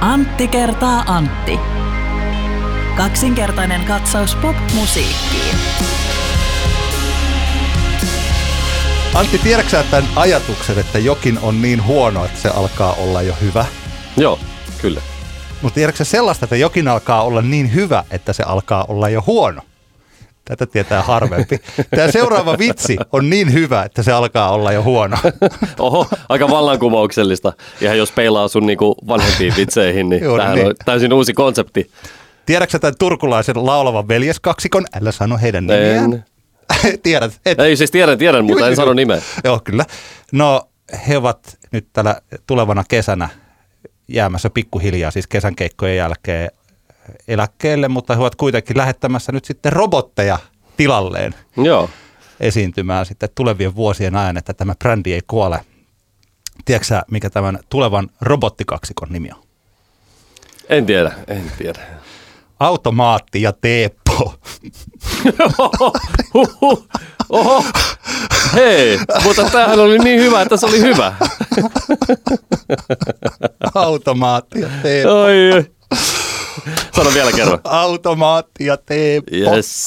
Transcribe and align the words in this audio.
Antti 0.00 0.48
kertaa 0.48 1.04
Antti. 1.06 1.60
Kaksinkertainen 2.96 3.84
katsaus 3.84 4.34
pop-musiikkiin. 4.34 5.56
Antti, 9.14 9.38
tiedätkö 9.38 9.84
tämän 9.90 10.08
ajatuksen, 10.16 10.78
että 10.78 10.98
jokin 10.98 11.38
on 11.42 11.62
niin 11.62 11.84
huono, 11.84 12.24
että 12.24 12.40
se 12.40 12.48
alkaa 12.48 12.92
olla 12.92 13.22
jo 13.22 13.34
hyvä? 13.40 13.64
Joo, 14.16 14.38
kyllä. 14.80 15.00
Mutta 15.62 15.74
tiedätkö 15.74 16.04
sellaista, 16.04 16.44
että 16.44 16.56
jokin 16.56 16.88
alkaa 16.88 17.22
olla 17.22 17.42
niin 17.42 17.74
hyvä, 17.74 18.04
että 18.10 18.32
se 18.32 18.42
alkaa 18.42 18.84
olla 18.88 19.08
jo 19.08 19.22
huono? 19.26 19.62
Tätä 20.48 20.66
tietää 20.66 21.02
harvempi. 21.02 21.60
Tämä 21.90 22.10
seuraava 22.10 22.58
vitsi 22.58 22.96
on 23.12 23.30
niin 23.30 23.52
hyvä, 23.52 23.82
että 23.82 24.02
se 24.02 24.12
alkaa 24.12 24.50
olla 24.50 24.72
jo 24.72 24.82
huono. 24.82 25.16
Oho, 25.78 26.06
aika 26.28 26.48
vallankumouksellista. 26.48 27.52
Ihan 27.80 27.98
jos 27.98 28.12
peilaa 28.12 28.48
sun 28.48 28.66
niinku 28.66 28.94
vanhempiin 29.08 29.54
vitseihin, 29.56 30.08
niin 30.08 30.24
Juuri 30.24 30.40
tämähän 30.40 30.58
niin. 30.58 30.68
on 30.68 30.74
täysin 30.84 31.12
uusi 31.12 31.32
konsepti. 31.32 31.90
Tiedätkö 32.46 32.78
tämän 32.78 32.94
turkulaisen 32.98 33.66
laulavan 33.66 34.08
veljeskaksikon? 34.08 34.84
Älä 35.00 35.12
sano 35.12 35.38
heidän 35.38 35.66
nimiään. 35.66 36.12
En. 36.12 36.24
Tiedät, 37.02 37.40
et. 37.46 37.60
Ei 37.60 37.76
siis 37.76 37.90
tiedän, 37.90 38.18
tiedän, 38.18 38.44
mutta 38.44 38.60
Joo, 38.60 38.68
en 38.68 38.76
sano 38.76 38.92
nimeä. 38.92 39.22
Joo, 39.44 39.60
kyllä. 39.64 39.84
No, 40.32 40.68
he 41.08 41.16
ovat 41.16 41.58
nyt 41.70 41.88
tällä 41.92 42.20
tulevana 42.46 42.84
kesänä 42.88 43.28
jäämässä 44.08 44.50
pikkuhiljaa, 44.50 45.10
siis 45.10 45.26
kesän 45.26 45.56
keikkojen 45.56 45.96
jälkeen 45.96 46.50
eläkkeelle, 47.28 47.88
mutta 47.88 48.14
he 48.14 48.20
ovat 48.20 48.34
kuitenkin 48.34 48.76
lähettämässä 48.76 49.32
nyt 49.32 49.44
sitten 49.44 49.72
robotteja 49.72 50.38
tilalleen 50.76 51.34
Joo. 51.56 51.90
esiintymään 52.40 53.06
sitten 53.06 53.28
tulevien 53.34 53.74
vuosien 53.74 54.16
ajan, 54.16 54.36
että 54.36 54.54
tämä 54.54 54.74
brändi 54.78 55.12
ei 55.12 55.20
kuole. 55.26 55.60
Tiedätkö 56.64 56.86
sä, 56.86 57.02
mikä 57.10 57.30
tämän 57.30 57.58
tulevan 57.68 58.08
robottikaksikon 58.20 59.08
nimi 59.10 59.28
on? 59.34 59.42
En 60.68 60.86
tiedä, 60.86 61.12
en 61.28 61.52
tiedä. 61.58 61.80
Automaatti 62.60 63.42
ja 63.42 63.52
Teppo. 63.52 64.34
Oho, 67.28 67.64
hei, 68.54 68.98
mutta 69.24 69.50
tämähän 69.50 69.78
oli 69.78 69.98
niin 69.98 70.20
hyvä, 70.20 70.42
että 70.42 70.56
se 70.56 70.66
oli 70.66 70.80
hyvä. 70.80 71.12
Automaatti 73.74 74.60
ja 74.60 74.68
Teppo. 74.82 75.14
Oi. 75.14 75.66
Sano 76.96 77.10
vielä 77.14 77.32
kerran. 77.32 77.58
Automaatti 77.64 78.66
ja 78.66 78.76
Teppo. 78.76 79.30
Yes. 79.36 79.86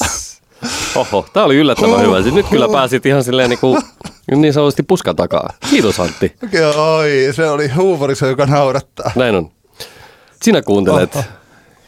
Oho, 0.94 1.26
tämä 1.32 1.46
oli 1.46 1.56
yllättävän 1.56 2.00
hyvä. 2.00 2.22
Siis 2.22 2.34
Nyt 2.34 2.46
kyllä 2.48 2.68
pääsit 2.68 3.06
ihan 3.06 3.24
silleen 3.24 3.50
niin, 3.50 3.58
kuin, 3.58 3.82
niin 4.34 4.52
sanotusti 4.52 4.82
puskan 4.82 5.16
takaa. 5.16 5.52
Kiitos 5.70 6.00
Antti. 6.00 6.36
Oi, 6.76 7.28
se 7.32 7.50
oli 7.50 7.68
huumorissa, 7.68 8.26
joka 8.26 8.46
naurattaa. 8.46 9.10
Näin 9.16 9.34
on. 9.34 9.50
Sinä 10.42 10.62
kuuntelet, 10.62 11.16
Oho. 11.16 11.24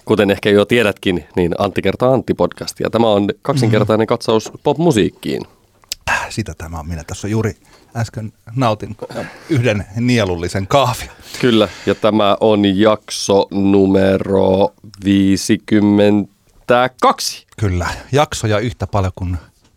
kuten 0.04 0.30
ehkä 0.30 0.50
jo 0.50 0.64
tiedätkin, 0.64 1.24
niin 1.36 1.54
Antti 1.58 1.82
kertaa 1.82 2.12
Antti 2.12 2.34
podcastia. 2.34 2.90
Tämä 2.90 3.06
on 3.06 3.28
kaksinkertainen 3.42 4.06
katsaus 4.06 4.50
popmusiikkiin. 4.62 5.42
Sitä 6.28 6.52
tämä 6.58 6.78
on. 6.78 6.88
Minä 6.88 7.04
tässä 7.06 7.28
juuri 7.28 7.56
äsken 7.96 8.32
nautin 8.56 8.96
yhden 9.48 9.84
nielullisen 9.96 10.66
kahvia. 10.66 11.10
Kyllä, 11.40 11.68
ja 11.86 11.94
tämä 11.94 12.36
on 12.40 12.78
jakso 12.78 13.46
numero 13.50 14.72
52. 15.04 17.46
Kyllä, 17.58 17.86
jaksoja 18.12 18.58
yhtä 18.58 18.86
paljon 18.86 19.12
kuin 19.14 19.36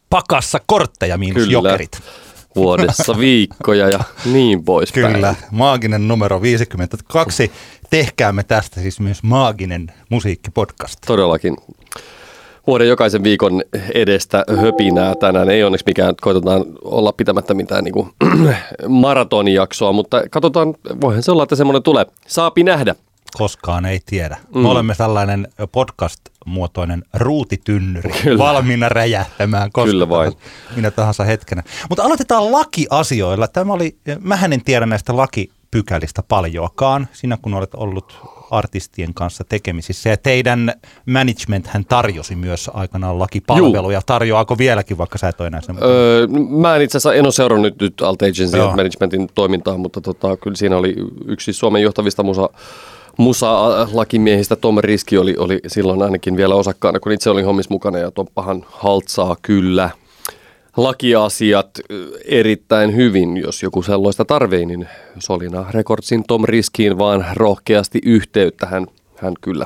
pakassa 0.09 0.59
kortteja 0.65 1.17
miinus 1.17 1.43
Kyllä. 1.43 1.51
jokerit. 1.51 1.99
Vuodessa 2.55 3.19
viikkoja 3.27 3.89
ja 3.89 3.99
niin 4.25 4.63
poispäin. 4.63 5.13
Kyllä, 5.13 5.35
maaginen 5.51 6.07
numero 6.07 6.41
52. 6.41 7.51
Tehkäämme 7.89 8.43
tästä 8.43 8.81
siis 8.81 8.99
myös 8.99 9.23
maaginen 9.23 9.93
musiikkipodcast. 10.09 10.99
Todellakin. 11.07 11.57
Vuoden 12.67 12.87
jokaisen 12.87 13.23
viikon 13.23 13.63
edestä 13.93 14.43
höpinää 14.61 15.15
tänään. 15.15 15.49
Ei 15.49 15.63
onneksi 15.63 15.85
mikään, 15.87 16.15
koitetaan 16.21 16.65
olla 16.83 17.11
pitämättä 17.11 17.53
mitään 17.53 17.83
niin 17.85 17.93
kuin 17.93 18.09
maratonijaksoa, 18.87 19.91
mutta 19.91 20.21
katsotaan, 20.31 20.75
voihan 21.01 21.23
se 21.23 21.31
olla, 21.31 21.43
että 21.43 21.55
semmoinen 21.55 21.83
tulee. 21.83 22.05
Saapi 22.27 22.63
nähdä. 22.63 22.95
Koskaan 23.37 23.85
ei 23.85 23.99
tiedä. 24.05 24.37
Mm. 24.55 24.61
Me 24.61 24.69
olemme 24.69 24.95
tällainen 24.97 25.47
podcast-muotoinen 25.71 27.03
ruutitynnyri, 27.13 28.11
Kyllä. 28.23 28.37
valmiina 28.37 28.89
räjähtämään 28.89 29.71
koska 29.71 29.91
Kyllä 29.91 30.09
vain. 30.09 30.33
minä 30.75 30.91
tahansa 30.91 31.23
hetkenä. 31.23 31.63
Mutta 31.89 32.03
aloitetaan 32.03 32.51
lakiasioilla. 32.51 33.47
Tämä 33.47 33.73
oli, 33.73 33.97
mähän 34.19 34.53
en 34.53 34.63
tiedä 34.63 34.85
näistä 34.85 35.17
lakipykälistä 35.65 36.23
paljoakaan, 36.27 37.07
sinä 37.13 37.37
kun 37.41 37.53
olet 37.53 37.73
ollut 37.73 38.17
artistien 38.51 39.13
kanssa 39.13 39.43
tekemisissä. 39.43 40.09
Ja 40.09 40.17
teidän 40.17 40.73
management 41.05 41.67
hän 41.67 41.85
tarjosi 41.85 42.35
myös 42.35 42.71
aikanaan 42.73 43.19
lakipalveluja. 43.19 44.01
Tarjoaako 44.05 44.57
vieläkin, 44.57 44.97
vaikka 44.97 45.17
sä 45.17 45.29
et 45.29 45.39
ole 45.41 45.47
enää 45.47 45.61
sen? 45.61 45.75
Öö, 45.83 46.27
mä 46.49 46.75
en 46.75 46.81
itse 46.81 46.97
asiassa 46.97 47.13
en 47.13 47.25
ole 47.25 47.31
seurannut 47.31 47.81
nyt 47.81 48.01
Alt 48.01 48.21
Agency 48.21 48.57
Joo. 48.57 48.75
Managementin 48.75 49.29
toimintaa, 49.35 49.77
mutta 49.77 50.01
tota, 50.01 50.37
kyllä 50.37 50.55
siinä 50.55 50.77
oli 50.77 50.95
yksi 51.25 51.53
Suomen 51.53 51.81
johtavista 51.81 52.23
musa, 52.23 52.49
musa-lakimiehistä, 53.17 54.55
Tom 54.55 54.77
Riski 54.79 55.17
oli, 55.17 55.35
oli 55.37 55.59
silloin 55.67 56.01
ainakin 56.01 56.37
vielä 56.37 56.55
osakkaana, 56.55 56.99
kun 56.99 57.11
itse 57.11 57.29
olin 57.29 57.45
hommissa 57.45 57.73
mukana 57.73 57.97
ja 57.97 58.11
Toppahan 58.11 58.65
haltsaa 58.67 59.35
kyllä 59.41 59.89
lakiasiat 60.77 61.69
erittäin 62.25 62.95
hyvin, 62.95 63.37
jos 63.37 63.63
joku 63.63 63.83
sellaista 63.83 64.25
tarvii, 64.25 64.65
niin 64.65 64.87
Solina 65.19 65.65
Recordsin 65.71 66.23
Tom 66.27 66.43
Riskiin 66.45 66.97
vaan 66.97 67.25
rohkeasti 67.33 67.99
yhteyttä, 68.05 68.65
hän, 68.65 68.87
hän 69.17 69.33
kyllä 69.41 69.65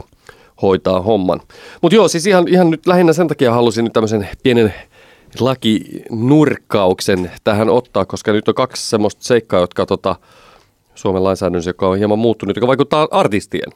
hoitaa 0.61 1.01
homman. 1.01 1.39
Mutta 1.81 1.95
joo, 1.95 2.07
siis 2.07 2.27
ihan, 2.27 2.47
ihan 2.47 2.69
nyt 2.69 2.87
lähinnä 2.87 3.13
sen 3.13 3.27
takia 3.27 3.53
halusin 3.53 3.83
nyt 3.83 3.93
tämmöisen 3.93 4.29
pienen 4.43 4.73
lakinurkkauksen 5.39 7.31
tähän 7.43 7.69
ottaa, 7.69 8.05
koska 8.05 8.31
nyt 8.31 8.47
on 8.47 8.55
kaksi 8.55 8.89
semmoista 8.89 9.23
seikkaa, 9.23 9.59
jotka 9.59 9.85
tota, 9.85 10.15
Suomen 10.95 11.23
lainsäädännössä, 11.23 11.69
joka 11.69 11.87
on 11.87 11.97
hieman 11.97 12.19
muuttunut, 12.19 12.55
joka 12.55 12.67
vaikuttaa 12.67 13.07
artistien 13.11 13.71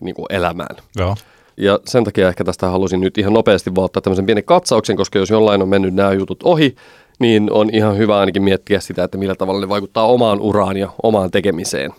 niin 0.00 0.14
kuin 0.14 0.26
elämään. 0.30 0.76
Joo. 0.96 1.16
Ja 1.58 1.80
sen 1.86 2.04
takia 2.04 2.28
ehkä 2.28 2.44
tästä 2.44 2.68
halusin 2.68 3.00
nyt 3.00 3.18
ihan 3.18 3.32
nopeasti 3.32 3.74
vaan 3.74 3.84
ottaa 3.84 4.00
tämmöisen 4.02 4.26
pienen 4.26 4.44
katsauksen, 4.44 4.96
koska 4.96 5.18
jos 5.18 5.30
jollain 5.30 5.62
on 5.62 5.68
mennyt 5.68 5.94
nämä 5.94 6.12
jutut 6.12 6.42
ohi, 6.42 6.76
niin 7.18 7.52
on 7.52 7.70
ihan 7.72 7.98
hyvä 7.98 8.18
ainakin 8.18 8.42
miettiä 8.42 8.80
sitä, 8.80 9.04
että 9.04 9.18
millä 9.18 9.34
tavalla 9.34 9.60
ne 9.60 9.68
vaikuttaa 9.68 10.06
omaan 10.06 10.40
uraan 10.40 10.76
ja 10.76 10.88
omaan 11.02 11.30
tekemiseen. 11.30 11.92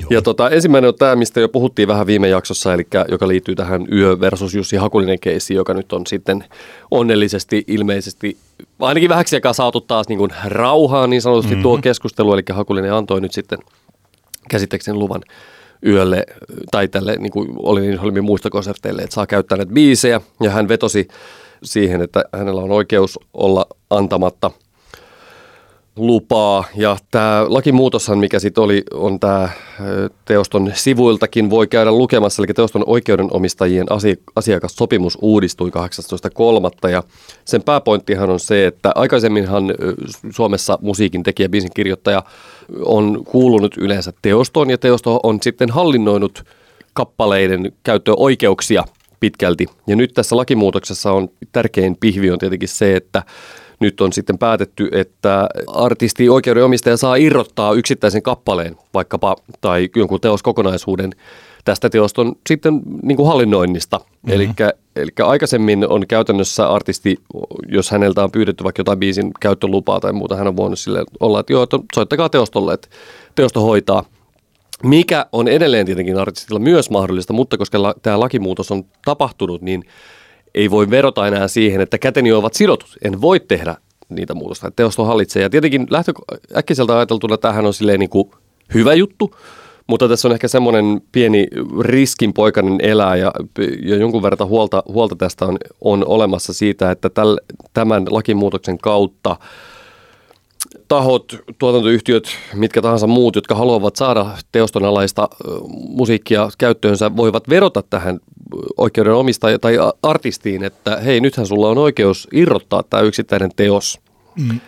Joo. 0.00 0.08
Ja 0.10 0.22
tota, 0.22 0.50
ensimmäinen 0.50 0.88
on 0.88 0.94
tämä, 0.94 1.16
mistä 1.16 1.40
jo 1.40 1.48
puhuttiin 1.48 1.88
vähän 1.88 2.06
viime 2.06 2.28
jaksossa, 2.28 2.74
eli 2.74 2.86
joka 3.08 3.28
liittyy 3.28 3.54
tähän 3.54 3.86
Yö 3.92 4.20
versus 4.20 4.54
Jussi 4.54 4.76
Hakulinen 4.76 5.20
keissi, 5.20 5.54
joka 5.54 5.74
nyt 5.74 5.92
on 5.92 6.06
sitten 6.06 6.44
onnellisesti 6.90 7.64
ilmeisesti 7.66 8.36
ainakin 8.80 9.08
vähäksi 9.08 9.36
aikaa 9.36 9.52
saatu 9.52 9.80
taas 9.80 10.08
niin 10.08 10.18
kuin 10.18 10.30
rauhaan 10.44 11.10
niin 11.10 11.22
sanotusti 11.22 11.50
mm-hmm. 11.50 11.62
tuo 11.62 11.78
keskustelu, 11.78 12.32
eli 12.32 12.42
Hakulinen 12.52 12.92
antoi 12.92 13.20
nyt 13.20 13.32
sitten 13.32 13.58
käsittääkseni 14.50 14.98
luvan 14.98 15.22
yölle 15.86 16.24
tai 16.70 16.88
tälle 16.88 17.16
niin 17.16 17.32
kuin 17.32 17.48
Olin 17.56 17.98
Holmin 17.98 18.24
muistokonserteille, 18.24 19.02
että 19.02 19.14
saa 19.14 19.26
käyttää 19.26 19.58
näitä 19.58 19.72
biisejä. 19.72 20.20
Ja 20.42 20.50
hän 20.50 20.68
vetosi 20.68 21.08
siihen, 21.62 22.02
että 22.02 22.24
hänellä 22.32 22.60
on 22.60 22.70
oikeus 22.70 23.18
olla 23.34 23.66
antamatta 23.90 24.50
lupaa. 25.96 26.64
Ja 26.74 26.96
tämä 27.10 27.46
lakimuutoshan, 27.48 28.18
mikä 28.18 28.38
sitten 28.38 28.64
oli, 28.64 28.82
on 28.94 29.20
tämä 29.20 29.48
teoston 30.24 30.70
sivuiltakin 30.74 31.50
voi 31.50 31.66
käydä 31.66 31.90
lukemassa. 31.90 32.42
Eli 32.42 32.54
teoston 32.54 32.84
oikeudenomistajien 32.86 33.92
asi- 33.92 34.22
asiakassopimus 34.36 35.18
uudistui 35.20 35.70
18.3. 35.70 36.90
Ja 36.90 37.02
sen 37.44 37.62
pääpointtihan 37.62 38.30
on 38.30 38.40
se, 38.40 38.66
että 38.66 38.92
aikaisemminhan 38.94 39.74
Suomessa 40.30 40.78
musiikin 40.82 41.22
tekijä, 41.22 41.48
biisin 41.48 41.70
kirjoittaja 41.74 42.22
on 42.84 43.24
kuulunut 43.24 43.74
yleensä 43.78 44.12
teostoon 44.22 44.70
ja 44.70 44.78
teosto 44.78 45.20
on 45.22 45.38
sitten 45.42 45.70
hallinnoinut 45.70 46.44
kappaleiden 46.92 47.72
käyttöoikeuksia 47.84 48.84
pitkälti. 49.20 49.66
Ja 49.86 49.96
nyt 49.96 50.14
tässä 50.14 50.36
lakimuutoksessa 50.36 51.12
on 51.12 51.28
tärkein 51.52 51.96
pihvi 52.00 52.30
on 52.30 52.38
tietenkin 52.38 52.68
se, 52.68 52.96
että 52.96 53.22
nyt 53.80 54.00
on 54.00 54.12
sitten 54.12 54.38
päätetty, 54.38 54.88
että 54.92 55.48
artisti 55.66 56.28
oikeudenomistaja 56.28 56.96
saa 56.96 57.16
irrottaa 57.16 57.72
yksittäisen 57.72 58.22
kappaleen 58.22 58.76
vaikkapa 58.94 59.36
tai 59.60 59.88
jonkun 59.96 60.20
teoskokonaisuuden 60.20 61.12
tästä 61.64 61.90
teoston 61.90 62.32
sitten 62.48 62.80
niin 63.02 63.16
kuin 63.16 63.28
hallinnoinnista. 63.28 63.98
Mm-hmm. 63.98 64.40
Eli 64.96 65.12
aikaisemmin 65.22 65.88
on 65.88 66.06
käytännössä 66.06 66.68
artisti, 66.68 67.16
jos 67.68 67.90
häneltä 67.90 68.24
on 68.24 68.30
pyydetty 68.30 68.64
vaikka 68.64 68.80
jotain 68.80 68.98
biisin 68.98 69.30
käyttölupaa 69.40 70.00
tai 70.00 70.12
muuta, 70.12 70.36
hän 70.36 70.48
on 70.48 70.56
voinut 70.56 70.78
sille 70.78 71.04
olla, 71.20 71.40
että 71.40 71.52
joo, 71.52 71.62
että 71.62 71.78
soittakaa 71.94 72.28
teostolle, 72.28 72.74
että 72.74 72.88
teosto 73.34 73.60
hoitaa. 73.60 74.04
Mikä 74.82 75.26
on 75.32 75.48
edelleen 75.48 75.86
tietenkin 75.86 76.18
artistilla 76.18 76.60
myös 76.60 76.90
mahdollista, 76.90 77.32
mutta 77.32 77.58
koska 77.58 77.82
la, 77.82 77.94
tämä 78.02 78.20
lakimuutos 78.20 78.70
on 78.70 78.84
tapahtunut, 79.04 79.62
niin 79.62 79.84
ei 80.54 80.70
voi 80.70 80.90
verota 80.90 81.26
enää 81.26 81.48
siihen, 81.48 81.80
että 81.80 81.98
käteni 81.98 82.32
ovat 82.32 82.54
sidotut. 82.54 82.90
En 83.04 83.20
voi 83.20 83.40
tehdä 83.40 83.76
niitä 84.08 84.34
muutosta. 84.34 84.70
Teosto 84.70 85.04
hallitsee. 85.04 85.42
Ja 85.42 85.50
tietenkin 85.50 85.86
lähtö, 85.90 86.12
äkkiseltä 86.56 86.96
ajateltuna 86.96 87.38
tämähän 87.38 87.66
on 87.66 87.74
silleen 87.74 88.00
niin 88.00 88.10
kuin 88.10 88.30
hyvä 88.74 88.94
juttu, 88.94 89.34
Mutta 89.86 90.08
tässä 90.08 90.28
on 90.28 90.32
ehkä 90.32 90.48
semmoinen 90.48 91.00
pieni 91.12 91.46
riskinpoikainen 91.80 92.78
elää 92.80 93.16
ja, 93.16 93.32
ja 93.82 93.96
jonkun 93.96 94.22
verran 94.22 94.48
huolta, 94.48 94.82
huolta 94.88 95.16
tästä 95.16 95.46
on, 95.46 95.58
on 95.80 96.06
olemassa 96.06 96.52
siitä, 96.52 96.90
että 96.90 97.10
täl, 97.10 97.38
tämän 97.74 98.04
lakimuutoksen 98.10 98.78
kautta 98.78 99.36
tahot, 100.88 101.36
tuotantoyhtiöt, 101.58 102.24
mitkä 102.54 102.82
tahansa 102.82 103.06
muut, 103.06 103.36
jotka 103.36 103.54
haluavat 103.54 103.96
saada 103.96 104.26
teostonalaista 104.52 105.28
musiikkia 105.88 106.48
käyttöönsä, 106.58 107.16
voivat 107.16 107.48
verota 107.48 107.82
tähän 107.82 108.20
oikeuden 108.76 109.14
omistaja 109.14 109.58
tai 109.58 109.76
artistiin, 110.02 110.64
että 110.64 110.96
hei, 110.96 111.20
nythän 111.20 111.46
sulla 111.46 111.68
on 111.68 111.78
oikeus 111.78 112.28
irrottaa 112.32 112.82
tämä 112.82 113.02
yksittäinen 113.02 113.50
teos 113.56 114.00
mm. 114.36 114.60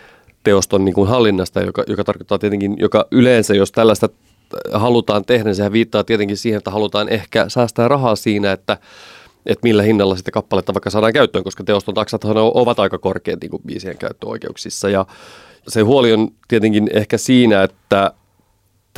teoston 0.44 0.84
niin 0.84 0.94
kuin 0.94 1.08
hallinnasta, 1.08 1.60
joka, 1.62 1.84
joka 1.86 2.04
tarkoittaa 2.04 2.38
tietenkin, 2.38 2.76
joka 2.78 3.06
yleensä, 3.10 3.54
jos 3.54 3.72
tällaista 3.72 4.08
halutaan 4.72 5.24
tehdä, 5.24 5.44
niin 5.44 5.54
sehän 5.54 5.72
viittaa 5.72 6.04
tietenkin 6.04 6.36
siihen, 6.36 6.58
että 6.58 6.70
halutaan 6.70 7.08
ehkä 7.08 7.44
säästää 7.48 7.88
rahaa 7.88 8.16
siinä, 8.16 8.52
että 8.52 8.78
että 9.46 9.62
millä 9.62 9.82
hinnalla 9.82 10.16
sitten 10.16 10.32
kappaletta 10.32 10.74
vaikka 10.74 10.90
saadaan 10.90 11.12
käyttöön, 11.12 11.44
koska 11.44 11.64
teoston 11.64 11.94
taksat 11.94 12.24
ovat 12.24 12.78
aika 12.78 12.98
korkeat 12.98 13.40
niin 13.40 13.50
kuin 13.50 13.62
biisien 13.66 13.98
käyttöoikeuksissa. 13.98 14.88
Ja 14.88 15.06
se 15.68 15.80
huoli 15.80 16.12
on 16.12 16.28
tietenkin 16.48 16.90
ehkä 16.92 17.18
siinä, 17.18 17.62
että 17.62 18.12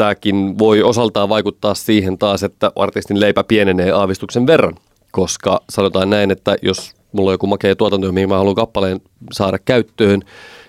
tämäkin 0.00 0.58
voi 0.58 0.82
osaltaan 0.82 1.28
vaikuttaa 1.28 1.74
siihen 1.74 2.18
taas, 2.18 2.42
että 2.42 2.72
artistin 2.76 3.20
leipä 3.20 3.44
pienenee 3.44 3.90
aavistuksen 3.90 4.46
verran, 4.46 4.74
koska 5.10 5.60
sanotaan 5.70 6.10
näin, 6.10 6.30
että 6.30 6.56
jos 6.62 6.94
mulla 7.12 7.30
on 7.30 7.34
joku 7.34 7.46
makea 7.46 7.76
tuotanto, 7.76 8.12
mihin 8.12 8.28
mä 8.28 8.36
haluan 8.36 8.54
kappaleen 8.54 9.00
saada 9.32 9.58
käyttöön, 9.58 10.22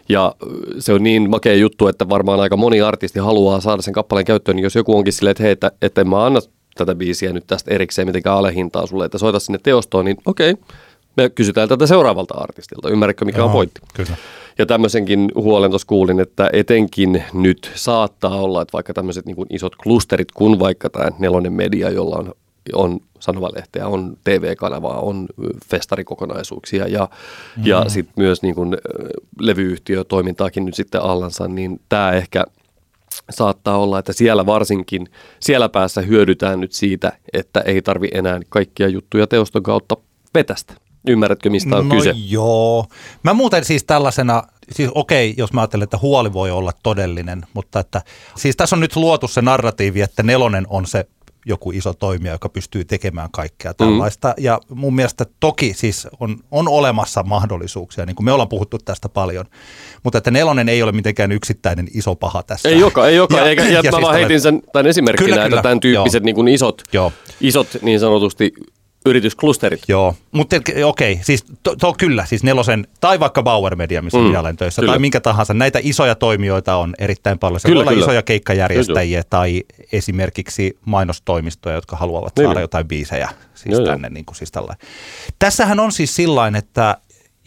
ja 0.09 0.35
se 0.79 0.93
on 0.93 1.03
niin 1.03 1.29
makea 1.29 1.55
juttu, 1.55 1.87
että 1.87 2.09
varmaan 2.09 2.39
aika 2.39 2.57
moni 2.57 2.81
artisti 2.81 3.19
haluaa 3.19 3.59
saada 3.61 3.81
sen 3.81 3.93
kappaleen 3.93 4.25
käyttöön, 4.25 4.55
niin 4.55 4.63
jos 4.63 4.75
joku 4.75 4.97
onkin 4.97 5.13
silleen, 5.13 5.31
että 5.31 5.43
hei, 5.43 5.51
että, 5.51 5.71
että 5.81 6.01
en 6.01 6.09
mä 6.09 6.25
anna 6.25 6.39
tätä 6.75 6.95
biisiä 6.95 7.33
nyt 7.33 7.47
tästä 7.47 7.73
erikseen 7.73 8.07
mitenkään 8.07 8.37
alehintaa 8.37 8.85
sulle, 8.85 9.05
että 9.05 9.17
soita 9.17 9.39
sinne 9.39 9.59
teostoon, 9.63 10.05
niin 10.05 10.17
okei, 10.25 10.55
me 11.17 11.29
kysytään 11.29 11.69
tätä 11.69 11.87
seuraavalta 11.87 12.33
artistilta. 12.37 12.89
Ymmärrätkö, 12.89 13.25
mikä 13.25 13.37
Joo, 13.37 13.45
on 13.45 13.51
pointti? 13.51 13.81
Kyllä. 13.93 14.15
Ja 14.57 14.65
tämmöisenkin 14.65 15.31
huolen 15.35 15.69
tuossa 15.69 15.87
kuulin, 15.87 16.19
että 16.19 16.49
etenkin 16.53 17.23
nyt 17.33 17.71
saattaa 17.75 18.41
olla, 18.41 18.61
että 18.61 18.73
vaikka 18.73 18.93
tämmöiset 18.93 19.25
niin 19.25 19.45
isot 19.49 19.75
klusterit, 19.75 20.31
kun 20.31 20.59
vaikka 20.59 20.89
tämä 20.89 21.09
nelonen 21.19 21.53
media, 21.53 21.89
jolla 21.89 22.15
on, 22.15 22.33
on 22.73 22.99
sanomalehteä, 23.19 23.87
on 23.87 24.17
TV-kanavaa, 24.23 24.99
on 24.99 25.27
festarikokonaisuuksia 25.65 26.87
ja, 26.87 27.03
mm-hmm. 27.03 27.65
ja 27.65 27.89
sitten 27.89 28.13
myös 28.17 28.41
niin 28.41 28.55
kuin 28.55 28.77
levyyhtiötoimintaakin 29.39 30.65
nyt 30.65 30.75
sitten 30.75 31.01
allansa, 31.01 31.47
niin 31.47 31.81
tämä 31.89 32.11
ehkä 32.11 32.43
saattaa 33.29 33.77
olla, 33.77 33.99
että 33.99 34.13
siellä 34.13 34.45
varsinkin, 34.45 35.07
siellä 35.39 35.69
päässä 35.69 36.01
hyödytään 36.01 36.59
nyt 36.59 36.71
siitä, 36.71 37.11
että 37.33 37.59
ei 37.59 37.81
tarvi 37.81 38.07
enää 38.13 38.39
kaikkia 38.49 38.87
juttuja 38.87 39.27
teoston 39.27 39.63
kautta 39.63 39.97
vetästä. 40.33 40.73
Ymmärrätkö, 41.07 41.49
mistä 41.49 41.77
on 41.77 41.89
no 41.89 41.95
kyse? 41.95 42.13
joo. 42.15 42.85
Mä 43.23 43.33
muuten 43.33 43.65
siis 43.65 43.83
tällaisena, 43.83 44.43
siis 44.71 44.89
okei, 44.95 45.33
jos 45.37 45.53
mä 45.53 45.61
ajattelen, 45.61 45.83
että 45.83 45.97
huoli 46.01 46.33
voi 46.33 46.51
olla 46.51 46.71
todellinen, 46.83 47.45
mutta 47.53 47.79
että 47.79 48.01
siis 48.37 48.55
tässä 48.55 48.75
on 48.75 48.79
nyt 48.79 48.95
luotu 48.95 49.27
se 49.27 49.41
narratiivi, 49.41 50.01
että 50.01 50.23
nelonen 50.23 50.65
on 50.69 50.85
se 50.85 51.05
joku 51.45 51.71
iso 51.71 51.93
toimija, 51.93 52.31
joka 52.31 52.49
pystyy 52.49 52.85
tekemään 52.85 53.29
kaikkea 53.31 53.73
tällaista. 53.73 54.27
Mm. 54.37 54.43
Ja 54.43 54.59
mun 54.69 54.95
mielestä 54.95 55.25
toki 55.39 55.73
siis 55.73 56.07
on, 56.19 56.37
on 56.51 56.67
olemassa 56.67 57.23
mahdollisuuksia, 57.23 58.05
niin 58.05 58.15
kuin 58.15 58.25
me 58.25 58.31
ollaan 58.31 58.49
puhuttu 58.49 58.77
tästä 58.77 59.09
paljon, 59.09 59.45
mutta 60.03 60.17
että 60.17 60.31
nelonen 60.31 60.69
ei 60.69 60.83
ole 60.83 60.91
mitenkään 60.91 61.31
yksittäinen 61.31 61.87
iso 61.93 62.15
paha 62.15 62.43
tässä. 62.43 62.69
Ei 62.69 62.79
joka, 62.79 63.07
ei 63.07 63.15
joka. 63.15 63.37
Ja, 63.37 63.45
Eikä, 63.45 63.63
ja, 63.63 63.69
ja 63.69 63.83
mä 63.83 63.91
siis 63.91 64.01
vaan 64.01 64.15
heitin 64.15 64.41
sen 64.41 64.61
tämän 64.73 64.87
esimerkkinä, 64.87 65.25
kyllä, 65.27 65.41
että 65.41 65.49
kyllä. 65.49 65.61
tämän 65.61 65.79
tyyppiset 65.79 66.23
niin 66.23 66.35
kuin 66.35 66.47
isot, 66.47 66.81
Joo. 66.93 67.13
isot 67.41 67.67
niin 67.81 67.99
sanotusti 67.99 68.53
yritysklusterit. 69.05 69.81
Joo, 69.87 70.15
mutta 70.31 70.55
okei, 70.55 70.83
okay, 70.83 71.23
siis 71.23 71.45
to, 71.63 71.75
to, 71.75 71.93
kyllä, 71.97 72.25
siis 72.25 72.43
nelosen, 72.43 72.87
tai 73.01 73.19
vaikka 73.19 73.43
Bauer 73.43 73.75
Media, 73.75 74.01
missä 74.01 74.17
mm, 74.17 74.23
minä 74.23 74.39
olen 74.39 74.57
töissä, 74.57 74.81
kyllä. 74.81 74.91
tai 74.91 74.99
minkä 74.99 75.19
tahansa, 75.19 75.53
näitä 75.53 75.79
isoja 75.81 76.15
toimijoita 76.15 76.75
on 76.75 76.93
erittäin 76.99 77.39
paljon. 77.39 77.59
Se 77.59 77.67
kyllä, 77.67 77.85
voi 77.85 77.93
kyllä. 77.93 78.05
isoja 78.05 78.21
keikkajärjestäjiä 78.21 79.17
kyllä. 79.17 79.29
tai 79.29 79.63
esimerkiksi 79.91 80.77
mainostoimistoja, 80.85 81.75
jotka 81.75 81.95
haluavat 81.95 82.33
niin. 82.37 82.47
saada 82.47 82.61
jotain 82.61 82.87
biisejä 82.87 83.29
siis 83.53 83.77
joo, 83.77 83.85
tänne. 83.85 84.09
Niin 84.09 84.25
kuin 84.25 84.35
siis 84.35 84.51
Tässähän 85.39 85.79
on 85.79 85.91
siis 85.91 86.15
sillain, 86.15 86.55
että 86.55 86.97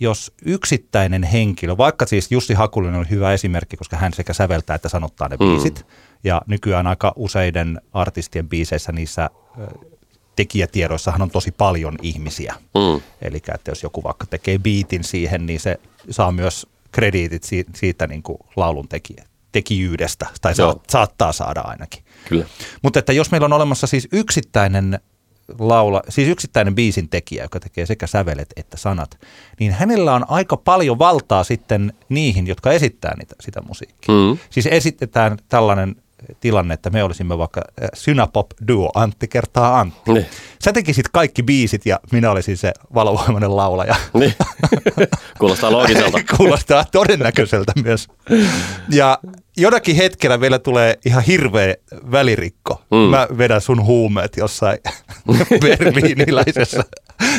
jos 0.00 0.32
yksittäinen 0.44 1.22
henkilö, 1.22 1.76
vaikka 1.76 2.06
siis 2.06 2.32
Jussi 2.32 2.54
Hakulinen 2.54 3.00
on 3.00 3.10
hyvä 3.10 3.32
esimerkki, 3.32 3.76
koska 3.76 3.96
hän 3.96 4.12
sekä 4.12 4.32
säveltää 4.32 4.76
että 4.76 4.88
sanottaa 4.88 5.28
ne 5.28 5.36
mm. 5.36 5.46
biisit, 5.46 5.86
ja 6.24 6.42
nykyään 6.46 6.86
aika 6.86 7.12
useiden 7.16 7.80
artistien 7.92 8.48
biiseissä 8.48 8.92
niissä 8.92 9.30
tekijätiedoissahan 10.36 11.22
on 11.22 11.30
tosi 11.30 11.52
paljon 11.52 11.96
ihmisiä. 12.02 12.54
Mm. 12.74 13.00
Eli 13.22 13.36
että 13.36 13.70
jos 13.70 13.82
joku 13.82 14.02
vaikka 14.04 14.26
tekee 14.26 14.58
biitin 14.58 15.04
siihen, 15.04 15.46
niin 15.46 15.60
se 15.60 15.80
saa 16.10 16.32
myös 16.32 16.66
krediitit 16.92 17.44
siitä, 17.44 17.70
siitä 17.74 18.06
niin 18.06 18.22
kuin 18.22 18.38
laulun 18.56 18.88
tekijä, 18.88 19.24
tekijyydestä, 19.52 20.26
tai 20.40 20.54
Joo. 20.58 20.82
saattaa 20.90 21.32
saada 21.32 21.60
ainakin. 21.60 22.04
Kyllä. 22.28 22.46
Mutta 22.82 22.98
että 22.98 23.12
jos 23.12 23.30
meillä 23.30 23.44
on 23.44 23.52
olemassa 23.52 23.86
siis 23.86 24.08
yksittäinen 24.12 25.00
laula, 25.58 26.02
siis 26.08 26.28
yksittäinen 26.28 26.74
biisin 26.74 27.08
tekijä, 27.08 27.42
joka 27.42 27.60
tekee 27.60 27.86
sekä 27.86 28.06
sävelet 28.06 28.52
että 28.56 28.76
sanat, 28.76 29.18
niin 29.60 29.72
hänellä 29.72 30.14
on 30.14 30.24
aika 30.28 30.56
paljon 30.56 30.98
valtaa 30.98 31.44
sitten 31.44 31.92
niihin, 32.08 32.46
jotka 32.46 32.72
esittää 32.72 33.14
niitä, 33.18 33.34
sitä 33.40 33.62
musiikkia. 33.62 34.14
Mm. 34.14 34.38
Siis 34.50 34.66
esitetään 34.66 35.38
tällainen 35.48 35.96
tilanne, 36.40 36.74
että 36.74 36.90
me 36.90 37.04
olisimme 37.04 37.38
vaikka 37.38 37.60
äh, 37.82 37.88
Synapop-duo 37.94 38.90
Antti 38.94 39.28
kertaa 39.28 39.80
Antti. 39.80 40.12
Niin. 40.12 40.26
Sä 40.64 40.72
tekisit 40.72 41.08
kaikki 41.08 41.42
biisit 41.42 41.86
ja 41.86 42.00
minä 42.12 42.30
olisin 42.30 42.56
se 42.56 42.72
valovoimainen 42.94 43.56
laulaja. 43.56 43.94
Niin. 44.14 44.34
Kuulostaa 45.38 45.72
loogiselta. 45.72 46.18
Kuulostaa 46.36 46.84
todennäköiseltä 46.92 47.72
myös. 47.84 48.08
Ja 48.90 49.18
jonakin 49.56 49.96
hetkellä 49.96 50.40
vielä 50.40 50.58
tulee 50.58 50.98
ihan 51.06 51.22
hirveä 51.22 51.74
välirikko. 52.10 52.82
Mm. 52.90 52.96
Mä 52.96 53.26
vedän 53.38 53.60
sun 53.60 53.84
huumeet 53.84 54.36
jossain 54.36 54.78
berliiniläisessä 55.62 56.84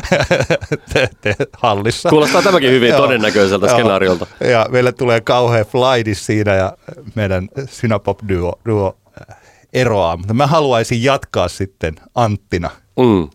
te, 0.94 1.10
te, 1.22 1.36
hallissa. 1.58 2.10
Kuulostaa 2.10 2.42
tämäkin 2.42 2.72
hyvin 2.72 2.90
joo, 2.90 3.00
todennäköiseltä 3.00 3.66
joo. 3.66 3.76
skenaariolta. 3.76 4.28
Ja 4.40 4.66
meille 4.72 4.92
tulee 4.92 5.22
kauhea 5.22 5.66
flightis 5.66 6.26
siinä 6.26 6.56
ja 6.56 6.78
meidän 7.16 7.50
Synapop 7.66 8.20
duo, 8.30 8.60
duo 8.66 8.98
äh, 9.32 9.38
eroaa. 9.74 10.18
Mutta 10.18 10.34
mä 10.34 10.48
haluaisin 10.48 11.04
jatkaa 11.04 11.48
sitten 11.48 11.96
Anttina. 12.16 12.70
Mm. 13.00 13.30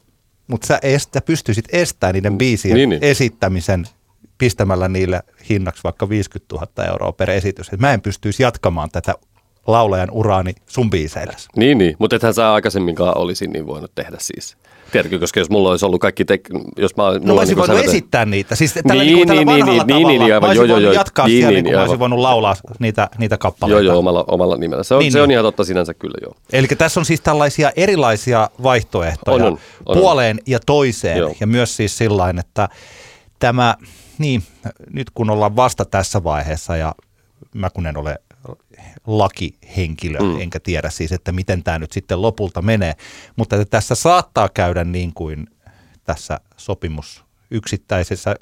Mutta 0.47 0.67
sä, 0.67 0.81
sä 1.15 1.21
pystyisit 1.21 1.65
estämään 1.73 2.15
niiden 2.15 2.39
biisien 2.39 2.75
niin, 2.75 2.89
niin. 2.89 3.05
esittämisen 3.05 3.85
pistämällä 4.41 4.89
niille 4.89 5.23
hinnaksi 5.49 5.85
vaikka 5.85 6.09
50 6.09 6.55
000 6.55 6.85
euroa 6.85 7.13
per 7.13 7.31
esitys. 7.31 7.69
Et 7.73 7.81
mä 7.81 7.93
en 7.93 8.01
pystyisi 8.01 8.43
jatkamaan 8.43 8.89
tätä 8.93 9.15
laulajan 9.67 10.11
uraani 10.11 10.53
sun 10.67 10.91
biiseillä. 10.91 11.33
Niin, 11.57 11.79
niin. 11.79 11.97
mutta 11.99 12.17
ethän 12.17 12.35
sä 12.35 12.53
aikaisemminkaan 12.53 13.17
olisi 13.19 13.47
niin 13.47 13.67
voinut 13.67 13.95
tehdä 13.95 14.17
siis. 14.21 14.57
Tiedätkö, 14.93 15.19
koska 15.19 15.41
jos 15.41 15.51
mulla 15.51 15.71
olisi 15.71 15.87
ollut 15.87 16.01
kaikki, 16.01 16.25
te, 16.25 16.41
jos 16.77 16.97
mä... 16.97 17.03
No 17.03 17.35
mä 17.35 17.41
olisin 17.41 17.57
niin 17.57 17.69
voinut 17.69 17.85
esittää 17.85 18.25
niitä, 18.25 18.57
siis 18.57 18.75
tällä, 18.75 19.03
niin, 19.03 19.17
niin, 19.17 19.29
tällä 19.29 19.41
niin, 19.41 19.47
vanhalla 19.47 19.73
niin, 19.73 19.89
tavalla. 19.89 20.09
Niin, 20.09 20.21
niin, 20.21 20.35
aivan, 20.35 20.49
mä 20.49 20.55
joo, 20.55 20.69
voinut 20.69 20.83
joo, 20.83 20.93
jatkaa 20.93 21.27
niin, 21.27 21.43
siellä, 21.43 21.55
niin, 21.55 21.65
niin, 21.65 21.75
mä 21.75 21.83
olisin 21.83 21.99
voinut 21.99 22.19
laulaa 22.19 22.55
niitä, 22.79 23.09
niitä 23.19 23.39
kappaleita. 23.39 23.83
Joo, 23.83 23.93
joo, 23.93 23.99
omalla, 23.99 24.25
omalla 24.29 24.57
nimellä. 24.57 24.83
Se 24.83 24.95
on, 24.95 25.01
niin, 25.01 25.13
se 25.13 25.23
on 25.23 25.29
niin. 25.29 25.35
ihan 25.35 25.45
totta 25.45 25.65
sinänsä 25.65 25.95
kyllä, 25.95 26.19
joo. 26.23 26.35
Eli 26.53 26.67
tässä 26.67 27.01
on 27.01 27.05
siis 27.05 27.21
tällaisia 27.21 27.73
erilaisia 27.77 28.51
vaihtoehtoja 28.63 29.45
on, 29.47 29.53
on, 29.53 29.59
on, 29.87 29.99
puoleen 29.99 30.37
on. 30.37 30.43
ja 30.47 30.59
toiseen. 30.67 31.19
Joo. 31.19 31.35
Ja 31.41 31.47
myös 31.47 31.77
siis 31.77 31.99
sillain, 31.99 32.39
että 32.39 32.69
tämä, 33.39 33.75
niin, 34.21 34.43
nyt 34.93 35.11
kun 35.11 35.31
ollaan 35.31 35.57
vasta 35.57 35.85
tässä 35.85 36.25
vaiheessa 36.25 36.77
ja 36.77 36.95
mä 37.55 37.71
kun 37.71 37.87
en 37.87 37.97
ole 37.97 38.19
lakihenkilö, 39.07 40.19
mm. 40.19 40.41
enkä 40.41 40.61
tiedä 40.61 40.91
siis, 40.91 41.13
että 41.13 41.33
miten 41.33 41.63
tämä 41.63 41.79
nyt 41.79 41.93
sitten 41.93 42.23
lopulta 42.23 42.63
menee. 42.63 42.95
Mutta 43.37 43.57
että 43.57 43.71
tässä 43.71 43.95
saattaa 43.95 44.49
käydä 44.49 44.85
niin 44.85 45.13
kuin 45.15 45.47
tässä 46.05 46.41
sopimus 46.57 47.25
yksittäisessä, 47.51 48.37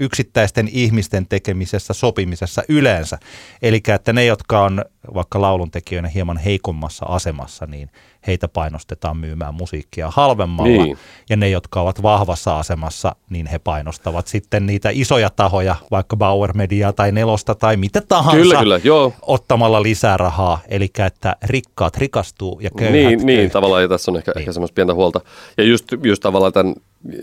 yksittäisten 0.00 0.68
ihmisten 0.72 1.26
tekemisessä, 1.26 1.92
sopimisessa 1.92 2.62
yleensä. 2.68 3.18
Eli 3.62 3.82
että 3.94 4.12
ne, 4.12 4.24
jotka 4.24 4.64
on 4.64 4.84
vaikka 5.14 5.40
lauluntekijöinä 5.40 6.08
hieman 6.08 6.38
heikommassa 6.38 7.06
asemassa, 7.06 7.66
niin– 7.66 7.90
heitä 8.26 8.48
painostetaan 8.48 9.16
myymään 9.16 9.54
musiikkia 9.54 10.10
halvemmalla. 10.10 10.84
Niin. 10.84 10.98
Ja 11.30 11.36
ne, 11.36 11.50
jotka 11.50 11.80
ovat 11.80 12.02
vahvassa 12.02 12.58
asemassa, 12.58 13.16
niin 13.30 13.46
he 13.46 13.58
painostavat 13.58 14.26
sitten 14.26 14.66
niitä 14.66 14.88
isoja 14.92 15.30
tahoja, 15.30 15.76
vaikka 15.90 16.16
Bauer 16.16 16.52
Media 16.52 16.92
tai 16.92 17.12
Nelosta 17.12 17.54
tai 17.54 17.76
mitä 17.76 18.00
tahansa, 18.00 18.42
kyllä, 18.42 18.58
kyllä, 18.58 18.80
joo. 18.84 19.12
ottamalla 19.22 19.82
lisää 19.82 20.16
rahaa. 20.16 20.58
Eli 20.68 20.90
että 21.06 21.36
rikkaat 21.42 21.96
rikastuu 21.96 22.60
ja 22.60 22.70
köyhät 22.78 22.92
Niin, 22.92 23.08
köyhät. 23.08 23.26
niin 23.26 23.50
tavallaan, 23.50 23.82
ja 23.82 23.88
tässä 23.88 24.10
on 24.10 24.16
ehkä, 24.16 24.32
niin. 24.34 24.40
ehkä 24.40 24.52
semmoista 24.52 24.74
pientä 24.74 24.94
huolta. 24.94 25.20
Ja 25.58 25.64
just, 25.64 25.84
just 26.04 26.22
tavallaan 26.22 26.52
tämän, 26.52 26.74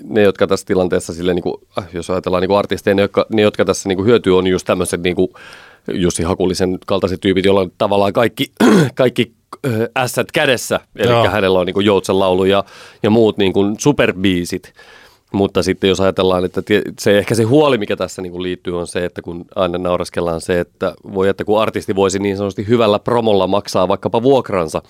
ne, 0.04 0.22
jotka 0.22 0.48
tässä 0.48 0.66
tilanteessa, 0.66 1.14
sille, 1.14 1.34
niin 1.34 1.44
kuin, 1.44 1.56
äh, 1.78 1.88
jos 1.94 2.10
ajatellaan 2.10 2.42
niin 2.42 2.50
kuin 2.50 2.58
artisteja, 2.58 2.96
ne, 2.96 3.02
jotka, 3.02 3.26
ne, 3.30 3.42
jotka 3.42 3.66
tässä 3.66 3.90
niin 3.90 3.98
kuin 3.98 4.06
hyötyy, 4.06 4.38
on 4.38 4.48
just 4.48 4.66
tämmöiset 4.68 5.02
niin 5.04 5.16
kuin, 5.16 5.28
Jussi 5.94 6.24
Hakulisen 6.24 6.78
kaltaiset 6.86 7.22
tyypit, 7.22 7.46
joilla 7.46 7.62
on 7.62 7.72
tavallaan 7.78 8.14
kaikki, 8.14 8.52
kaikki 8.96 9.34
ässät 9.98 10.32
kädessä, 10.32 10.80
eli 10.96 11.12
Joo. 11.12 11.30
hänellä 11.30 11.60
on 11.60 11.66
niin 11.66 11.86
Joutsen 11.86 12.20
laulu 12.20 12.46
ja, 12.46 12.64
ja 13.04 13.10
muut 13.10 13.38
niin 13.38 13.54
kuin 13.54 13.76
superbiisit. 13.80 14.74
Mutta 15.34 15.64
sitten 15.64 15.88
jos 15.88 16.00
ajatellaan, 16.00 16.46
että 16.46 16.62
se 17.00 17.18
ehkä 17.18 17.36
se 17.36 17.44
huoli, 17.44 17.78
mikä 17.78 17.96
tässä 17.96 18.22
niin 18.22 18.32
kuin 18.32 18.44
liittyy, 18.44 18.80
on 18.80 18.88
se, 18.88 19.06
että 19.06 19.22
kun 19.22 19.46
aina 19.56 19.78
nauraskellaan 19.78 20.42
se, 20.42 20.60
että 20.60 20.94
voi, 21.14 21.30
että 21.30 21.46
kun 21.46 21.62
artisti 21.62 21.96
voisi 21.96 22.20
niin 22.20 22.38
sanotusti 22.38 22.68
hyvällä 22.68 23.00
promolla 23.00 23.48
maksaa 23.48 23.88
vaikkapa 23.88 24.24
vuokransa, 24.24 24.82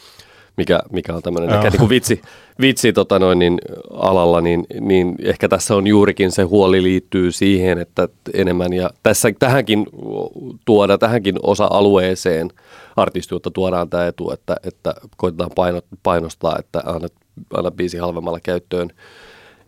mikä, 0.58 0.80
mikä 0.92 1.14
on 1.14 1.22
tämmöinen 1.22 1.56
ehkä 1.56 1.70
niin 1.70 1.80
kuin 1.80 1.90
vitsi, 1.90 2.22
vitsi 2.62 2.94
tota 2.94 3.20
noin, 3.20 3.40
niin, 3.40 3.60
alalla, 3.94 4.42
niin, 4.42 4.66
niin 4.80 5.16
ehkä 5.24 5.48
tässä 5.48 5.76
on 5.76 5.88
juurikin 5.88 6.32
se 6.32 6.44
huoli 6.44 6.84
liittyy 6.84 7.32
siihen, 7.32 7.78
että 7.78 8.08
enemmän 8.34 8.74
ja 8.74 8.90
tässä 9.04 9.30
tähänkin 9.40 9.86
tuoda 10.66 10.98
tähänkin 10.98 11.36
osa-alueeseen 11.44 12.50
artistiutta 13.00 13.52
tuodaan 13.52 13.90
tämä 13.90 14.08
etu, 14.08 14.32
että, 14.32 14.56
että 14.64 14.94
koitetaan 15.18 15.52
paino, 15.56 15.82
painostaa, 16.04 16.56
että 16.60 16.84
anna, 16.86 17.08
anna 17.54 17.72
biisi 17.72 17.98
halvemmalla 17.98 18.40
käyttöön 18.40 18.90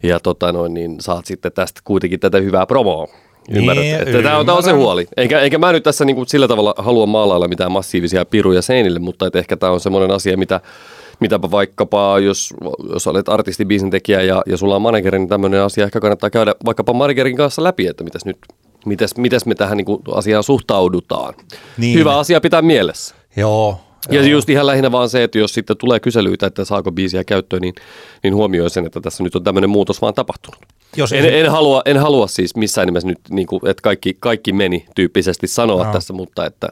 ja 0.04 0.20
tota 0.20 0.52
noin, 0.52 0.74
niin 0.74 0.96
saat 1.00 1.26
sitten 1.26 1.52
tästä 1.52 1.82
kuitenkin 1.84 2.20
tätä 2.20 2.38
hyvää 2.38 2.66
promoa. 2.66 3.08
Ymmärrät, 3.50 3.84
Niin, 3.84 3.96
että 3.96 4.22
tämä 4.24 4.38
on, 4.38 4.46
tämä 4.46 4.58
on 4.58 4.64
se 4.64 4.72
huoli. 4.72 5.08
Eikä, 5.18 5.40
eikä 5.40 5.58
mä 5.58 5.72
nyt 5.72 5.84
tässä 5.84 6.06
niin 6.06 6.16
kuin 6.16 6.28
sillä 6.28 6.48
tavalla 6.48 6.74
halua 6.78 7.06
maalailla 7.06 7.48
mitään 7.48 7.72
massiivisia 7.72 8.26
piruja 8.26 8.62
seinille, 8.62 9.00
mutta 9.00 9.28
että 9.28 9.40
ehkä 9.40 9.58
tämä 9.58 9.72
on 9.72 9.80
semmoinen 9.80 10.12
asia, 10.12 10.38
mitä, 10.38 10.62
mitäpä 11.20 11.52
vaikkapa, 11.52 12.20
jos, 12.20 12.54
jos 12.94 13.08
olet 13.08 13.30
artisti, 13.30 13.66
biisintekijä 13.66 14.22
ja, 14.22 14.42
ja 14.46 14.58
sulla 14.58 14.76
on 14.76 14.82
manageri, 14.82 15.20
niin 15.20 15.30
tämmöinen 15.30 15.62
asia 15.62 15.86
ehkä 15.86 16.00
kannattaa 16.00 16.30
käydä 16.30 16.56
vaikkapa 16.66 16.94
managerin 16.94 17.38
kanssa 17.38 17.64
läpi, 17.64 17.88
että 17.88 18.04
mitäs 18.04 18.26
nyt, 18.26 18.38
mitäs, 18.86 19.18
mitäs 19.18 19.46
me 19.46 19.56
tähän 19.56 19.78
niin 19.78 19.86
kuin 19.86 20.02
asiaan 20.14 20.44
suhtaudutaan. 20.44 21.34
Niin. 21.78 22.00
Hyvä 22.00 22.18
asia 22.18 22.42
pitää 22.42 22.62
mielessä. 22.62 23.16
Joo. 23.36 23.82
Ja 24.10 24.22
just 24.28 24.50
ihan 24.50 24.68
lähinnä 24.68 24.92
vaan 24.92 25.10
se, 25.10 25.24
että 25.24 25.38
jos 25.40 25.54
sitten 25.54 25.78
tulee 25.78 26.00
kyselyitä, 26.00 26.46
että 26.48 26.66
saako 26.66 26.92
biisiä 26.92 27.24
käyttöön, 27.24 27.62
niin, 27.62 27.74
niin 28.24 28.36
huomioi 28.36 28.70
sen, 28.70 28.86
että 28.86 29.02
tässä 29.02 29.24
nyt 29.24 29.36
on 29.36 29.44
tämmöinen 29.44 29.70
muutos 29.70 30.02
vaan 30.02 30.14
tapahtunut. 30.14 30.62
Jos 30.96 31.14
En, 31.14 31.26
en, 31.26 31.52
halua, 31.52 31.82
en 31.86 31.98
halua 31.98 32.28
siis 32.28 32.56
missään 32.56 32.86
nimessä 32.86 33.08
nyt, 33.08 33.20
niin 33.30 33.48
kuin, 33.48 33.68
että 33.68 33.82
kaikki, 33.82 34.18
kaikki 34.20 34.54
meni 34.54 34.86
tyyppisesti 34.96 35.48
sanoa 35.48 35.84
Joo. 35.84 35.94
tässä, 35.94 36.14
mutta 36.14 36.46
että 36.46 36.70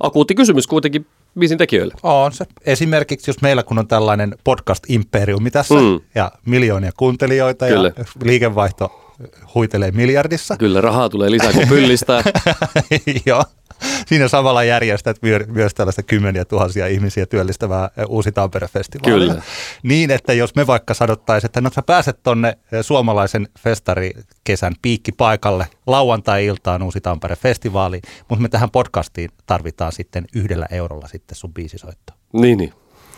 akuutti 0.00 0.34
kysymys 0.34 0.66
kuitenkin 0.66 1.06
biisin 1.38 1.58
tekijöille. 1.58 1.94
On 2.02 2.32
se. 2.32 2.44
Esimerkiksi 2.66 3.30
jos 3.30 3.40
meillä 3.42 3.62
kun 3.62 3.78
on 3.78 3.88
tällainen 3.88 4.34
podcast-imperiumi 4.44 5.50
tässä 5.50 5.74
Mm. 5.74 6.00
ja 6.14 6.32
miljoonia 6.46 6.92
kuuntelijoita 6.96 7.66
Kyllä. 7.66 7.92
ja 7.98 8.04
liikevaihto 8.24 9.14
huitelee 9.54 9.90
miljardissa. 9.90 10.56
Kyllä 10.56 10.80
rahaa 10.80 11.08
tulee 11.08 11.30
lisää 11.30 11.52
kuin 11.52 11.68
pyllistää. 11.68 12.22
Joo. 13.26 13.44
Siinä 14.08 14.28
samalla 14.28 14.64
järjestät 14.64 15.16
myö- 15.22 15.46
myös 15.48 15.74
tällaista 15.74 16.02
kymmeniä 16.02 16.44
tuhansia 16.44 16.86
ihmisiä 16.86 17.26
työllistävää 17.26 17.90
Uusi 18.08 18.32
Tampere-festivaalia. 18.32 19.28
Kyllä. 19.28 19.42
Niin, 19.82 20.10
että 20.10 20.32
jos 20.32 20.54
me 20.54 20.66
vaikka 20.66 20.94
sanottaisiin, 20.94 21.48
että 21.48 21.60
no 21.60 21.70
sä 21.74 21.82
pääset 21.82 22.22
tonne 22.22 22.58
suomalaisen 22.82 23.48
festarikesän 23.58 24.74
piikkipaikalle 24.82 25.66
lauantai-iltaan 25.86 26.82
Uusi 26.82 27.00
Tampere-festivaaliin, 27.00 28.02
mutta 28.28 28.42
me 28.42 28.48
tähän 28.48 28.70
podcastiin 28.70 29.30
tarvitaan 29.46 29.92
sitten 29.92 30.24
yhdellä 30.34 30.66
eurolla 30.70 31.08
sitten 31.08 31.36
sun 31.36 31.54
biisisoittoa. 31.54 32.16
niin, 32.32 32.58
niin. 32.58 32.72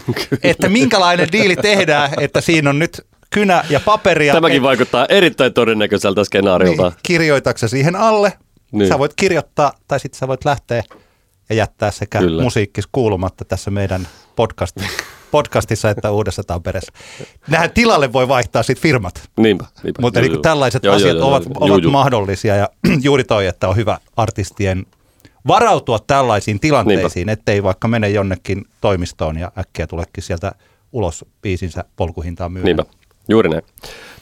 Että 0.43 0.69
minkälainen 0.69 1.29
diili 1.33 1.57
tehdään, 1.57 2.11
että 2.21 2.41
siinä 2.41 2.71
on 2.71 2.79
nyt 2.79 3.07
kynä 3.31 3.65
ja 3.71 3.81
paperia. 3.81 4.35
Tämäkin 4.35 4.63
vaikuttaa 4.63 5.07
erittäin 5.09 5.53
todennäköiseltä 5.53 6.25
skenaariolta. 6.25 6.83
niin, 6.83 6.99
kirjoitatko 7.03 7.69
siihen 7.69 7.97
alle, 7.97 8.33
Niin. 8.79 8.89
sä 8.89 8.99
voit 8.99 9.13
kirjoittaa 9.17 9.73
tai 9.89 10.01
sitten 10.01 10.19
sä 10.19 10.29
voit 10.29 10.45
lähteä 10.45 10.83
ja 11.49 11.55
jättää 11.55 11.91
sekä 11.91 12.19
Kyllä. 12.19 12.43
Musiikkis 12.43 12.85
kuulumatta 12.93 13.45
tässä 13.45 13.71
meidän 13.71 14.09
podcast, 14.37 14.77
podcastissa 15.31 15.91
että 15.91 16.11
Uudessa 16.11 16.43
Tampereessa. 16.45 16.93
Nähän 17.49 17.71
tilalle 17.71 18.13
voi 18.13 18.29
vaihtaa 18.29 18.63
sitten 18.63 18.83
firmat, 18.83 19.31
Niinpä. 19.37 19.65
niinpä. 19.83 20.03
mutta 20.03 20.19
Joo, 20.19 20.23
niin 20.23 20.33
joo. 20.33 20.43
tällaiset 20.43 20.85
Joo, 20.85 20.93
joo, 20.93 20.97
asiat 20.97 21.17
joo, 21.17 21.29
ovat, 21.29 21.45
joo. 21.45 21.53
ovat 21.59 21.83
juu. 21.83 21.93
mahdollisia 21.93 22.57
ja 22.57 22.69
juuri 23.03 23.25
toi, 23.25 23.47
että 23.47 23.69
on 23.69 23.77
hyvä 23.77 23.99
artistien 24.17 24.87
varautua 25.47 25.99
tällaisiin 26.07 26.61
tilanteisiin, 26.61 27.29
ettei 27.29 27.63
vaikka 27.63 27.89
mene 27.89 28.09
jonnekin 28.11 28.65
toimistoon 28.81 29.39
ja 29.39 29.53
äkkiä 29.59 29.87
tulekin 29.87 30.23
sieltä 30.23 30.53
ulos 30.93 31.25
biisinsä 31.43 31.85
polkuhintaan 31.97 32.53
myymään. 32.53 32.77
Niinpä, 32.77 32.85
juuri 33.29 33.49
näin. 33.49 33.63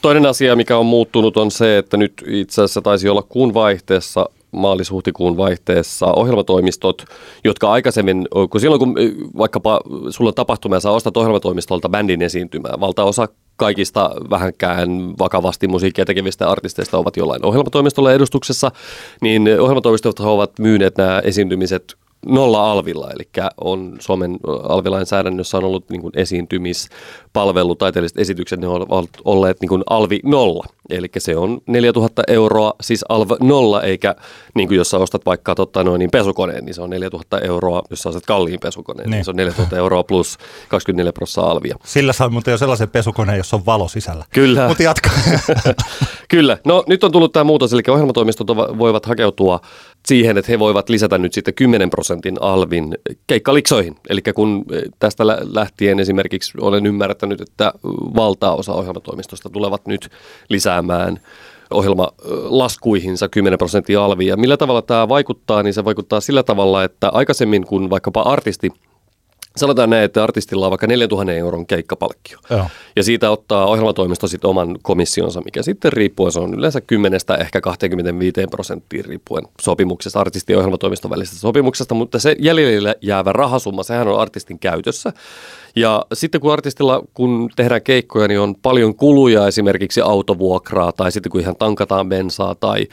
Toinen 0.03 0.27
asia, 0.27 0.57
mikä 0.57 0.77
on 0.79 0.87
muuttunut, 0.87 1.37
on 1.37 1.51
se, 1.51 1.79
että 1.79 1.97
nyt 1.97 2.25
itse 2.27 2.63
asiassa 2.63 2.83
taisi 2.83 3.09
olla 3.09 3.23
kuun 3.23 3.55
vaihteessa 3.55 4.27
maalis-huhtikuun 4.53 5.37
vaihteessa 5.37 6.07
ohjelmatoimistot, 6.07 7.05
jotka 7.45 7.73
aikaisemmin, 7.73 8.29
kun 8.51 8.61
silloin 8.61 8.79
kun 8.79 8.99
eh, 8.99 9.13
vaikkapa 9.39 9.81
sulla 10.11 10.29
on 10.29 10.35
tapahtuma 10.35 10.77
ja 10.77 10.81
sä 10.81 10.91
ostat 10.91 11.17
ohjelmatoimistolta 11.17 11.89
bändin 11.89 12.23
esiintymää, 12.23 12.81
valtaosa 12.81 13.29
kaikista 13.57 14.11
vähänkään 14.31 15.19
vakavasti 15.19 15.69
musiikkia 15.69 16.05
tekevistä 16.05 16.51
artisteista 16.51 16.99
ovat 16.99 17.17
jollain 17.17 17.45
ohjelmatoimistolla 17.45 18.13
edustuksessa, 18.13 18.71
niin 19.21 19.61
ohjelmatoimistot 19.61 20.21
ovat 20.21 20.59
myyneet 20.59 20.97
nämä 20.97 21.21
esiintymiset 21.25 21.97
nolla 22.27 22.73
alvilla, 22.73 23.11
eli 23.11 23.29
on 23.61 23.97
Suomen 23.99 24.37
alvilainsäädännössä 24.69 25.59
on 25.59 25.65
ollut 25.65 25.91
niin 25.91 26.01
kuin 26.03 26.13
esiintymispalvelu, 26.17 26.99
taiteelliset 27.79 28.19
esitykset, 28.19 28.61
ne 28.61 28.69
ovat 28.69 29.09
olleet 29.25 29.61
niin 29.61 29.69
kuin 29.69 29.83
alvi 29.91 30.21
nolla, 30.25 30.65
eli 30.91 31.09
se 31.19 31.37
on 31.37 31.61
4000 31.67 32.23
euroa, 32.29 32.73
siis 32.81 33.05
alv 33.09 33.31
nolla, 33.41 33.83
eikä 33.83 34.15
niin 34.55 34.69
kuin 34.69 34.79
jos 34.79 34.91
sä 34.91 34.99
ostat 34.99 35.27
vaikka 35.27 35.55
totta 35.55 35.85
noin, 35.85 35.99
niin 35.99 36.11
pesukoneen, 36.11 36.65
niin 36.65 36.75
se 36.75 36.83
on 36.83 36.91
4000 36.91 37.39
euroa, 37.39 37.83
jos 37.91 37.99
sä 38.03 38.09
ostat 38.09 38.27
kalliin 38.27 38.61
pesukoneen, 38.61 39.11
niin, 39.11 39.17
niin 39.17 39.25
se 39.25 39.31
on 39.31 39.37
4000 39.37 39.77
euroa 39.77 40.03
plus 40.03 40.39
24 40.69 41.13
prosenttia 41.13 41.33
alvia. 41.51 41.77
Sillä 41.85 42.13
saa 42.13 42.29
muuten 42.29 42.53
jo 42.53 42.59
sellaisen 42.59 42.91
pesukoneen, 42.91 43.37
jossa 43.37 43.57
on 43.57 43.67
valo 43.67 43.89
sisällä. 43.89 44.25
Kyllä. 44.35 44.69
Mutta 44.69 44.83
jatka. 44.83 45.11
Kyllä. 46.29 46.59
No 46.65 46.85
nyt 46.87 47.05
on 47.05 47.13
tullut 47.13 47.33
tämä 47.33 47.45
muutos, 47.45 47.73
eli 47.73 47.83
ohjelmatoimistot 47.89 48.47
voivat 48.57 49.07
hakeutua 49.07 49.61
siihen, 50.07 50.39
että 50.39 50.53
he 50.53 50.59
voivat 50.59 50.89
lisätä 50.89 51.19
nyt 51.19 51.33
sitten 51.33 51.55
10 51.55 51.91
prosentin 51.91 52.37
alvin 52.41 52.99
keikkaliksoihin. 53.27 53.97
Eli 54.09 54.21
kun 54.35 54.65
eh, 54.73 54.83
tästä 54.99 55.27
lä- 55.27 55.39
lähtien 55.55 56.01
esimerkiksi 56.01 56.53
olen 56.61 56.87
ymmärtänyt, 56.87 57.22
että 57.41 57.73
valtaosa 58.17 58.73
ohjelmatoimistosta 58.73 59.51
tulevat 59.51 59.87
nyt 59.87 60.09
lisäämään 60.49 61.21
ohjelmalaskuihinsa 61.71 63.29
10 63.29 63.59
prosenttia 63.59 64.05
alvia. 64.05 64.29
Ja 64.29 64.37
millä 64.37 64.57
tavalla 64.57 64.83
tämä 64.83 65.09
vaikuttaa, 65.09 65.63
niin 65.63 65.75
se 65.75 65.85
vaikuttaa 65.85 66.21
sillä 66.21 66.43
tavalla, 66.43 66.85
että 66.85 67.09
aikaisemmin 67.09 67.67
kun 67.67 67.91
vaikkapa 67.91 68.23
artisti 68.23 68.73
Sanotaan 69.57 69.91
näin, 69.91 70.05
että 70.05 70.23
artistilla 70.23 70.67
on 70.67 70.71
vaikka 70.71 70.87
4000 70.87 71.33
euron 71.33 71.67
keikkapalkkio. 71.67 72.39
Joo. 72.51 72.67
Ja 72.97 73.03
siitä 73.03 73.31
ottaa 73.31 73.67
ohjelmatoimisto 73.67 74.27
sitten 74.27 74.51
oman 74.51 74.79
komissionsa, 74.83 75.41
mikä 75.41 75.63
sitten 75.63 75.93
riippuen, 75.93 76.33
se 76.33 76.41
on 76.41 76.55
yleensä 76.55 76.81
10 76.81 77.21
ehkä 77.41 77.61
25 77.61 78.47
prosenttia 78.51 79.03
riippuen 79.07 79.45
sopimuksesta, 79.61 80.21
artistin 80.21 80.55
ja 80.55 80.59
ohjelmatoimiston 80.59 81.11
välisestä 81.11 81.41
sopimuksesta, 81.41 81.95
mutta 81.95 82.19
se 82.19 82.37
jäljelle 82.39 82.97
jäävä 83.01 83.33
rahasumma, 83.33 83.83
sehän 83.83 84.09
on 84.09 84.21
artistin 84.21 84.59
käytössä. 84.59 85.13
Ja 85.77 86.07
sitten 86.13 86.41
kun 86.41 86.53
artistilla, 86.53 87.03
kun 87.15 87.51
tehdään 87.57 87.83
keikkoja, 87.83 88.29
niin 88.29 88.41
on 88.41 88.55
paljon 88.63 88.95
kuluja, 88.95 89.47
esimerkiksi 89.47 90.01
autovuokraa 90.01 90.93
tai 90.93 91.13
sitten 91.13 91.33
kun 91.33 91.41
ihan 91.41 91.57
tankataan 91.57 92.09
bensaa 92.09 92.55
tai 92.55 92.87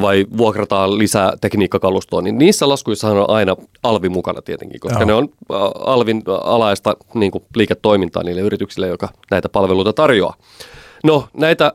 vai 0.00 0.26
vuokrataan 0.36 0.98
lisää 0.98 1.32
tekniikkakalustoa, 1.40 2.22
niin 2.22 2.38
niissä 2.38 2.68
laskuissahan 2.68 3.16
on 3.16 3.30
aina 3.30 3.56
alvi 3.82 4.08
mukana 4.08 4.42
tietenkin, 4.42 4.80
koska 4.80 4.98
Joo. 4.98 5.06
ne 5.06 5.14
on 5.14 5.28
alvin 5.84 6.22
alaista 6.44 6.96
niin 7.14 7.32
kuin 7.32 7.44
liiketoimintaa 7.56 8.22
niille 8.22 8.40
yrityksille, 8.40 8.88
joka 8.88 9.08
näitä 9.30 9.48
palveluita 9.48 9.92
tarjoaa. 9.92 10.34
No 11.04 11.28
näitä, 11.36 11.72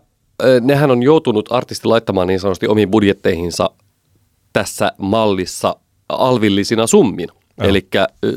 nehän 0.62 0.92
on 0.92 1.04
joutunut 1.04 1.52
artisti 1.52 1.88
laittamaan 1.88 2.28
niin 2.28 2.40
sanotusti 2.40 2.68
omiin 2.68 2.92
budjetteihinsa 2.92 3.70
tässä 4.54 4.92
mallissa 4.98 5.76
alvillisina 6.10 6.88
summina. 6.88 7.34
Eli 7.68 7.88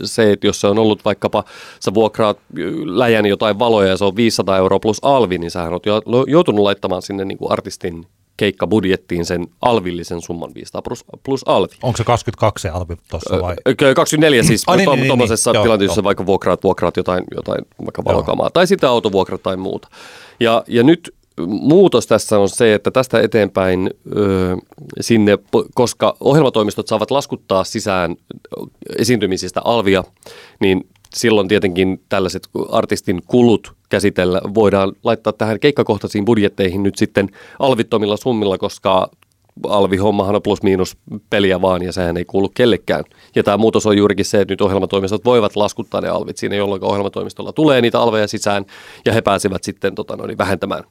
se, 0.04 0.32
että 0.32 0.46
jos 0.46 0.60
se 0.60 0.66
on 0.66 0.78
ollut 0.78 1.04
vaikkapa, 1.04 1.44
sä 1.80 1.94
vuokraat 1.94 2.38
läjän 2.84 3.26
jotain 3.26 3.58
valoja 3.58 3.88
ja 3.88 3.96
se 3.96 4.04
on 4.04 4.16
500 4.16 4.58
euroa 4.58 4.78
plus 4.78 4.98
alvi, 5.02 5.38
niin 5.38 5.50
sähän 5.50 5.72
oot 5.72 5.86
jo- 5.86 6.02
joutunut 6.26 6.62
laittamaan 6.62 7.02
sinne 7.02 7.24
niin 7.24 7.38
kuin 7.38 7.52
artistin 7.52 8.06
keikkabudjettiin 8.36 9.24
sen 9.24 9.46
alvillisen 9.62 10.20
summan 10.22 10.54
500 10.54 10.82
plus, 10.82 11.04
plus 11.22 11.42
alvi. 11.48 11.74
Onko 11.82 11.96
se 11.96 12.04
22 12.04 12.62
se 12.62 12.68
alvi 12.68 12.96
tuossa 13.10 13.40
vai? 13.42 13.56
Ö, 13.68 13.94
24 13.94 14.42
siis 14.42 14.62
Ai 14.66 14.76
niin, 14.76 14.84
to- 14.84 14.90
niin, 14.90 15.00
niin, 15.00 15.08
tuommoisessa 15.08 15.50
niin. 15.50 15.54
Joo, 15.54 15.64
tilanteessa, 15.64 15.98
joo. 16.00 16.04
vaikka 16.04 16.26
vuokraat, 16.26 16.64
vuokraat 16.64 16.96
jotain, 16.96 17.24
jotain 17.34 17.60
vaikka 17.84 18.02
Joo. 18.06 18.12
valokamaa, 18.14 18.50
tai 18.50 18.66
sitten 18.66 18.88
autovuokrat 18.88 19.42
tai 19.42 19.56
muuta. 19.56 19.88
Ja, 20.40 20.64
ja 20.68 20.82
nyt 20.82 21.14
muutos 21.46 22.06
tässä 22.06 22.38
on 22.38 22.48
se, 22.48 22.74
että 22.74 22.90
tästä 22.90 23.20
eteenpäin 23.20 23.90
ö, 24.16 24.56
sinne, 25.00 25.38
koska 25.74 26.16
ohjelmatoimistot 26.20 26.88
saavat 26.88 27.10
laskuttaa 27.10 27.64
sisään 27.64 28.16
esiintymisistä 28.98 29.60
alvia, 29.64 30.04
niin 30.60 30.86
silloin 31.14 31.48
tietenkin 31.48 32.00
tällaiset 32.08 32.48
artistin 32.70 33.22
kulut 33.26 33.72
käsitellä 33.88 34.40
voidaan 34.54 34.92
laittaa 35.04 35.32
tähän 35.32 35.60
keikkakohtaisiin 35.60 36.24
budjetteihin 36.24 36.82
nyt 36.82 36.96
sitten 36.96 37.28
alvittomilla 37.58 38.16
summilla, 38.16 38.58
koska 38.58 39.10
alvihommahan 39.68 40.36
on 40.36 40.42
plus 40.42 40.62
miinus 40.62 40.96
peliä 41.30 41.62
vaan 41.62 41.82
ja 41.82 41.92
sehän 41.92 42.16
ei 42.16 42.24
kuulu 42.24 42.48
kellekään. 42.48 43.04
Ja 43.34 43.42
tämä 43.42 43.56
muutos 43.56 43.86
on 43.86 43.96
juurikin 43.96 44.24
se, 44.24 44.40
että 44.40 44.52
nyt 44.52 44.60
ohjelmatoimistot 44.60 45.24
voivat 45.24 45.56
laskuttaa 45.56 46.00
ne 46.00 46.08
alvit 46.08 46.36
siinä, 46.36 46.56
jolloin 46.56 46.84
ohjelmatoimistolla 46.84 47.52
tulee 47.52 47.80
niitä 47.80 48.00
alveja 48.00 48.28
sisään 48.28 48.64
ja 49.06 49.12
he 49.12 49.20
pääsevät 49.20 49.64
sitten 49.64 49.94
tota, 49.94 50.16
noin, 50.16 50.38
vähentämään, 50.38 50.84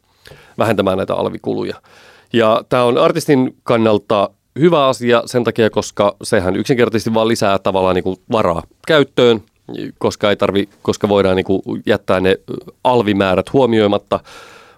vähentämään 0.58 0.98
näitä 0.98 1.16
alvikuluja. 1.16 1.76
Ja 2.34 2.64
tämä 2.70 2.84
on 2.84 2.98
artistin 2.98 3.56
kannalta 3.64 4.30
hyvä 4.60 4.88
asia 4.88 5.24
sen 5.26 5.44
takia, 5.44 5.70
koska 5.70 6.16
sehän 6.24 6.56
yksinkertaisesti 6.56 7.14
vaan 7.14 7.28
lisää 7.28 7.60
tavallaan 7.60 7.96
niin 7.96 8.04
kuin 8.04 8.18
varaa 8.32 8.64
käyttöön, 8.88 9.42
koska, 9.98 10.30
ei 10.30 10.36
tarvi, 10.36 10.70
koska 10.82 11.10
voidaan 11.10 11.36
niin 11.36 11.46
kuin 11.46 11.62
jättää 11.86 12.20
ne 12.20 12.36
alvimäärät 12.84 13.54
huomioimatta. 13.54 14.20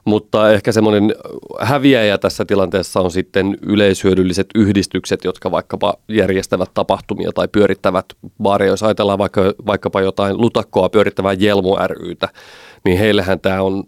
Mutta 0.05 0.51
ehkä 0.51 0.71
semmoinen 0.71 1.15
häviäjä 1.59 2.17
tässä 2.17 2.45
tilanteessa 2.45 3.00
on 3.00 3.12
sitten 3.12 3.57
yleishyödylliset 3.62 4.47
yhdistykset, 4.55 5.23
jotka 5.23 5.51
vaikkapa 5.51 5.93
järjestävät 6.07 6.71
tapahtumia 6.73 7.31
tai 7.35 7.47
pyörittävät 7.47 8.05
baareja. 8.41 8.71
Jos 8.71 8.83
ajatellaan 8.83 9.19
vaikka, 9.19 9.41
vaikkapa 9.65 10.01
jotain 10.01 10.41
lutakkoa 10.41 10.89
pyörittävää 10.89 11.33
Jelmo 11.33 11.77
rytä, 11.88 12.29
niin 12.85 12.97
heillähän 12.97 13.39
tämä 13.39 13.62
on 13.62 13.83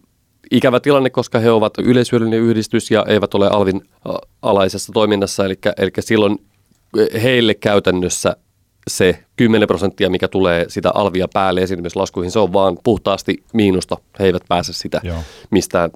ikävä 0.52 0.80
tilanne, 0.80 1.10
koska 1.10 1.40
he 1.40 1.52
ovat 1.52 1.74
yleishyödyllinen 1.78 2.40
yhdistys 2.40 2.92
ja 2.92 3.06
eivät 3.08 3.34
ole 3.34 3.48
alvin 3.48 3.82
alaisessa 4.42 4.94
toiminnassa. 4.94 5.46
Eli, 5.46 5.56
eli 5.78 5.92
silloin 6.00 6.38
heille 7.24 7.54
käytännössä 7.54 8.36
se 8.88 9.24
10 9.36 9.68
prosenttia, 9.68 10.10
mikä 10.10 10.28
tulee 10.28 10.66
sitä 10.68 10.92
alvia 10.94 11.28
päälle 11.34 11.62
esimerkiksi 11.62 12.00
se 12.30 12.40
on 12.40 12.54
vaan 12.54 12.78
puhtaasti 12.84 13.44
miinusta. 13.54 13.98
He 14.20 14.26
eivät 14.26 14.44
pääse 14.48 14.74
sitä 14.74 15.02
Joo. 15.04 15.18
mistään 15.50 15.90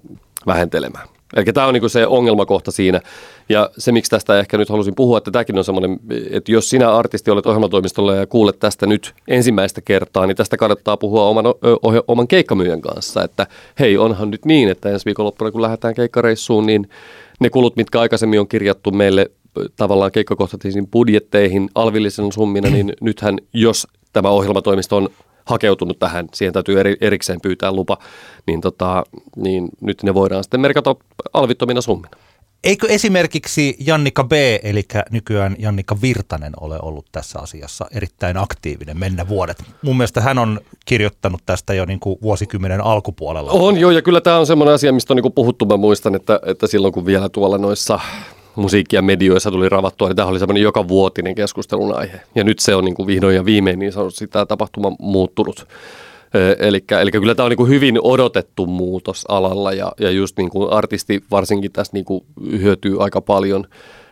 vähentelemään. 0.48 1.08
Eli 1.36 1.46
tämä 1.46 1.68
on 1.68 1.74
niin 1.74 1.90
se 1.90 2.08
ongelmakohta 2.08 2.72
siinä. 2.72 3.02
Ja 3.50 3.70
se, 3.78 3.92
miksi 3.92 4.12
tästä 4.12 4.40
ehkä 4.40 4.58
nyt 4.58 4.70
halusin 4.70 4.96
puhua, 4.96 5.18
että 5.18 5.32
tämäkin 5.32 5.58
on 5.58 5.64
semmoinen, 5.64 6.00
että 6.32 6.52
jos 6.52 6.70
sinä 6.70 6.96
artisti 6.96 7.32
olet 7.32 7.46
ohjelmatoimistolla 7.46 8.16
ja 8.16 8.28
kuulet 8.28 8.60
tästä 8.60 8.88
nyt 8.88 9.14
ensimmäistä 9.28 9.82
kertaa, 9.82 10.28
niin 10.28 10.38
tästä 10.38 10.58
kannattaa 10.58 10.98
puhua 10.98 11.26
oman, 11.26 11.46
oh, 11.48 11.94
oman 12.08 12.28
keikkamyyjän 12.28 12.82
kanssa. 12.82 13.24
Että 13.24 13.48
hei, 13.80 13.98
onhan 13.98 14.32
nyt 14.32 14.46
niin, 14.46 14.70
että 14.70 14.90
ensi 14.90 15.06
viikonloppuna 15.06 15.52
kun 15.52 15.62
lähdetään 15.62 15.96
keikkareissuun, 15.96 16.66
niin 16.66 16.90
ne 17.40 17.50
kulut, 17.50 17.76
mitkä 17.76 18.00
aikaisemmin 18.00 18.40
on 18.40 18.48
kirjattu 18.48 18.92
meille 18.92 19.32
tavallaan 19.76 20.12
keikkakohtaisiin 20.12 20.88
budjetteihin 20.88 21.70
alvillisen 21.76 22.32
summina, 22.32 22.70
niin 22.70 22.94
nythän 23.02 23.38
jos 23.54 23.88
tämä 24.14 24.30
ohjelmatoimisto 24.30 24.98
on 24.98 25.10
hakeutunut 25.50 26.00
tähän, 26.00 26.28
siihen 26.34 26.54
täytyy 26.54 26.80
eri, 26.80 26.98
erikseen 27.02 27.42
pyytää 27.42 27.72
lupa, 27.72 27.98
niin, 28.48 28.62
tota, 28.62 29.04
niin 29.36 29.70
nyt 29.82 30.04
ne 30.04 30.14
voidaan 30.14 30.44
sitten 30.44 30.60
merkata 30.60 30.96
alvittomina 31.34 31.82
summina. 31.82 32.18
Eikö 32.64 32.88
esimerkiksi 32.88 33.78
Jannika 33.80 34.24
B, 34.24 34.32
eli 34.64 34.84
nykyään 35.12 35.56
Jannika 35.60 35.98
Virtanen, 36.02 36.54
ole 36.60 36.80
ollut 36.82 37.06
tässä 37.12 37.40
asiassa 37.40 37.86
erittäin 37.92 38.38
aktiivinen 38.38 38.98
mennä 38.98 39.28
vuodet? 39.28 39.64
Mun 39.82 39.98
mielestä 39.98 40.22
hän 40.22 40.38
on 40.38 40.60
kirjoittanut 40.86 41.42
tästä 41.46 41.74
jo 41.74 41.86
niin 41.86 42.00
kuin 42.00 42.20
vuosikymmenen 42.22 42.82
alkupuolella. 42.82 43.52
On 43.52 43.78
joo, 43.78 43.92
ja 43.92 44.02
kyllä 44.02 44.22
tämä 44.22 44.38
on 44.38 44.48
semmoinen 44.48 44.76
asia, 44.76 44.94
mistä 44.94 45.14
on 45.14 45.16
niin 45.16 45.22
kuin 45.22 45.34
puhuttu. 45.34 45.66
Mä 45.66 45.78
muistan, 45.78 46.16
että, 46.16 46.40
että 46.46 46.68
silloin 46.68 46.94
kun 46.94 47.06
vielä 47.06 47.30
tuolla 47.30 47.58
noissa 47.58 48.00
musiikki- 48.60 48.96
ja 48.96 49.02
medioissa 49.02 49.52
tuli 49.52 49.70
ravattua, 49.70 50.08
niin 50.08 50.16
tämä 50.16 50.28
oli 50.28 50.40
semmoinen 50.40 50.64
joka 50.64 50.88
vuotinen 50.88 51.36
keskustelun 51.36 51.96
aihe. 51.96 52.22
Ja 52.36 52.44
nyt 52.44 52.60
se 52.60 52.76
on 52.76 52.86
niin 52.86 52.96
kuin 52.96 53.08
vihdoin 53.08 53.36
ja 53.36 53.46
viimein 53.46 53.80
niin 53.80 53.92
sanotusti 53.92 54.28
tämä 54.28 54.46
tapahtuma 54.46 54.92
muuttunut. 55.00 55.68
Eli, 56.60 56.82
kyllä 57.12 57.36
tämä 57.36 57.46
on 57.46 57.50
niin 57.50 57.58
kuin 57.58 57.70
hyvin 57.70 58.00
odotettu 58.02 58.66
muutos 58.66 59.26
alalla 59.28 59.74
ja, 59.74 59.92
ja 60.00 60.12
just 60.12 60.38
niin 60.38 60.50
kuin 60.50 60.74
artisti 60.74 61.24
varsinkin 61.32 61.72
tässä 61.72 61.94
niin 61.94 62.06
kuin 62.06 62.24
hyötyy 62.52 63.04
aika 63.04 63.22
paljon. 63.22 63.68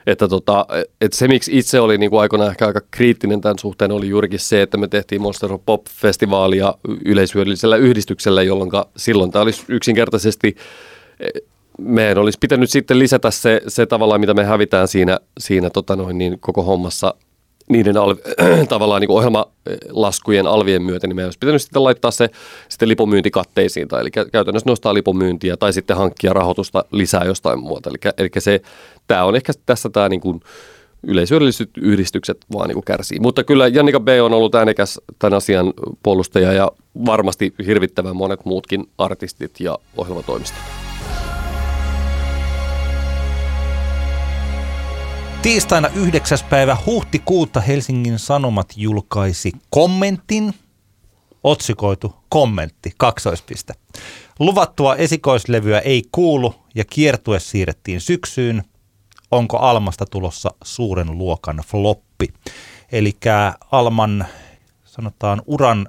Että 0.07 0.27
tota, 0.27 0.65
et 1.01 1.13
se, 1.13 1.27
miksi 1.27 1.57
itse 1.57 1.79
oli 1.79 1.97
niin 1.97 2.09
kuin 2.09 2.21
aikoinaan 2.21 2.51
ehkä 2.51 2.67
aika 2.67 2.81
kriittinen 2.91 3.41
tämän 3.41 3.59
suhteen, 3.59 3.91
oli 3.91 4.09
juurikin 4.09 4.39
se, 4.39 4.61
että 4.61 4.77
me 4.77 4.87
tehtiin 4.87 5.21
Monster 5.21 5.49
Pop-festivaalia 5.65 6.73
yleishyödyllisellä 7.05 7.75
yhdistyksellä, 7.75 8.43
jolloin 8.43 8.71
silloin 8.97 9.31
tämä 9.31 9.43
olisi 9.43 9.63
yksinkertaisesti 9.67 10.55
meidän 11.77 12.17
olisi 12.17 12.37
pitänyt 12.41 12.69
sitten 12.69 12.99
lisätä 12.99 13.31
se, 13.31 13.61
se 13.67 13.85
tavallaan, 13.85 14.19
mitä 14.19 14.33
me 14.33 14.43
hävitään 14.43 14.87
siinä, 14.87 15.19
siinä 15.39 15.69
tota 15.69 15.95
noin, 15.95 16.17
niin 16.17 16.39
koko 16.39 16.63
hommassa 16.63 17.13
niiden 17.69 17.97
al, 17.97 18.15
tavallaan 18.69 19.01
niin 19.01 19.11
ohjelmalaskujen 19.11 20.47
alvien 20.47 20.81
myötä, 20.81 21.07
niin 21.07 21.15
meidän 21.15 21.27
olisi 21.27 21.39
pitänyt 21.39 21.61
sitten 21.61 21.83
laittaa 21.83 22.11
se 22.11 22.29
sitten 22.69 22.89
lipomyyntikatteisiin, 22.89 23.87
tai 23.87 24.01
eli 24.01 24.11
käytännössä 24.11 24.69
nostaa 24.69 24.93
lipomyyntiä, 24.93 25.57
tai 25.57 25.73
sitten 25.73 25.97
hankkia 25.97 26.33
rahoitusta 26.33 26.85
lisää 26.91 27.23
jostain 27.23 27.59
muuta. 27.59 27.89
Eli, 27.89 28.13
eli 28.17 28.29
se, 28.37 28.61
tämä 29.07 29.23
on 29.23 29.35
ehkä 29.35 29.53
tässä 29.65 29.89
tämä 29.89 30.09
niin 30.09 30.21
kuin, 30.21 30.41
yleisölliset 31.03 31.69
yhdistykset 31.77 32.37
vaan 32.53 32.69
niin 32.69 32.83
kärsii. 32.85 33.19
Mutta 33.19 33.43
kyllä 33.43 33.67
Jannika 33.67 33.99
B. 33.99 34.07
on 34.23 34.33
ollut 34.33 34.55
äänekäs 34.55 35.01
tämän 35.19 35.37
asian 35.37 35.73
puolustaja 36.03 36.53
ja 36.53 36.71
varmasti 37.05 37.53
hirvittävän 37.65 38.15
monet 38.15 38.45
muutkin 38.45 38.89
artistit 38.97 39.59
ja 39.59 39.77
ohjelmatoimistot. 39.97 40.86
Tiistaina 45.41 45.89
9. 45.95 46.37
päivä 46.49 46.77
huhtikuuta 46.85 47.61
Helsingin 47.61 48.19
Sanomat 48.19 48.73
julkaisi 48.75 49.51
kommentin, 49.69 50.53
otsikoitu 51.43 52.15
kommentti, 52.29 52.91
kaksoispiste. 52.97 53.73
Luvattua 54.39 54.95
esikoislevyä 54.95 55.79
ei 55.79 56.03
kuulu 56.11 56.55
ja 56.75 56.85
kiertue 56.85 57.39
siirrettiin 57.39 58.01
syksyyn. 58.01 58.63
Onko 59.31 59.57
Almasta 59.57 60.05
tulossa 60.05 60.49
suuren 60.63 61.17
luokan 61.17 61.57
floppi? 61.67 62.27
Eli 62.91 63.17
Alman 63.71 64.25
sanotaan 64.85 65.41
uran 65.45 65.87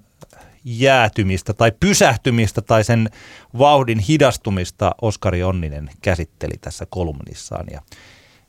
jäätymistä 0.64 1.52
tai 1.52 1.72
pysähtymistä 1.80 2.62
tai 2.62 2.84
sen 2.84 3.10
vauhdin 3.58 3.98
hidastumista 3.98 4.94
Oskari 5.02 5.42
Onninen 5.42 5.90
käsitteli 6.02 6.54
tässä 6.60 6.86
kolumnissaan. 6.90 7.66
Ja 7.70 7.82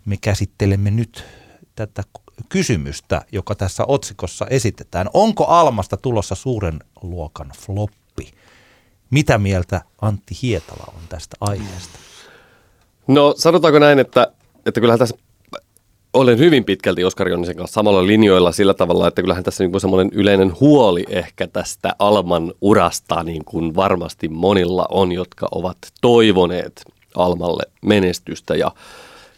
me 0.06 0.18
käsittelemme 0.22 0.92
nyt 0.92 1.24
tätä 1.76 2.04
kysymystä, 2.50 3.22
joka 3.32 3.56
tässä 3.56 3.84
otsikossa 3.88 4.46
esitetään. 4.50 5.10
Onko 5.14 5.46
Almasta 5.46 5.98
tulossa 5.98 6.36
suuren 6.36 6.80
luokan 7.02 7.52
floppi? 7.60 8.34
Mitä 9.10 9.38
mieltä 9.38 9.82
Antti 10.02 10.38
Hietala 10.42 10.94
on 10.96 11.02
tästä 11.10 11.38
aiheesta? 11.42 12.00
No 13.08 13.34
sanotaanko 13.38 13.80
näin, 13.80 14.00
että, 14.00 14.32
että 14.66 14.80
kyllähän 14.80 15.00
tässä 15.00 15.18
olen 16.14 16.40
hyvin 16.40 16.64
pitkälti 16.64 17.04
Oskar 17.04 17.30
Jonnisen 17.30 17.56
kanssa 17.56 17.74
samalla 17.74 18.08
linjoilla 18.08 18.52
sillä 18.52 18.74
tavalla, 18.74 19.08
että 19.08 19.22
kyllähän 19.22 19.44
tässä 19.44 19.64
niin 19.64 19.82
semmoinen 19.82 20.10
yleinen 20.14 20.60
huoli 20.60 21.06
ehkä 21.10 21.48
tästä 21.48 21.96
Alman 22.00 22.54
urasta 22.62 23.24
niin 23.24 23.46
kuin 23.46 23.76
varmasti 23.76 24.28
monilla 24.28 24.86
on, 24.90 25.12
jotka 25.12 25.48
ovat 25.52 25.78
toivoneet 26.02 26.84
Almalle 27.16 27.64
menestystä 27.82 28.56
ja 28.56 28.72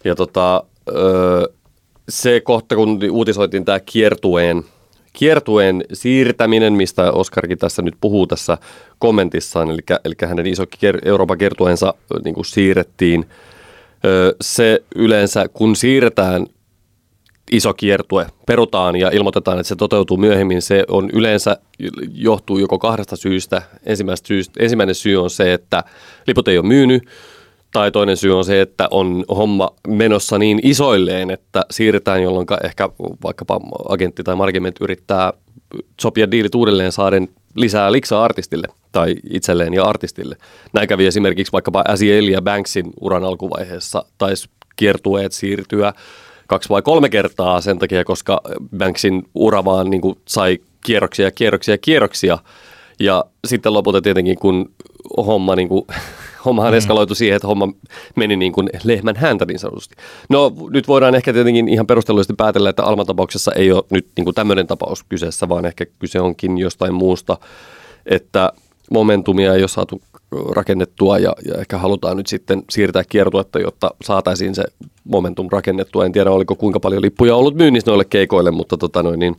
ja 0.04 0.16
tota, 0.16 0.64
se 2.10 2.42
kohta, 2.42 2.76
kun 2.76 3.00
uutisoitiin 3.12 3.66
tämä 3.66 3.80
kiertueen, 3.80 4.64
kiertueen 5.14 5.84
siirtäminen, 5.94 6.74
mistä 6.74 7.12
Oskarkin 7.12 7.58
tässä 7.58 7.82
nyt 7.82 7.96
puhuu 8.02 8.28
tässä 8.28 8.58
kommentissaan, 9.00 9.72
eli, 9.72 9.82
eli 10.06 10.14
hänen 10.26 10.48
iso 10.48 10.64
Euroopan 11.06 11.38
kiertueensa 11.38 11.94
niin 12.24 12.36
kuin 12.36 12.46
siirrettiin. 12.46 13.26
Se 14.42 14.84
yleensä, 14.96 15.46
kun 15.54 15.76
siirretään 15.76 16.48
iso 17.52 17.74
kiertue, 17.74 18.28
perutaan 18.46 18.96
ja 18.96 19.10
ilmoitetaan, 19.14 19.60
että 19.60 19.68
se 19.68 19.76
toteutuu 19.76 20.18
myöhemmin, 20.18 20.62
se 20.62 20.84
on 20.88 21.10
yleensä 21.14 21.58
johtuu 22.14 22.58
joko 22.58 22.80
kahdesta 22.80 23.16
syystä. 23.16 23.62
syystä. 24.24 24.64
Ensimmäinen 24.64 24.96
syy 24.96 25.24
on 25.24 25.30
se, 25.30 25.54
että 25.54 25.84
liput 26.28 26.48
ei 26.48 26.58
ole 26.58 26.68
myynyt, 26.68 27.04
tai 27.72 27.92
toinen 27.92 28.18
syy 28.18 28.38
on 28.38 28.46
se, 28.46 28.62
että 28.62 28.88
on 28.92 29.26
homma 29.30 29.70
menossa 29.88 30.38
niin 30.38 30.60
isoilleen, 30.64 31.32
että 31.32 31.66
siirretään, 31.72 32.24
jolloin 32.24 32.48
ehkä 32.64 32.90
vaikkapa 33.24 33.60
agentti 33.90 34.24
tai 34.24 34.36
markement 34.36 34.76
yrittää 34.82 35.34
sopia 36.02 36.32
diilit 36.32 36.56
uudelleen 36.56 36.92
saaden 36.92 37.30
lisää 37.56 37.92
liksaa 37.92 38.24
artistille 38.24 38.68
tai 38.92 39.16
itselleen 39.30 39.74
ja 39.74 39.84
artistille. 39.84 40.36
Näin 40.74 40.88
kävi 40.88 41.06
esimerkiksi 41.06 41.52
vaikkapa 41.52 41.84
Asiel 41.88 42.28
ja 42.28 42.42
Banksin 42.42 42.92
uran 43.02 43.24
alkuvaiheessa, 43.24 44.06
taisi 44.18 44.50
kiertueet 44.76 45.32
siirtyä 45.32 45.94
kaksi 46.48 46.70
vai 46.70 46.82
kolme 46.82 47.10
kertaa 47.10 47.62
sen 47.62 47.80
takia, 47.80 48.04
koska 48.04 48.42
Banksin 48.78 49.24
ura 49.36 49.66
vaan 49.66 49.90
niin 49.90 50.02
kuin 50.02 50.18
sai 50.28 50.60
kierroksia, 50.86 51.32
kierroksia, 51.32 51.78
kierroksia. 51.78 52.38
Ja 53.02 53.26
sitten 53.48 53.74
lopulta 53.74 54.02
tietenkin, 54.02 54.38
kun 54.38 54.72
homma 55.18 55.56
niin 55.56 55.68
kuin 55.68 55.86
hommahan 56.46 56.74
mm. 56.74 56.78
eskaloitu 56.78 57.16
siihen, 57.16 57.36
että 57.36 57.48
homma 57.48 57.74
meni 58.16 58.36
niin 58.36 58.52
kuin 58.52 58.70
lehmän 58.84 59.16
häntä 59.16 59.46
niin 59.46 59.60
sanotusti. 59.60 59.96
No 60.30 60.54
nyt 60.70 60.88
voidaan 60.88 61.16
ehkä 61.16 61.34
tietenkin 61.34 61.68
ihan 61.68 61.88
perustellusti 61.88 62.34
päätellä, 62.34 62.70
että 62.70 62.84
Alman 62.84 63.06
tapauksessa 63.06 63.52
ei 63.52 63.72
ole 63.72 63.84
nyt 63.90 64.08
niin 64.18 64.26
kuin 64.26 64.36
tämmöinen 64.36 64.68
tapaus 64.68 65.04
kyseessä, 65.04 65.50
vaan 65.50 65.66
ehkä 65.66 65.86
kyse 66.00 66.22
onkin 66.22 66.58
jostain 66.58 66.94
muusta, 66.94 67.38
että 68.06 68.54
momentumia 68.92 69.54
ei 69.54 69.62
ole 69.62 69.68
saatu 69.68 70.02
rakennettua 70.50 71.18
ja, 71.18 71.36
ja 71.46 71.56
ehkä 71.56 71.78
halutaan 71.78 72.18
nyt 72.18 72.28
sitten 72.28 72.64
siirtää 72.70 73.04
kiertuetta, 73.10 73.60
jotta 73.60 73.92
saataisiin 74.04 74.56
se 74.56 74.64
momentum 75.04 75.48
rakennettua. 75.52 76.06
En 76.06 76.12
tiedä, 76.12 76.32
oliko 76.32 76.56
kuinka 76.56 76.80
paljon 76.80 77.02
lippuja 77.02 77.36
ollut 77.36 77.56
myynnissä 77.56 77.92
noille 77.92 78.06
keikoille, 78.06 78.52
mutta 78.52 78.78
tota 78.78 79.04
noin, 79.04 79.20
niin 79.20 79.36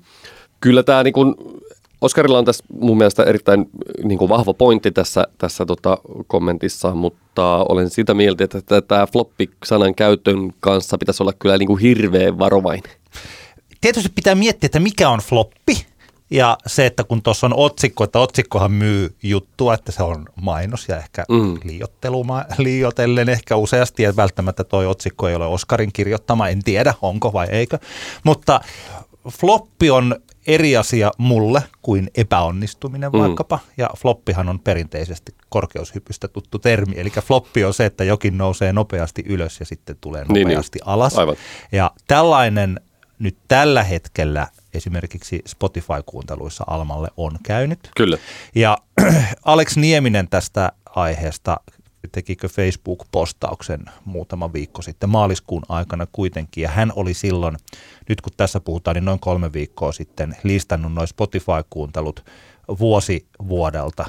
kyllä 0.61 0.83
tämä 0.83 1.03
niin 1.03 1.13
kuin, 1.13 1.35
Oskarilla 2.03 2.39
on 2.39 2.45
tässä 2.45 2.65
mun 2.81 2.99
mielestä 2.99 3.23
erittäin 3.23 3.71
niin 4.05 4.19
kuin 4.19 4.29
vahva 4.29 4.55
pointti 4.55 4.91
tässä, 4.91 5.25
tässä 5.39 5.67
tota 5.67 5.99
kommentissa, 6.27 6.95
mutta 6.95 7.57
olen 7.69 7.91
sitä 7.91 8.15
mieltä, 8.15 8.45
että 8.45 8.83
tämä 8.83 9.07
floppi-sanan 9.07 9.95
käytön 9.95 10.53
kanssa 10.61 10.99
pitäisi 10.99 11.23
olla 11.23 11.33
kyllä 11.33 11.59
niin 11.59 11.67
kuin 11.67 11.81
hirveän 11.81 12.39
varovainen. 12.39 12.93
Tietysti 13.81 14.09
pitää 14.15 14.35
miettiä, 14.35 14.67
että 14.67 14.81
mikä 14.81 15.11
on 15.11 15.19
floppi. 15.19 15.87
Ja 16.31 16.59
se, 16.67 16.87
että 16.87 17.05
kun 17.05 17.23
tuossa 17.23 17.47
on 17.47 17.55
otsikko, 17.57 18.05
että 18.05 18.19
otsikkohan 18.19 18.73
myy 18.73 19.15
juttua, 19.23 19.75
että 19.75 19.93
se 19.93 20.03
on 20.03 20.27
mainos 20.43 20.89
ja 20.89 20.99
ehkä 20.99 21.25
mm. 21.29 21.59
liiottelu, 21.65 22.27
liiotellen 22.59 23.29
ehkä 23.29 23.57
useasti, 23.57 24.05
että 24.05 24.23
välttämättä 24.23 24.65
toi 24.65 24.87
otsikko 24.87 25.29
ei 25.29 25.35
ole 25.35 25.47
Oskarin 25.47 25.93
kirjoittama, 25.93 26.49
en 26.49 26.63
tiedä 26.63 26.95
onko 27.03 27.33
vai 27.33 27.49
eikö. 27.51 27.79
Mutta 28.25 28.61
floppi 29.29 29.91
on 29.91 30.17
eri 30.47 30.77
asia 30.77 31.11
mulle 31.19 31.63
kuin 31.83 32.11
epäonnistuminen 32.15 33.13
mm. 33.13 33.19
vaikkapa, 33.19 33.59
ja 33.77 33.91
floppihan 33.99 34.49
on 34.49 34.61
perinteisesti 34.61 35.35
korkeushypystä 35.49 36.29
tuttu 36.29 36.59
termi, 36.59 36.95
eli 36.97 37.11
floppi 37.11 37.65
on 37.65 37.75
se, 37.75 37.85
että 37.85 38.05
jokin 38.05 38.39
nousee 38.39 38.73
nopeasti 38.73 39.23
ylös 39.27 39.61
ja 39.61 39.67
sitten 39.67 39.97
tulee 40.01 40.25
nopeasti 40.25 40.79
niin, 40.79 40.85
niin. 40.85 40.95
alas. 40.95 41.19
Aivan. 41.19 41.37
Ja 41.73 41.91
tällainen 42.07 42.81
nyt 43.19 43.37
tällä 43.49 43.83
hetkellä 43.83 44.47
esimerkiksi 44.75 45.43
Spotify-kuunteluissa 45.47 46.65
Almalle 46.67 47.09
on 47.17 47.33
käynyt. 47.43 47.79
Kyllä. 47.97 48.19
Ja 48.55 48.79
Alex 49.45 49.77
Nieminen 49.77 50.29
tästä 50.29 50.73
aiheesta 50.87 51.61
tekikö 52.13 52.49
Facebook-postauksen 52.49 53.85
muutama 54.05 54.53
viikko 54.53 54.83
sitten 54.83 55.11
maaliskuun 55.11 55.63
aikana 55.69 56.07
kuitenkin, 56.13 56.63
ja 56.63 56.69
hän 56.69 56.93
oli 56.97 57.15
silloin, 57.15 57.57
nyt 58.09 58.21
kun 58.21 58.33
tässä 58.37 58.61
puhutaan, 58.61 58.95
niin 58.95 59.05
noin 59.05 59.19
kolme 59.19 59.53
viikkoa 59.53 59.93
sitten 59.93 60.37
listannut 60.43 60.93
noin 60.93 61.09
Spotify-kuuntelut 61.09 62.25
vuosi 62.79 63.27
vuodelta. 63.49 64.07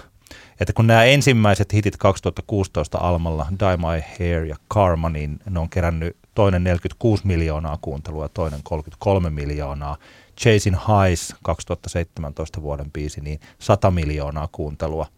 Että 0.60 0.74
kun 0.74 0.88
nämä 0.88 1.04
ensimmäiset 1.04 1.74
hitit 1.74 1.98
2016 1.98 2.98
Almalla, 2.98 3.48
Die 3.60 3.78
My 3.78 4.04
Hair 4.20 4.46
ja 4.46 4.56
Karma, 4.68 5.10
niin 5.10 5.40
ne 5.50 5.60
on 5.60 5.70
kerännyt 5.70 6.18
toinen 6.36 6.64
46 6.64 7.28
miljoonaa 7.28 7.78
kuuntelua 7.82 8.26
ja 8.26 8.30
toinen 8.30 8.60
33 8.64 9.30
miljoonaa. 9.30 9.98
Chasing 10.42 10.76
Highs 10.76 11.36
2017 11.44 12.62
vuoden 12.62 12.92
biisi, 12.92 13.22
niin 13.22 13.40
100 13.60 13.92
miljoonaa 13.92 14.50
kuuntelua– 14.52 15.08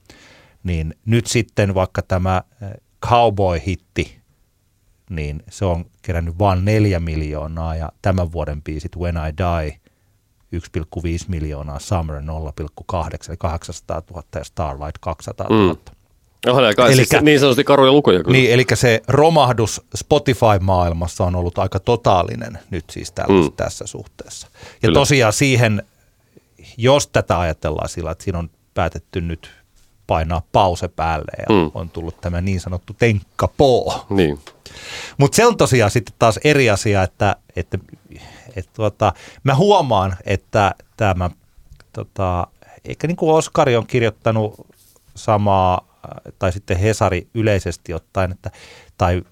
niin 0.65 0.95
nyt 1.05 1.27
sitten 1.27 1.73
vaikka 1.73 2.01
tämä 2.01 2.41
eh, 2.61 2.69
Cowboy-hitti, 3.05 4.19
niin 5.09 5.43
se 5.49 5.65
on 5.65 5.85
kerännyt 6.01 6.39
vain 6.39 6.65
neljä 6.65 6.99
miljoonaa 6.99 7.75
ja 7.75 7.91
tämän 8.01 8.31
vuoden 8.31 8.61
biisit 8.61 8.97
When 8.97 9.15
I 9.15 9.37
Die 9.37 9.79
1,5 10.55 10.59
miljoonaa, 11.27 11.79
Summer 11.79 12.15
0,8 12.15 12.21
eli 13.27 13.37
800 13.37 14.01
000 14.11 14.23
ja 14.35 14.43
Starlight 14.43 14.97
200 14.99 15.47
000. 15.49 15.73
Mm. 15.73 15.79
Oho, 16.47 16.61
kai 16.75 16.93
elikkä, 16.93 17.17
siis 17.17 17.23
niin 17.23 17.39
sanotusti 17.39 17.63
karuja 17.63 17.91
lukuja 17.91 18.23
kyllä. 18.23 18.37
Niin, 18.37 18.51
eli 18.51 18.65
se 18.73 19.01
romahdus 19.07 19.81
Spotify-maailmassa 19.95 21.23
on 21.23 21.35
ollut 21.35 21.57
aika 21.57 21.79
totaalinen 21.79 22.59
nyt 22.69 22.85
siis 22.89 23.11
tällä, 23.11 23.41
mm. 23.41 23.51
tässä 23.51 23.87
suhteessa. 23.87 24.47
Ja 24.51 24.77
kyllä. 24.81 24.93
tosiaan 24.93 25.33
siihen, 25.33 25.83
jos 26.77 27.07
tätä 27.07 27.39
ajatellaan 27.39 27.89
sillä, 27.89 28.11
että 28.11 28.23
siinä 28.23 28.39
on 28.39 28.49
päätetty 28.73 29.21
nyt 29.21 29.64
painaa 30.07 30.41
pause 30.51 30.87
päälle 30.87 31.31
ja 31.37 31.55
mm. 31.55 31.71
on 31.73 31.89
tullut 31.89 32.21
tämä 32.21 32.41
niin 32.41 32.59
sanottu 32.59 32.93
tenkkapoo. 32.93 34.05
Niin. 34.09 34.39
Mutta 35.17 35.35
se 35.35 35.45
on 35.45 35.57
tosiaan 35.57 35.91
sitten 35.91 36.15
taas 36.19 36.39
eri 36.43 36.69
asia, 36.69 37.03
että, 37.03 37.35
että, 37.55 37.77
että 38.55 38.71
tuota, 38.73 39.13
mä 39.43 39.55
huomaan, 39.55 40.15
että 40.25 40.75
tämä, 40.97 41.29
tota, 41.93 42.47
eikä 42.85 43.07
niin 43.07 43.17
kuin 43.17 43.35
Oskari 43.35 43.75
on 43.75 43.87
kirjoittanut 43.87 44.67
samaa, 45.15 45.87
tai 46.39 46.51
sitten 46.51 46.77
Hesari 46.77 47.27
yleisesti 47.33 47.93
ottaen, 47.93 48.31
että, 48.31 48.51
tai 48.97 49.23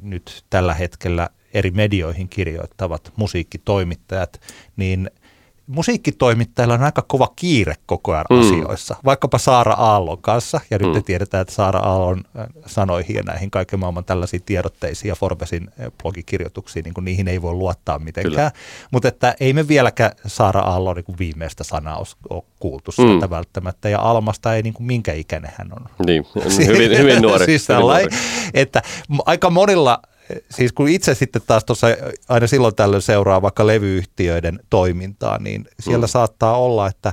nyt 0.00 0.44
tällä 0.50 0.74
hetkellä 0.74 1.28
eri 1.54 1.70
medioihin 1.70 2.28
kirjoittavat 2.28 3.12
musiikkitoimittajat, 3.16 4.40
niin– 4.76 5.10
musiikkitoimittajilla 5.66 6.74
on 6.74 6.82
aika 6.82 7.02
kova 7.02 7.32
kiire 7.36 7.74
koko 7.86 8.12
ajan 8.12 8.24
mm. 8.30 8.40
asioissa, 8.40 8.96
vaikkapa 9.04 9.38
Saara 9.38 9.72
Aallon 9.72 10.22
kanssa, 10.22 10.60
ja 10.70 10.78
nyt 10.78 10.94
mm. 10.94 11.02
tiedetään, 11.02 11.42
että 11.42 11.54
Saara 11.54 11.80
Aallon 11.80 12.24
äh, 12.38 12.46
sanoihin 12.66 13.16
ja 13.16 13.22
näihin 13.22 13.50
kaiken 13.50 13.78
maailman 13.78 14.04
tällaisiin 14.04 14.42
tiedotteisiin 14.42 15.08
ja 15.08 15.14
Forbesin 15.14 15.70
äh, 15.80 15.86
blogikirjoituksiin, 16.02 16.84
niin 16.84 16.94
kuin 16.94 17.04
niihin 17.04 17.28
ei 17.28 17.42
voi 17.42 17.54
luottaa 17.54 17.98
mitenkään, 17.98 18.50
mutta 18.90 19.08
että 19.08 19.34
ei 19.40 19.52
me 19.52 19.68
vieläkään 19.68 20.12
Saara 20.26 20.60
Aallon 20.60 20.96
niin 20.96 21.18
viimeistä 21.18 21.64
sanaa 21.64 22.02
ole 22.30 22.42
kuultu 22.60 22.90
mm. 22.98 23.04
sieltä 23.04 23.30
välttämättä, 23.30 23.88
ja 23.88 24.00
Almasta 24.00 24.54
ei 24.54 24.62
niin 24.62 24.74
kuin 24.74 24.86
minkä 24.86 25.12
ikäinen 25.12 25.52
hän 25.58 25.72
on. 25.72 26.06
Niin, 26.06 26.26
hyvin, 26.66 26.98
hyvin 26.98 27.22
nuori. 27.22 27.44
siis 27.44 27.68
hyvin 27.68 27.80
nuori. 27.80 28.06
että 28.54 28.82
aika 29.26 29.50
monilla 29.50 30.02
siis 30.50 30.72
kun 30.72 30.88
itse 30.88 31.14
sitten 31.14 31.42
taas 31.46 31.64
tuossa 31.64 31.86
aina 32.28 32.46
silloin 32.46 32.74
tällöin 32.74 33.02
seuraa 33.02 33.42
vaikka 33.42 33.66
levyyhtiöiden 33.66 34.60
toimintaa, 34.70 35.38
niin 35.38 35.64
siellä 35.80 36.06
mm. 36.06 36.10
saattaa 36.10 36.58
olla, 36.58 36.86
että, 36.86 37.12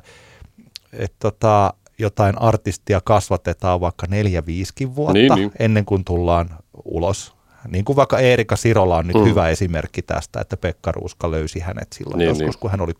että 0.93 1.17
tota, 1.19 1.73
jotain 1.99 2.41
artistia 2.41 3.01
kasvatetaan 3.01 3.81
vaikka 3.81 4.07
neljä, 4.09 4.45
viisikin 4.45 4.95
vuotta 4.95 5.13
niin, 5.13 5.35
niin. 5.35 5.51
ennen 5.59 5.85
kuin 5.85 6.05
tullaan 6.05 6.49
ulos 6.85 7.35
niin 7.67 7.85
kuin 7.85 7.95
vaikka 7.95 8.19
Eerika 8.19 8.55
Sirola 8.55 8.97
on 8.97 9.07
nyt 9.07 9.15
mm. 9.15 9.25
hyvä 9.25 9.49
esimerkki 9.49 10.01
tästä, 10.01 10.41
että 10.41 10.57
Pekka 10.57 10.91
Ruuska 10.91 11.31
löysi 11.31 11.59
hänet 11.59 11.93
silloin 11.93 12.17
niin, 12.17 12.27
joskus, 12.27 12.45
niin. 12.45 12.59
kun 12.59 12.71
hän 12.71 12.81
oli 12.81 12.91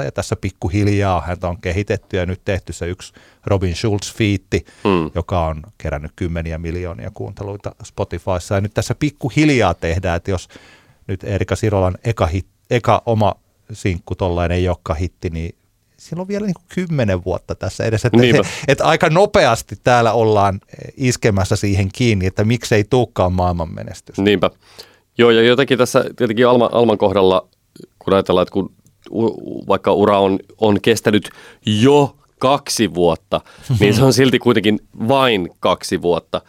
13-14 0.00 0.04
ja 0.04 0.12
tässä 0.12 0.36
pikkuhiljaa 0.36 1.20
häntä 1.20 1.48
on 1.48 1.60
kehitetty 1.60 2.16
ja 2.16 2.26
nyt 2.26 2.40
tehty 2.44 2.72
se 2.72 2.86
yksi 2.86 3.12
Robin 3.46 3.74
Schulz-fiitti, 3.74 4.64
mm. 4.84 5.10
joka 5.14 5.46
on 5.46 5.62
kerännyt 5.78 6.12
kymmeniä 6.16 6.58
miljoonia 6.58 7.10
kuunteluita 7.14 7.74
Spotifyssa 7.84 8.54
ja 8.54 8.60
nyt 8.60 8.74
tässä 8.74 8.94
pikkuhiljaa 8.94 9.74
tehdään, 9.74 10.16
että 10.16 10.30
jos 10.30 10.48
nyt 11.06 11.24
Eerika 11.24 11.56
Sirolan 11.56 11.98
eka, 12.04 12.26
hit, 12.26 12.46
eka 12.70 13.02
oma 13.06 13.34
sinkku 13.72 14.14
tollainen 14.14 14.58
ei 14.58 14.68
olekaan 14.68 14.98
hitti, 14.98 15.30
niin 15.30 15.54
sillä 16.04 16.20
on 16.20 16.28
vielä 16.28 16.46
niin 16.46 16.54
kuin 16.54 16.64
kymmenen 16.74 17.24
vuotta 17.24 17.54
tässä 17.54 17.84
edessä. 17.84 18.08
Että, 18.08 18.18
he, 18.18 18.40
että 18.68 18.84
aika 18.84 19.10
nopeasti 19.10 19.76
täällä 19.84 20.12
ollaan 20.12 20.60
iskemässä 20.96 21.56
siihen 21.56 21.88
kiinni, 21.92 22.26
että 22.26 22.44
miksei 22.44 22.84
tulekaan 22.84 23.32
maailman 23.32 23.74
menestys. 23.74 24.18
Niinpä. 24.18 24.50
Joo, 25.18 25.30
ja 25.30 25.42
jotenkin 25.42 25.78
tässä 25.78 26.04
tietenkin 26.16 26.48
Alma, 26.48 26.70
Alman 26.72 26.98
kohdalla, 26.98 27.48
kun 27.98 28.14
ajatellaan, 28.14 28.42
että 28.42 28.52
kun 28.52 28.72
vaikka 29.68 29.92
ura 29.92 30.18
on, 30.18 30.38
on 30.58 30.80
kestänyt 30.80 31.30
jo 31.66 32.16
kaksi 32.38 32.94
vuotta, 32.94 33.40
niin 33.80 33.94
se 33.94 34.04
on 34.04 34.12
silti 34.12 34.38
kuitenkin 34.38 34.78
vain 35.08 35.50
kaksi 35.60 36.02
vuotta. 36.02 36.40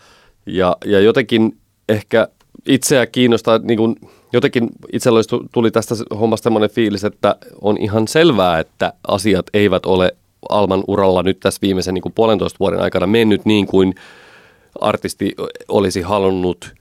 Ja, 0.45 0.77
ja 0.85 0.99
jotenkin 0.99 1.57
ehkä 1.89 2.27
itseä 2.67 3.05
kiinnostaa, 3.05 3.57
niin 3.57 3.77
kuin 3.77 3.95
jotenkin 4.35 4.69
itsellä 4.93 5.19
tuli 5.53 5.71
tästä 5.71 5.95
hommasta 6.19 6.43
semmoinen 6.43 6.69
fiilis, 6.69 7.03
että 7.03 7.35
on 7.61 7.77
ihan 7.77 8.07
selvää, 8.07 8.59
että 8.59 8.93
asiat 9.07 9.45
eivät 9.53 9.85
ole 9.85 10.11
Alman 10.49 10.83
uralla 10.87 11.23
nyt 11.23 11.39
tässä 11.39 11.59
viimeisen 11.61 11.93
niin 11.93 12.01
kuin 12.01 12.13
puolentoista 12.13 12.59
vuoden 12.59 12.81
aikana 12.81 13.07
mennyt 13.07 13.45
niin 13.45 13.67
kuin 13.67 13.95
artisti 14.81 15.35
olisi 15.67 16.01
halunnut 16.01 16.73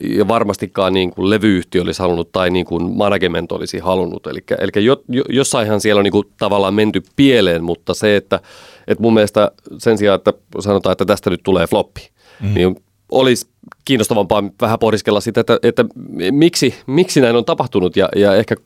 ja 0.00 0.28
varmastikaan 0.28 0.92
niin 0.92 1.10
kuin 1.10 1.30
levyyhtiö 1.30 1.82
olisi 1.82 2.02
halunnut 2.02 2.32
tai 2.32 2.50
niin 2.50 2.66
kuin 2.66 2.96
management 2.96 3.52
olisi 3.52 3.78
halunnut. 3.78 4.26
Eli, 4.26 4.40
eli 4.58 4.84
jo, 4.84 5.02
jo, 5.08 5.24
jossainhan 5.28 5.80
siellä 5.80 5.98
on 5.98 6.04
niin 6.04 6.12
kuin 6.12 6.28
tavallaan 6.38 6.74
menty 6.74 7.02
pieleen, 7.16 7.64
mutta 7.64 7.94
se, 7.94 8.16
että, 8.16 8.40
että 8.86 9.02
mun 9.02 9.14
mielestä 9.14 9.50
sen 9.78 9.98
sijaan, 9.98 10.16
että 10.16 10.32
sanotaan, 10.60 10.92
että 10.92 11.04
tästä 11.04 11.30
nyt 11.30 11.42
tulee 11.42 11.66
floppi, 11.66 12.08
mm. 12.40 12.54
niin 12.54 12.76
olisi 13.10 13.46
kiinnostavampaa 13.84 14.44
vähän 14.60 14.78
pohdiskella 14.78 15.20
sitä, 15.20 15.40
että, 15.40 15.58
että 15.62 15.84
miksi, 16.30 16.74
miksi 16.86 17.20
näin 17.20 17.36
on 17.36 17.44
tapahtunut 17.44 17.96
ja, 17.96 18.08
ja 18.16 18.34
ehkä, 18.34 18.56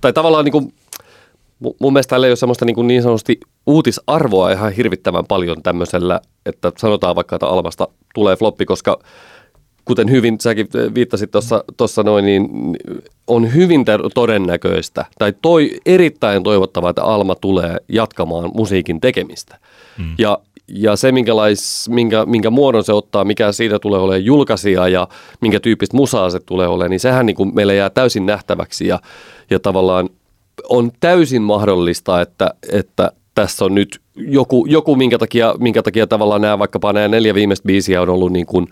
tai 0.00 0.12
tavallaan 0.12 0.44
niin 0.44 0.52
kuin, 0.52 0.72
mun 1.80 1.92
mielestä 1.92 2.10
täällä 2.10 2.26
ei 2.26 2.30
ole 2.30 2.36
semmoista 2.36 2.64
niin, 2.64 2.74
kuin 2.74 2.86
niin 2.86 3.02
sanotusti 3.02 3.40
uutisarvoa 3.66 4.50
ihan 4.50 4.72
hirvittävän 4.72 5.26
paljon 5.26 5.62
tämmöisellä, 5.62 6.20
että 6.46 6.72
sanotaan 6.78 7.16
vaikka, 7.16 7.36
että 7.36 7.46
Almasta 7.46 7.88
tulee 8.14 8.36
floppi, 8.36 8.64
koska 8.64 8.98
kuten 9.84 10.10
hyvin 10.10 10.40
säkin 10.40 10.68
viittasit 10.94 11.30
tuossa 11.76 12.02
noin, 12.02 12.24
niin 12.24 12.48
on 13.26 13.54
hyvin 13.54 13.84
todennäköistä 14.14 15.04
tai 15.18 15.34
toi, 15.42 15.70
erittäin 15.86 16.42
toivottavaa, 16.42 16.90
että 16.90 17.04
Alma 17.04 17.34
tulee 17.34 17.76
jatkamaan 17.88 18.50
musiikin 18.54 19.00
tekemistä. 19.00 19.58
Mm. 19.98 20.14
Ja 20.18 20.38
ja 20.70 20.96
se, 20.96 21.12
minkälais, 21.12 21.88
minkä, 21.88 22.26
minkä 22.26 22.50
muodon 22.50 22.84
se 22.84 22.92
ottaa, 22.92 23.24
mikä 23.24 23.52
siitä 23.52 23.78
tulee 23.78 24.00
olemaan 24.00 24.24
julkaisija 24.24 24.88
ja 24.88 25.08
minkä 25.40 25.60
tyyppistä 25.60 25.96
musaa 25.96 26.30
se 26.30 26.40
tulee 26.40 26.68
olemaan, 26.68 26.90
niin 26.90 27.00
sehän 27.00 27.26
niin 27.26 27.36
kuin 27.36 27.54
meille 27.54 27.74
jää 27.74 27.90
täysin 27.90 28.26
nähtäväksi. 28.26 28.86
Ja, 28.86 29.00
ja 29.50 29.60
tavallaan 29.60 30.08
on 30.68 30.90
täysin 31.00 31.42
mahdollista, 31.42 32.20
että, 32.20 32.54
että 32.72 33.12
tässä 33.34 33.64
on 33.64 33.74
nyt 33.74 34.00
joku, 34.16 34.66
joku 34.66 34.96
minkä, 34.96 35.18
takia, 35.18 35.54
minkä 35.58 35.82
takia 35.82 36.06
tavallaan 36.06 36.40
nämä 36.40 36.58
vaikkapa 36.58 36.92
nämä 36.92 37.08
neljä 37.08 37.34
viimeistä 37.34 37.66
biisiä 37.66 38.02
on 38.02 38.08
ollut 38.08 38.32
niin 38.32 38.46
kuin, 38.46 38.66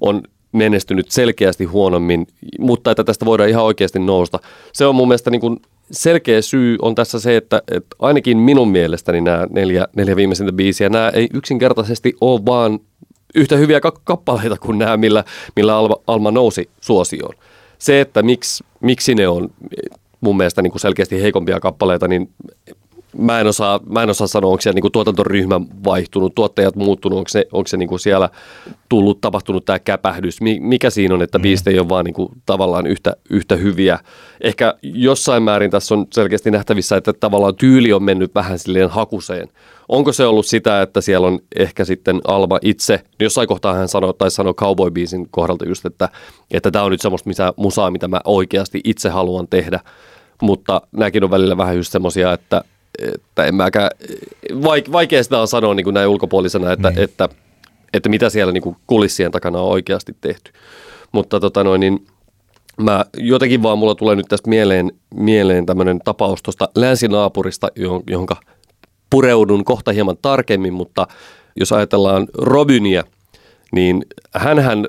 on 0.00 0.22
menestynyt 0.52 1.10
selkeästi 1.10 1.64
huonommin, 1.64 2.26
mutta 2.58 2.90
että 2.90 3.04
tästä 3.04 3.24
voidaan 3.24 3.48
ihan 3.48 3.64
oikeasti 3.64 3.98
nousta. 3.98 4.38
Se 4.72 4.86
on 4.86 4.94
mun 4.94 5.08
mielestä 5.08 5.30
niin 5.30 5.40
kuin 5.40 5.60
selkeä 5.90 6.42
syy 6.42 6.76
on 6.82 6.94
tässä 6.94 7.20
se, 7.20 7.36
että, 7.36 7.62
että 7.68 7.96
ainakin 7.98 8.38
minun 8.38 8.68
mielestäni 8.68 9.20
nämä 9.20 9.46
neljä, 9.50 9.86
neljä 9.96 10.16
viimeisintä 10.16 10.52
biisiä, 10.52 10.88
nämä 10.88 11.08
ei 11.08 11.28
yksinkertaisesti 11.34 12.14
ole 12.20 12.44
vaan 12.46 12.80
yhtä 13.34 13.56
hyviä 13.56 13.80
kappaleita 14.04 14.56
kuin 14.56 14.78
nämä, 14.78 14.96
millä, 14.96 15.24
millä 15.56 15.76
Alma, 15.76 15.96
Alma 16.06 16.30
nousi 16.30 16.70
suosioon. 16.80 17.34
Se, 17.78 18.00
että 18.00 18.22
miksi, 18.22 18.64
miksi 18.80 19.14
ne 19.14 19.28
on 19.28 19.50
mun 20.20 20.36
mielestä 20.36 20.62
niin 20.62 20.70
kuin 20.70 20.80
selkeästi 20.80 21.22
heikompia 21.22 21.60
kappaleita, 21.60 22.08
niin 22.08 22.30
mä 23.18 23.40
en 23.40 23.46
osaa, 23.46 23.80
mä 23.86 24.02
en 24.02 24.10
osaa 24.10 24.26
sanoa, 24.26 24.50
onko 24.50 24.60
siellä 24.60 24.74
niin 24.74 24.82
kuin 24.82 24.92
tuotantoryhmä 24.92 25.60
vaihtunut, 25.84 26.34
tuottajat 26.34 26.76
muuttunut, 26.76 27.18
onko 27.18 27.28
se, 27.28 27.46
onko 27.52 27.66
se 27.68 27.76
niin 27.76 27.88
kuin 27.88 28.00
siellä 28.00 28.28
tullut, 28.88 29.20
tapahtunut 29.20 29.64
tämä 29.64 29.78
käpähdys, 29.78 30.40
mikä 30.60 30.90
siinä 30.90 31.14
on, 31.14 31.22
että 31.22 31.38
mm. 31.38 31.42
biisit 31.42 31.66
ei 31.66 31.78
ole 31.78 31.88
vaan 31.88 32.04
niin 32.04 32.14
kuin 32.14 32.28
tavallaan 32.46 32.86
yhtä, 32.86 33.16
yhtä 33.30 33.56
hyviä. 33.56 33.98
Ehkä 34.40 34.74
jossain 34.82 35.42
määrin 35.42 35.70
tässä 35.70 35.94
on 35.94 36.06
selkeästi 36.12 36.50
nähtävissä, 36.50 36.96
että 36.96 37.12
tavallaan 37.12 37.56
tyyli 37.56 37.92
on 37.92 38.02
mennyt 38.02 38.34
vähän 38.34 38.58
silleen 38.58 38.90
hakuseen. 38.90 39.48
Onko 39.88 40.12
se 40.12 40.26
ollut 40.26 40.46
sitä, 40.46 40.82
että 40.82 41.00
siellä 41.00 41.26
on 41.26 41.38
ehkä 41.56 41.84
sitten 41.84 42.20
Alma 42.24 42.58
itse, 42.62 43.00
jossain 43.20 43.48
kohtaa 43.48 43.74
hän 43.74 43.88
sanoi, 43.88 44.14
tai 44.14 44.30
sanoi 44.30 44.54
Cowboy-biisin 44.54 45.28
kohdalta 45.30 45.64
just, 45.64 45.86
että, 45.86 46.08
että 46.50 46.70
tämä 46.70 46.84
on 46.84 46.90
nyt 46.90 47.00
semmoista 47.00 47.28
mitä, 47.28 47.52
musaa, 47.56 47.90
mitä 47.90 48.08
mä 48.08 48.20
oikeasti 48.24 48.80
itse 48.84 49.08
haluan 49.08 49.48
tehdä, 49.48 49.80
mutta 50.42 50.82
nämäkin 50.92 51.24
on 51.24 51.30
välillä 51.30 51.56
vähän 51.56 51.76
just 51.76 51.92
semmoisia, 51.92 52.32
että 52.32 52.64
että 53.14 53.44
en 53.44 53.54
mäkään, 53.54 53.90
vaikea 54.92 55.22
sitä 55.22 55.40
on 55.40 55.48
sanoa 55.48 55.74
niin 55.74 55.84
kuin 55.84 55.94
näin 55.94 56.08
ulkopuolisena, 56.08 56.72
että, 56.72 56.90
niin. 56.90 57.02
että, 57.02 57.28
että 57.92 58.08
mitä 58.08 58.30
siellä 58.30 58.52
niin 58.52 58.62
kuin 58.62 58.76
kulissien 58.86 59.32
takana 59.32 59.60
on 59.60 59.68
oikeasti 59.68 60.16
tehty. 60.20 60.52
Mutta 61.12 61.40
tota 61.40 61.64
noin, 61.64 61.80
niin 61.80 62.06
mä, 62.80 63.04
jotenkin 63.16 63.62
vaan 63.62 63.78
mulla 63.78 63.94
tulee 63.94 64.16
nyt 64.16 64.26
tästä 64.28 64.50
mieleen, 64.50 64.92
mieleen 65.14 65.66
tämmöinen 65.66 66.00
tapaus 66.04 66.42
tuosta 66.42 66.68
länsinaapurista, 66.74 67.68
johon, 67.76 68.26
pureudun 69.10 69.64
kohta 69.64 69.92
hieman 69.92 70.16
tarkemmin, 70.22 70.72
mutta 70.72 71.06
jos 71.56 71.72
ajatellaan 71.72 72.26
Robynia, 72.34 73.04
niin 73.72 74.04
hän 74.34 74.86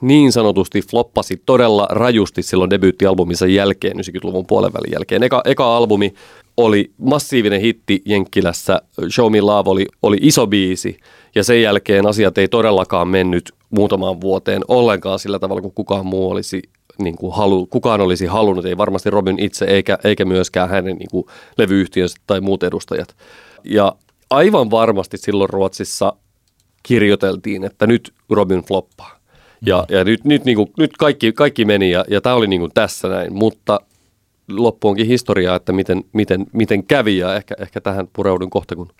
niin 0.00 0.32
sanotusti 0.32 0.82
floppasi 0.82 1.42
todella 1.46 1.86
rajusti 1.90 2.42
silloin 2.42 2.70
debyyttialbuminsa 2.70 3.46
jälkeen, 3.46 3.96
90-luvun 3.96 4.46
puolenvälin 4.46 4.92
jälkeen. 4.92 5.22
Eka, 5.22 5.42
eka 5.44 5.76
albumi 5.76 6.14
oli 6.56 6.92
massiivinen 6.98 7.60
hitti 7.60 8.02
Jenkkilässä, 8.04 8.82
Show 9.10 9.32
Me 9.32 9.40
Love 9.40 9.70
oli, 9.70 9.86
oli 10.02 10.18
iso 10.20 10.46
biisi, 10.46 10.98
ja 11.34 11.44
sen 11.44 11.62
jälkeen 11.62 12.06
asiat 12.06 12.38
ei 12.38 12.48
todellakaan 12.48 13.08
mennyt 13.08 13.52
muutamaan 13.70 14.20
vuoteen 14.20 14.62
ollenkaan 14.68 15.18
sillä 15.18 15.38
tavalla, 15.38 15.62
kuin 15.62 15.74
kukaan 15.74 16.06
muu 16.06 16.30
olisi 16.30 16.62
niin 16.98 17.16
kuin 17.16 17.34
halu, 17.34 17.66
kukaan 17.66 18.00
olisi 18.00 18.26
halunnut, 18.26 18.66
ei 18.66 18.76
varmasti 18.76 19.10
Robin 19.10 19.38
itse 19.38 19.64
eikä, 19.64 19.98
eikä 20.04 20.24
myöskään 20.24 20.68
hänen 20.68 20.96
niin 20.96 21.10
kuin 21.10 21.26
levyyhtiönsä 21.58 22.16
tai 22.26 22.40
muut 22.40 22.62
edustajat. 22.62 23.16
Ja 23.64 23.94
aivan 24.30 24.70
varmasti 24.70 25.16
silloin 25.16 25.50
Ruotsissa 25.50 26.12
kirjoiteltiin, 26.82 27.64
että 27.64 27.86
nyt 27.86 28.12
Robin 28.30 28.62
floppaa. 28.62 29.20
Ja, 29.66 29.84
ja 29.88 30.04
nyt, 30.04 30.24
nyt, 30.24 30.44
niin 30.44 30.56
kuin, 30.56 30.72
nyt 30.78 30.96
kaikki, 30.96 31.32
kaikki 31.32 31.64
meni 31.64 31.90
ja, 31.90 32.04
ja 32.08 32.20
tämä 32.20 32.34
oli 32.34 32.46
niin 32.46 32.60
kuin 32.60 32.72
tässä 32.74 33.08
näin, 33.08 33.32
mutta 33.32 33.80
loppu 34.50 34.88
onkin 34.88 35.06
historiaa, 35.06 35.56
että 35.56 35.72
miten, 35.72 36.04
miten, 36.12 36.46
miten 36.52 36.84
kävi 36.84 37.18
ja 37.18 37.34
ehkä, 37.34 37.54
ehkä 37.58 37.80
tähän 37.80 38.08
pureudun 38.12 38.50
kohta, 38.50 38.76
kun 38.76 38.92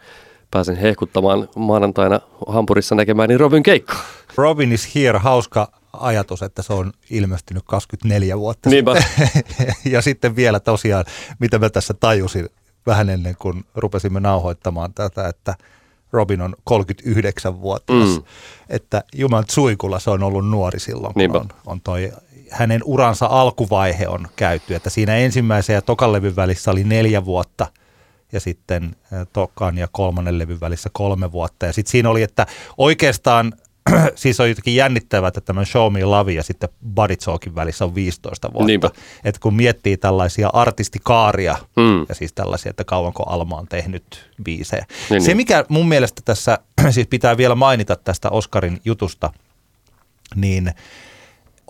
pääsen 0.50 0.76
hehkuttamaan 0.76 1.48
maanantaina 1.56 2.20
Hampurissa 2.46 2.94
näkemään 2.94 3.28
niin 3.28 3.40
Robin 3.40 3.62
keikka. 3.62 3.96
Robin 4.36 4.72
is 4.72 4.94
here, 4.94 5.18
hauska 5.18 5.72
ajatus, 5.92 6.42
että 6.42 6.62
se 6.62 6.72
on 6.72 6.92
ilmestynyt 7.10 7.62
24 7.66 8.38
vuotta 8.38 8.70
Niinpä. 8.70 9.02
ja 9.92 10.02
sitten 10.02 10.36
vielä 10.36 10.60
tosiaan, 10.60 11.04
mitä 11.38 11.58
mä 11.58 11.70
tässä 11.70 11.94
tajusin 11.94 12.48
vähän 12.86 13.10
ennen 13.10 13.36
kuin 13.38 13.64
rupesimme 13.74 14.20
nauhoittamaan 14.20 14.94
tätä, 14.94 15.28
että 15.28 15.54
Robin 16.12 16.40
on 16.40 16.54
39-vuotias. 16.70 18.08
Mm. 18.08 18.22
Että 18.68 19.04
Juman 19.14 19.44
suikulla 19.48 19.98
se 19.98 20.10
on 20.10 20.22
ollut 20.22 20.48
nuori 20.48 20.80
silloin, 20.80 21.14
kun 21.14 21.36
on, 21.36 21.48
on 21.66 21.80
toi 21.80 22.12
hänen 22.50 22.80
uransa 22.84 23.26
alkuvaihe 23.26 24.08
on 24.08 24.28
käyty. 24.36 24.74
Että 24.74 24.90
siinä 24.90 25.16
ensimmäisen 25.16 25.74
ja 25.74 25.82
tokan 25.82 26.12
levyn 26.12 26.36
välissä 26.36 26.70
oli 26.70 26.84
neljä 26.84 27.24
vuotta 27.24 27.66
ja 28.32 28.40
sitten 28.40 28.96
tokan 29.32 29.78
ja 29.78 29.88
kolmannen 29.92 30.38
levyn 30.38 30.60
välissä 30.60 30.90
kolme 30.92 31.32
vuotta. 31.32 31.66
Ja 31.66 31.72
sitten 31.72 31.90
siinä 31.90 32.10
oli, 32.10 32.22
että 32.22 32.46
oikeastaan 32.78 33.52
siis 34.14 34.40
on 34.40 34.48
jotenkin 34.48 34.74
jännittävää, 34.74 35.28
että 35.28 35.40
tämä 35.40 35.64
Show 35.64 35.92
Me 35.92 36.04
Love 36.04 36.32
ja 36.32 36.42
sitten 36.42 36.68
Buddy 36.94 37.16
Talkin 37.16 37.54
välissä 37.54 37.84
on 37.84 37.94
15 37.94 38.52
vuotta. 38.52 38.66
Niinpä. 38.66 38.90
Että 39.24 39.40
kun 39.40 39.54
miettii 39.54 39.96
tällaisia 39.96 40.50
artistikaaria 40.52 41.56
mm. 41.76 42.06
ja 42.08 42.14
siis 42.14 42.32
tällaisia, 42.32 42.70
että 42.70 42.84
kauanko 42.84 43.22
Alma 43.22 43.56
on 43.56 43.68
tehnyt 43.68 44.30
biisejä. 44.42 44.86
Niin, 45.10 45.22
Se, 45.22 45.26
niin. 45.28 45.36
mikä 45.36 45.64
mun 45.68 45.88
mielestä 45.88 46.22
tässä 46.24 46.58
siis 46.90 47.06
pitää 47.06 47.36
vielä 47.36 47.54
mainita 47.54 47.96
tästä 47.96 48.30
Oscarin 48.30 48.80
jutusta, 48.84 49.32
niin 50.34 50.72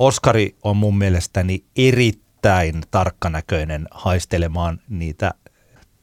Oskari 0.01 0.57
on 0.63 0.77
mun 0.77 0.99
mielestäni 0.99 1.65
erittäin 1.77 2.83
tarkkanäköinen 2.91 3.89
haistelemaan 3.91 4.81
niitä 4.89 5.35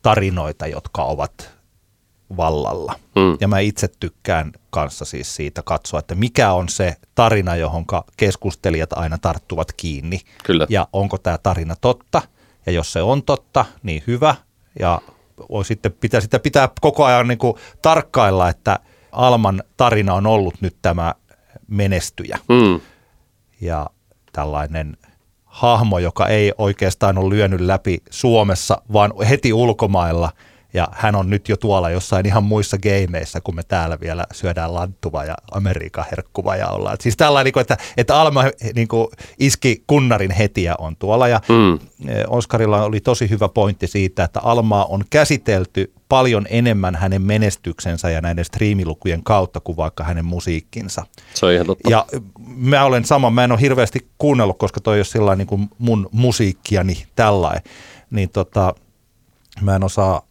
tarinoita, 0.02 0.68
jotka 0.68 1.04
ovat 1.04 1.52
vallalla. 2.38 2.94
Mm. 3.16 3.38
Ja 3.40 3.48
mä 3.48 3.60
itse 3.60 3.88
tykkään 4.00 4.52
kanssa 4.70 5.06
siis 5.06 5.36
siitä 5.36 5.62
katsoa, 5.66 6.00
että 6.00 6.16
mikä 6.16 6.52
on 6.52 6.70
se 6.70 6.96
tarina, 7.16 7.56
johon 7.56 7.86
keskustelijat 8.18 8.94
aina 8.94 9.18
tarttuvat 9.18 9.74
kiinni. 9.74 10.20
Kyllä. 10.44 10.68
Ja 10.70 10.88
onko 10.94 11.18
tämä 11.18 11.38
tarina 11.38 11.76
totta. 11.82 12.22
Ja 12.66 12.72
jos 12.72 12.94
se 12.94 13.02
on 13.02 13.24
totta, 13.24 13.66
niin 13.84 14.04
hyvä. 14.08 14.36
Ja 14.80 15.02
sitten 15.64 15.92
pitää, 15.92 16.22
sitä 16.22 16.40
pitää 16.40 16.70
koko 16.82 17.06
ajan 17.06 17.28
niin 17.28 17.38
kuin 17.38 17.54
tarkkailla, 17.82 18.50
että 18.50 18.80
Alman 19.12 19.64
tarina 19.78 20.14
on 20.14 20.28
ollut 20.28 20.56
nyt 20.62 20.76
tämä 20.82 21.16
menestyjä. 21.68 22.40
Mm. 22.50 22.80
Ja 23.62 23.90
tällainen 24.32 24.98
hahmo, 25.46 26.00
joka 26.00 26.28
ei 26.28 26.54
oikeastaan 26.58 27.18
ole 27.18 27.36
lyönyt 27.36 27.62
läpi 27.62 27.98
Suomessa, 28.10 28.82
vaan 28.94 29.14
heti 29.30 29.54
ulkomailla– 29.54 30.32
ja 30.74 30.88
hän 30.92 31.16
on 31.16 31.30
nyt 31.30 31.50
jo 31.50 31.58
tuolla 31.58 31.90
jossain 31.90 32.26
ihan 32.26 32.44
muissa 32.44 32.78
gameissa, 32.78 33.42
kun 33.42 33.56
me 33.56 33.64
täällä 33.64 34.00
vielä 34.00 34.26
syödään 34.32 34.74
lanttuva 34.74 35.26
ja 35.26 35.36
Amerikan 35.52 36.06
herkkuva 36.12 36.56
ja 36.56 36.68
ollaan. 36.68 36.98
Siis 37.02 37.18
tällainen, 37.18 37.52
niin 37.56 37.62
että, 37.62 37.78
että 37.98 38.22
Alma 38.22 38.44
niin 38.76 38.88
kuin 38.88 39.08
iski 39.40 39.84
kunnarin 39.88 40.32
heti 40.32 40.64
ja 40.64 40.76
on 40.80 40.96
tuolla. 40.96 41.28
Ja 41.28 41.42
mm. 41.50 41.80
Oskarilla 42.28 42.84
oli 42.84 43.00
tosi 43.00 43.30
hyvä 43.30 43.50
pointti 43.50 43.88
siitä, 43.88 44.24
että 44.24 44.40
Almaa 44.44 44.86
on 44.86 45.04
käsitelty 45.10 45.94
paljon 46.10 46.48
enemmän 46.50 46.96
hänen 46.96 47.22
menestyksensä 47.22 48.10
ja 48.10 48.22
näiden 48.22 48.46
striimilukujen 48.46 49.24
kautta 49.24 49.60
kuin 49.60 49.78
vaikka 49.78 50.04
hänen 50.04 50.26
musiikkinsa. 50.26 51.06
Se 51.34 51.46
on 51.46 51.52
ihan 51.52 51.66
totta. 51.66 51.90
Ja 51.90 52.06
mä 52.56 52.86
olen 52.86 53.06
sama, 53.06 53.30
mä 53.30 53.44
en 53.44 53.52
ole 53.52 53.62
hirveästi 53.62 54.08
kuunnellut, 54.18 54.58
koska 54.58 54.82
toi 54.82 54.96
ei 54.96 55.00
ole 55.00 55.06
sillä 55.06 55.36
niin 55.36 55.48
kuin 55.48 55.70
mun 55.78 56.10
musiikkiani 56.12 57.06
tällainen. 57.16 57.64
Niin 58.12 58.30
tota, 58.30 58.74
mä 59.62 59.76
en 59.76 59.84
osaa 59.84 60.27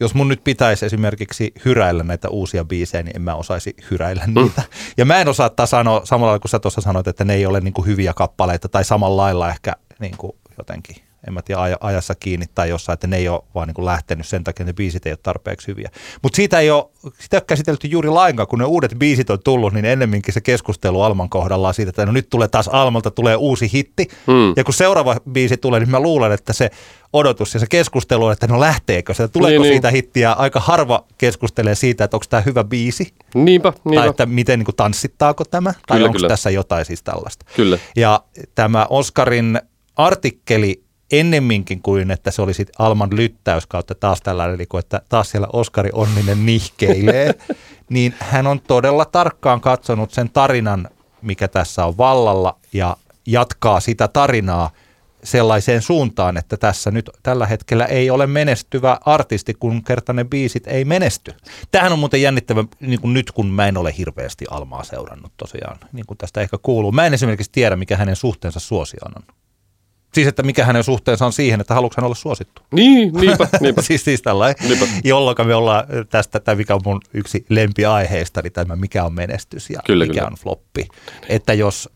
jos 0.00 0.14
mun 0.14 0.28
nyt 0.28 0.44
pitäisi 0.44 0.86
esimerkiksi 0.86 1.52
hyräillä 1.64 2.02
näitä 2.02 2.28
uusia 2.28 2.64
biisejä, 2.64 3.02
niin 3.02 3.16
en 3.16 3.22
mä 3.22 3.34
osaisi 3.34 3.76
hyräillä 3.90 4.24
mm. 4.26 4.34
niitä. 4.34 4.60
Mm. 4.60 4.68
Ja 4.96 5.04
mä 5.04 5.20
en 5.20 5.28
osaa 5.28 5.50
sanoa, 5.64 6.00
samalla 6.04 6.38
kuin 6.38 6.50
sä 6.50 6.58
tuossa 6.58 6.80
sanoit, 6.80 7.08
että 7.08 7.24
ne 7.24 7.34
ei 7.34 7.46
ole 7.46 7.60
niin 7.60 7.74
kuin 7.74 7.86
hyviä 7.86 8.14
kappaleita 8.14 8.68
tai 8.68 8.84
samalla 8.84 9.22
lailla 9.22 9.48
ehkä 9.48 9.72
niin 9.98 10.16
kuin 10.16 10.32
jotenkin 10.58 10.96
en 11.26 11.34
mä 11.34 11.42
tiedä, 11.42 11.60
ajassa 11.80 12.14
kiinni 12.14 12.46
tai 12.54 12.68
jossain, 12.68 12.94
että 12.94 13.06
ne 13.06 13.16
ei 13.16 13.28
ole 13.28 13.42
vaan 13.54 13.68
niin 13.68 13.74
kuin 13.74 13.86
lähtenyt 13.86 14.26
sen 14.26 14.44
takia, 14.44 14.62
että 14.62 14.72
ne 14.72 14.76
biisit 14.76 15.06
ei 15.06 15.12
ole 15.12 15.18
tarpeeksi 15.22 15.68
hyviä. 15.68 15.90
Mutta 16.22 16.36
siitä 16.36 16.58
ei 16.60 16.70
ole, 16.70 16.84
sitä 17.18 17.36
ei 17.36 17.38
ole 17.38 17.44
käsitelty 17.46 17.86
juuri 17.86 18.08
lainkaan, 18.08 18.46
kun 18.46 18.58
ne 18.58 18.64
uudet 18.64 18.94
biisit 18.98 19.30
on 19.30 19.38
tullut, 19.44 19.72
niin 19.72 19.84
ennemminkin 19.84 20.34
se 20.34 20.40
keskustelu 20.40 21.02
Alman 21.02 21.28
kohdalla 21.28 21.68
on 21.68 21.74
siitä, 21.74 21.90
että 21.90 22.06
no 22.06 22.12
nyt 22.12 22.30
tulee 22.30 22.48
taas 22.48 22.68
Almalta 22.68 23.10
tulee 23.10 23.36
uusi 23.36 23.70
hitti. 23.72 24.08
Hmm. 24.26 24.52
Ja 24.56 24.64
kun 24.64 24.74
seuraava 24.74 25.16
biisi 25.32 25.56
tulee, 25.56 25.80
niin 25.80 25.90
mä 25.90 26.00
luulen, 26.00 26.32
että 26.32 26.52
se 26.52 26.70
odotus 27.12 27.54
ja 27.54 27.60
se 27.60 27.66
keskustelu 27.70 28.24
on, 28.24 28.32
että 28.32 28.46
no 28.46 28.60
lähteekö 28.60 29.14
se, 29.14 29.28
tuleeko 29.28 29.62
niin, 29.62 29.72
siitä 29.72 29.88
niin. 29.88 29.94
hittiä. 29.94 30.32
Aika 30.32 30.60
harva 30.60 31.04
keskustelee 31.18 31.74
siitä, 31.74 32.04
että 32.04 32.16
onko 32.16 32.26
tämä 32.28 32.40
hyvä 32.40 32.64
biisi. 32.64 33.14
Niinpä, 33.34 33.72
niinpä. 33.84 34.00
Tai 34.00 34.08
että 34.08 34.26
miten 34.26 34.58
niin 34.58 34.64
kuin, 34.64 34.76
tanssittaako 34.76 35.44
tämä, 35.44 35.72
tai 35.72 35.96
kyllä, 35.96 36.06
onko 36.06 36.16
kyllä. 36.16 36.28
tässä 36.28 36.50
jotain 36.50 36.84
siis 36.84 37.02
tällaista. 37.02 37.46
Kyllä. 37.56 37.78
Ja 37.96 38.24
tämä 38.54 38.86
Oscarin 38.90 39.60
artikkeli 39.96 40.82
ennemminkin 41.10 41.82
kuin 41.82 42.10
että 42.10 42.30
se 42.30 42.42
olisi 42.42 42.66
Alman 42.78 43.16
lyttäys 43.16 43.66
kautta 43.66 43.94
taas 43.94 44.20
tällainen, 44.20 44.54
eli 44.54 44.66
että 44.78 45.02
taas 45.08 45.30
siellä 45.30 45.48
Oskari 45.52 45.90
Onninen 45.92 46.46
nihkeilee, 46.46 47.34
niin 47.88 48.14
hän 48.18 48.46
on 48.46 48.60
todella 48.60 49.04
tarkkaan 49.04 49.60
katsonut 49.60 50.10
sen 50.10 50.30
tarinan, 50.30 50.88
mikä 51.22 51.48
tässä 51.48 51.84
on 51.84 51.98
vallalla 51.98 52.56
ja 52.72 52.96
jatkaa 53.26 53.80
sitä 53.80 54.08
tarinaa 54.08 54.70
sellaiseen 55.24 55.82
suuntaan, 55.82 56.36
että 56.36 56.56
tässä 56.56 56.90
nyt 56.90 57.10
tällä 57.22 57.46
hetkellä 57.46 57.84
ei 57.84 58.10
ole 58.10 58.26
menestyvä 58.26 58.98
artisti, 59.04 59.54
kun 59.54 59.84
kerta 59.84 60.12
ne 60.12 60.24
biisit 60.24 60.66
ei 60.66 60.84
menesty. 60.84 61.34
Tähän 61.70 61.92
on 61.92 61.98
muuten 61.98 62.22
jännittävä 62.22 62.64
niin 62.80 63.00
kuin 63.00 63.14
nyt, 63.14 63.32
kun 63.32 63.46
mä 63.46 63.66
en 63.66 63.76
ole 63.76 63.94
hirveästi 63.98 64.44
Almaa 64.50 64.84
seurannut 64.84 65.32
tosiaan, 65.36 65.78
niin 65.92 66.06
kuin 66.06 66.18
tästä 66.18 66.40
ehkä 66.40 66.56
kuuluu. 66.62 66.92
Mä 66.92 67.06
en 67.06 67.14
esimerkiksi 67.14 67.52
tiedä, 67.52 67.76
mikä 67.76 67.96
hänen 67.96 68.16
suhteensa 68.16 68.60
suosioon 68.60 69.12
on. 69.16 69.34
Siis, 70.14 70.26
että 70.26 70.42
mikä 70.42 70.64
hänen 70.64 70.84
suhteensa 70.84 71.26
on 71.26 71.32
siihen, 71.32 71.60
että 71.60 71.74
haluatko 71.74 72.00
hän 72.00 72.04
olla 72.04 72.14
suosittu. 72.14 72.62
Niin, 72.72 73.12
niinpä, 73.12 73.48
niinpä. 73.60 73.82
siis, 73.82 74.04
siis 74.04 74.22
tällainen, 74.22 74.68
Niinpä. 74.68 74.86
jolloin 75.04 75.36
me 75.46 75.54
ollaan 75.54 75.84
tästä, 76.10 76.40
tai 76.40 76.56
mikä 76.56 76.74
on 76.74 76.80
mun 76.84 77.00
yksi 77.14 77.46
lempiaiheista, 77.48 78.42
niin 78.42 78.52
tämä 78.52 78.76
mikä 78.76 79.04
on 79.04 79.14
menestys 79.14 79.70
ja 79.70 79.80
Kyllä, 79.86 80.04
mikä 80.04 80.14
kyllä. 80.14 80.26
on 80.26 80.34
floppi. 80.34 80.88
Että 81.28 81.54
jos 81.54 81.88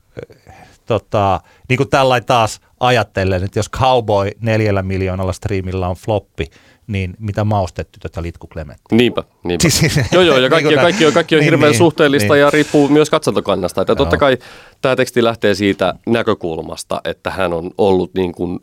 äh, 0.48 0.56
tota, 0.86 1.40
niin 1.68 1.76
kuin 1.76 1.88
tällainen 1.88 2.26
taas 2.26 2.60
ajattelen, 2.80 3.44
että 3.44 3.58
jos 3.58 3.70
Cowboy 3.70 4.30
neljällä 4.40 4.82
miljoonalla 4.82 5.32
striimillä 5.32 5.88
on 5.88 5.96
floppi, 5.96 6.46
niin 6.86 7.14
mitä 7.18 7.44
maustettu 7.44 7.98
tätä 8.02 8.22
Litku 8.22 8.46
Clementti? 8.46 8.96
Niinpä, 8.96 9.24
niinpä. 9.44 9.68
Siis- 9.68 10.00
joo, 10.12 10.22
joo, 10.22 10.38
ja 10.38 10.50
kaikki, 10.50 10.68
niin 10.68 10.78
kuin 10.78 10.84
kaikki, 10.84 11.06
on, 11.06 11.12
kaikki 11.12 11.34
on 11.34 11.38
niin, 11.40 11.44
hirveän 11.44 11.70
niin, 11.70 11.78
suhteellista 11.78 12.34
niin. 12.34 12.40
ja 12.40 12.50
riippuu 12.50 12.88
myös 12.88 13.10
katsantokannasta. 13.10 13.80
Että 13.80 13.94
totta 13.94 14.16
kai 14.16 14.38
tämä 14.80 14.96
teksti 14.96 15.24
lähtee 15.24 15.54
siitä 15.54 15.94
näkökulmasta, 16.06 17.00
että 17.04 17.30
hän 17.30 17.52
on 17.52 17.70
ollut 17.78 18.14
niin 18.14 18.32
kuin 18.32 18.60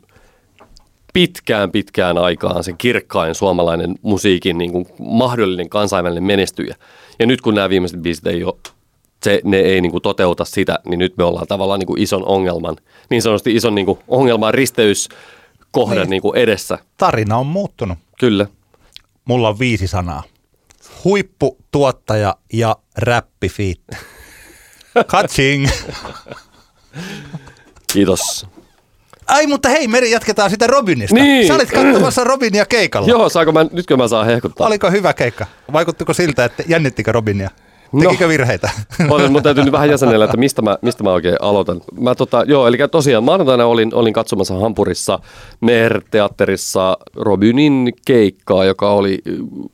pitkään 1.12 1.70
pitkään 1.70 2.18
aikaan 2.18 2.64
se 2.64 2.72
kirkkain 2.72 3.34
suomalainen 3.34 3.94
musiikin 4.02 4.58
niin 4.58 4.72
kuin 4.72 4.86
mahdollinen 4.98 5.68
kansainvälinen 5.68 6.24
menestyjä. 6.24 6.76
Ja 7.18 7.26
nyt 7.26 7.40
kun 7.40 7.54
nämä 7.54 7.68
viimeiset 7.68 8.02
biisit 8.02 8.26
ei 8.26 8.44
ole, 8.44 8.54
se, 9.22 9.40
ne 9.44 9.56
ei 9.56 9.80
niin 9.80 9.92
kuin 9.92 10.02
toteuta 10.02 10.44
sitä, 10.44 10.78
niin 10.84 10.98
nyt 10.98 11.16
me 11.16 11.24
ollaan 11.24 11.46
tavallaan 11.46 11.80
niin 11.80 11.86
kuin 11.86 12.02
ison 12.02 12.24
ongelman, 12.26 12.76
niin 13.10 13.22
sanotusti 13.22 13.54
ison 13.54 13.74
niin 13.74 13.86
kuin 13.86 13.98
ongelman 14.08 14.54
risteyskohdan 15.72 16.02
Niin. 16.02 16.10
niin 16.10 16.22
kuin 16.22 16.36
edessä. 16.38 16.78
Tarina 16.96 17.36
on 17.36 17.46
muuttunut. 17.46 17.98
Kyllä. 18.20 18.46
Mulla 19.24 19.48
on 19.48 19.58
viisi 19.58 19.86
sanaa. 19.86 20.22
Huippu, 21.04 21.58
tuottaja 21.70 22.36
ja 22.52 22.76
räppifiitti. 22.98 23.96
Kaching. 25.06 25.68
Kiitos. 27.92 28.46
Ai, 29.26 29.46
mutta 29.46 29.68
hei, 29.68 29.88
me 29.88 29.98
jatketaan 29.98 30.50
sitä 30.50 30.66
Robinista. 30.66 31.14
Niin. 31.14 31.46
Sä 31.46 31.54
olit 31.54 31.70
katsomassa 31.70 32.24
Robinia 32.24 32.66
keikalla. 32.66 33.08
Joo, 33.08 33.28
saako 33.28 33.52
mä, 33.52 33.66
nytkö 33.72 33.96
mä 33.96 34.08
saan 34.08 34.26
hehkuttaa? 34.26 34.66
Oliko 34.66 34.90
hyvä 34.90 35.12
keikka? 35.12 35.46
Vaikuttiko 35.72 36.12
siltä, 36.14 36.44
että 36.44 36.62
jännittikö 36.68 37.12
Robinia? 37.12 37.50
No. 37.92 38.00
Tekikö 38.00 38.28
virheitä? 38.28 38.70
Paljon, 39.08 39.32
mun 39.32 39.42
täytyy 39.42 39.64
nyt 39.64 39.72
vähän 39.72 39.90
jäsenellä, 39.90 40.24
että 40.24 40.36
mistä 40.36 40.62
mä, 40.62 40.78
mistä 40.82 41.04
mä 41.04 41.12
oikein 41.12 41.36
aloitan. 41.40 41.80
Mä 42.00 42.14
tota, 42.14 42.44
joo, 42.46 42.66
eli 42.66 42.78
tosiaan 42.90 43.24
maanantaina 43.24 43.66
olin, 43.66 43.94
olin 43.94 44.12
katsomassa 44.12 44.54
Hampurissa 44.54 45.18
Mer-teatterissa 45.60 46.96
Robinin 47.16 47.92
keikkaa, 48.06 48.64
joka 48.64 48.90
oli 48.90 49.18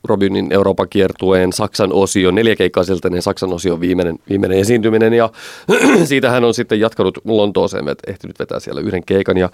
Robinin 0.04 0.52
Euroopan 0.52 0.86
kiertueen 0.90 1.52
Saksan 1.52 1.92
osio, 1.92 2.30
neljä 2.30 2.56
keikkaa 2.56 2.84
siltä, 2.84 3.10
niin 3.10 3.22
Saksan 3.22 3.52
osio 3.52 3.80
viimeinen, 3.80 4.18
viimeinen 4.28 4.58
esiintyminen. 4.58 5.12
Ja 5.12 5.30
siitä 6.04 6.30
hän 6.30 6.44
on 6.44 6.54
sitten 6.54 6.80
jatkanut 6.80 7.18
Lontooseen, 7.24 7.88
että 7.88 8.10
ehtinyt 8.10 8.38
vetää 8.38 8.60
siellä 8.60 8.80
yhden 8.80 9.04
keikan. 9.04 9.36
Ja 9.36 9.50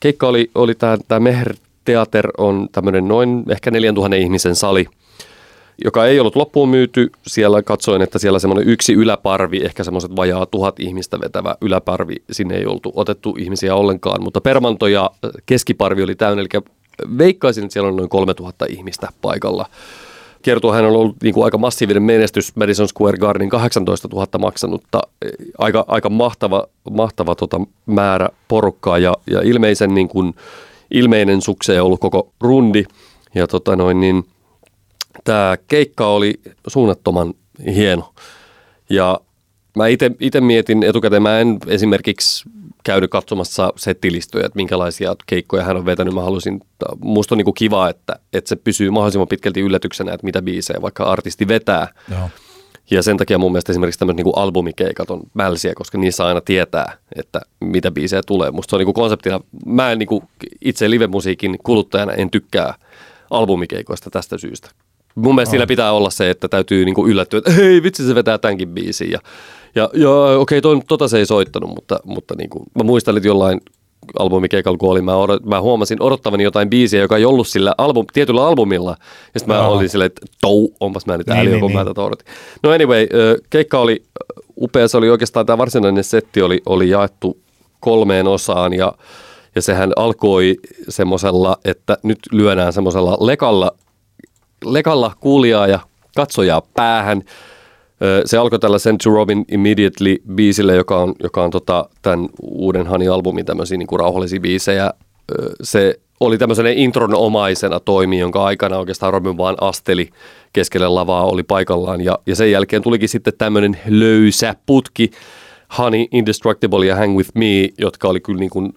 keikka 0.00 0.28
oli, 0.28 0.50
oli 0.54 0.74
tämä, 0.74 1.20
Mer-teater 1.20 2.28
on 2.38 2.68
tämmöinen 2.72 3.08
noin 3.08 3.42
ehkä 3.50 3.70
4000 3.70 4.16
ihmisen 4.16 4.56
sali, 4.56 4.86
joka 5.84 6.06
ei 6.06 6.20
ollut 6.20 6.36
loppuun 6.36 6.68
myyty. 6.68 7.10
Siellä 7.26 7.62
katsoin, 7.62 8.02
että 8.02 8.18
siellä 8.18 8.38
semmoinen 8.38 8.68
yksi 8.68 8.92
yläparvi, 8.92 9.60
ehkä 9.64 9.84
semmoiset 9.84 10.16
vajaa 10.16 10.46
tuhat 10.46 10.80
ihmistä 10.80 11.20
vetävä 11.20 11.56
yläparvi, 11.60 12.14
sinne 12.30 12.56
ei 12.56 12.66
oltu 12.66 12.92
otettu 12.94 13.36
ihmisiä 13.38 13.74
ollenkaan, 13.74 14.22
mutta 14.22 14.40
permanto 14.40 14.86
ja 14.86 15.10
keskiparvi 15.46 16.02
oli 16.02 16.14
täynnä, 16.14 16.40
eli 16.40 16.62
veikkaisin, 17.18 17.64
että 17.64 17.72
siellä 17.72 17.88
on 17.88 17.96
noin 17.96 18.08
3000 18.08 18.66
ihmistä 18.68 19.08
paikalla. 19.22 19.66
Kertoo, 20.42 20.72
hän 20.72 20.84
on 20.84 20.92
ollut 20.92 21.16
niin 21.22 21.34
kuin 21.34 21.44
aika 21.44 21.58
massiivinen 21.58 22.02
menestys 22.02 22.56
Madison 22.56 22.88
Square 22.88 23.18
Garden 23.18 23.48
18 23.48 24.08
000 24.12 24.26
maksanutta, 24.38 25.00
aika, 25.58 25.84
aika 25.88 26.10
mahtava, 26.10 26.66
mahtava 26.90 27.34
tota 27.34 27.60
määrä 27.86 28.28
porukkaa 28.48 28.98
ja, 28.98 29.14
ja 29.30 29.40
ilmeisen 29.40 29.94
niin 29.94 30.08
kuin, 30.08 30.34
ilmeinen 30.90 31.40
sukseen 31.40 31.82
ollut 31.82 32.00
koko 32.00 32.32
rundi. 32.40 32.84
Ja 33.34 33.46
tota 33.46 33.76
noin, 33.76 34.00
niin, 34.00 34.24
tämä 35.24 35.56
keikka 35.68 36.06
oli 36.06 36.40
suunnattoman 36.66 37.34
hieno. 37.66 38.14
Ja 38.90 39.20
mä 39.76 39.86
itse 40.20 40.40
mietin 40.40 40.82
etukäteen, 40.82 41.22
mä 41.22 41.40
en 41.40 41.58
esimerkiksi 41.66 42.44
käynyt 42.84 43.10
katsomassa 43.10 43.72
settilistoja, 43.76 44.46
että 44.46 44.56
minkälaisia 44.56 45.16
keikkoja 45.26 45.64
hän 45.64 45.76
on 45.76 45.86
vetänyt. 45.86 46.14
Mä 46.14 46.22
halusin, 46.22 46.60
musta 47.00 47.34
on 47.34 47.36
niinku 47.36 47.52
kiva, 47.52 47.88
että, 47.88 48.18
että 48.32 48.48
se 48.48 48.56
pysyy 48.56 48.90
mahdollisimman 48.90 49.28
pitkälti 49.28 49.60
yllätyksenä, 49.60 50.12
että 50.12 50.24
mitä 50.24 50.42
biisejä 50.42 50.82
vaikka 50.82 51.04
artisti 51.04 51.48
vetää. 51.48 51.88
Joo. 52.10 52.30
Ja 52.90 53.02
sen 53.02 53.16
takia 53.16 53.38
mun 53.38 53.52
mielestä 53.52 53.72
esimerkiksi 53.72 53.98
tämmöiset 53.98 54.16
niinku 54.16 54.30
albumikeikat 54.30 55.10
on 55.10 55.20
mälsiä, 55.34 55.72
koska 55.74 55.98
niissä 55.98 56.26
aina 56.26 56.40
tietää, 56.40 56.96
että 57.16 57.40
mitä 57.60 57.90
biisejä 57.90 58.22
tulee. 58.26 58.50
Musta 58.50 58.70
se 58.70 58.76
on 58.76 58.80
niinku 58.80 58.92
konseptina, 58.92 59.40
mä 59.66 59.92
en 59.92 59.98
niinku 59.98 60.24
itse 60.60 60.90
livemusiikin 60.90 61.58
kuluttajana 61.62 62.12
en 62.12 62.30
tykkää 62.30 62.74
albumikeikoista 63.30 64.10
tästä 64.10 64.38
syystä. 64.38 64.70
Mun 65.14 65.34
mielestä 65.34 65.50
siinä 65.50 65.66
pitää 65.66 65.92
olla 65.92 66.10
se, 66.10 66.30
että 66.30 66.48
täytyy 66.48 66.84
niinku 66.84 67.06
yllättyä, 67.06 67.38
että 67.38 67.52
hei 67.52 67.82
vitsi 67.82 68.06
se 68.06 68.14
vetää 68.14 68.38
tämänkin 68.38 68.68
biisin. 68.68 69.10
Ja, 69.10 69.18
ja, 69.74 69.90
ja 69.94 70.10
okei, 70.38 70.58
okay, 70.58 70.80
tota 70.88 71.08
se 71.08 71.18
ei 71.18 71.26
soittanut, 71.26 71.70
mutta, 71.70 72.00
mutta 72.04 72.34
niinku, 72.38 72.64
mä 72.74 72.82
muistan, 72.84 73.16
että 73.16 73.28
jollain 73.28 73.60
albumikeikalla, 74.18 74.78
kun 74.78 74.90
olin, 74.90 75.04
mä, 75.04 75.16
odot, 75.16 75.44
mä 75.44 75.60
huomasin 75.60 76.02
odottavani 76.02 76.42
jotain 76.42 76.70
biisiä, 76.70 77.00
joka 77.00 77.16
ei 77.16 77.24
ollut 77.24 77.48
sillä 77.48 77.74
album, 77.78 78.06
tietyllä 78.12 78.46
albumilla. 78.46 78.96
Ja 79.34 79.40
sitten 79.40 79.56
mä 79.56 79.62
Joo. 79.62 79.72
olin 79.72 79.88
silleen, 79.88 80.06
että 80.06 80.26
tou, 80.40 80.68
onpas 80.80 81.06
mä 81.06 81.18
nyt 81.18 81.26
Niin, 81.26 81.36
ääliö, 81.36 81.52
niin, 81.52 81.60
kun 81.60 81.68
niin. 81.70 81.78
mä 81.78 81.84
tätä 81.84 82.02
odotin. 82.02 82.26
No 82.62 82.70
anyway, 82.70 83.06
keikka 83.50 83.78
oli 83.78 84.02
upea. 84.60 84.88
Se 84.88 84.96
oli 84.96 85.10
oikeastaan 85.10 85.46
tämä 85.46 85.58
varsinainen 85.58 86.04
setti 86.04 86.42
oli, 86.42 86.60
oli 86.66 86.88
jaettu 86.88 87.38
kolmeen 87.80 88.26
osaan 88.26 88.72
ja, 88.72 88.92
ja 89.54 89.62
sehän 89.62 89.92
alkoi 89.96 90.56
semmoisella, 90.88 91.56
että 91.64 91.98
nyt 92.02 92.18
lyödään 92.32 92.72
semmoisella 92.72 93.16
lekalla, 93.20 93.72
lekalla 94.64 95.12
kuulijaa 95.20 95.66
ja 95.66 95.78
katsojaa 96.16 96.62
päähän. 96.74 97.22
Se 98.24 98.38
alkoi 98.38 98.58
tällä 98.58 98.78
Send 98.78 99.00
to 99.04 99.10
Robin 99.10 99.44
Immediately 99.48 100.16
biisille, 100.34 100.76
joka 100.76 100.98
on, 100.98 101.14
joka 101.22 101.44
on 101.44 101.50
tota, 101.50 101.88
tämän 102.02 102.28
uuden 102.42 102.86
Hani-albumin 102.86 103.44
tämmöisiä 103.44 103.78
niin 103.78 103.98
rauhallisia 103.98 104.40
biisejä. 104.40 104.92
Se 105.62 106.00
oli 106.20 106.38
tämmöisenä 106.38 106.70
intronomaisena 106.70 107.80
toimi, 107.80 108.18
jonka 108.18 108.44
aikana 108.44 108.78
oikeastaan 108.78 109.12
Robin 109.12 109.36
vaan 109.36 109.56
asteli 109.60 110.08
keskelle 110.52 110.88
lavaa, 110.88 111.24
oli 111.24 111.42
paikallaan. 111.42 112.00
Ja, 112.00 112.18
ja 112.26 112.36
sen 112.36 112.50
jälkeen 112.50 112.82
tulikin 112.82 113.08
sitten 113.08 113.32
tämmöinen 113.38 113.78
löysä 113.86 114.54
putki, 114.66 115.10
Honey, 115.78 116.06
Indestructible 116.12 116.86
ja 116.86 116.96
Hang 116.96 117.16
With 117.16 117.30
Me, 117.34 117.68
jotka 117.78 118.08
oli 118.08 118.20
kyllä 118.20 118.40
niin 118.40 118.50
kuin 118.50 118.72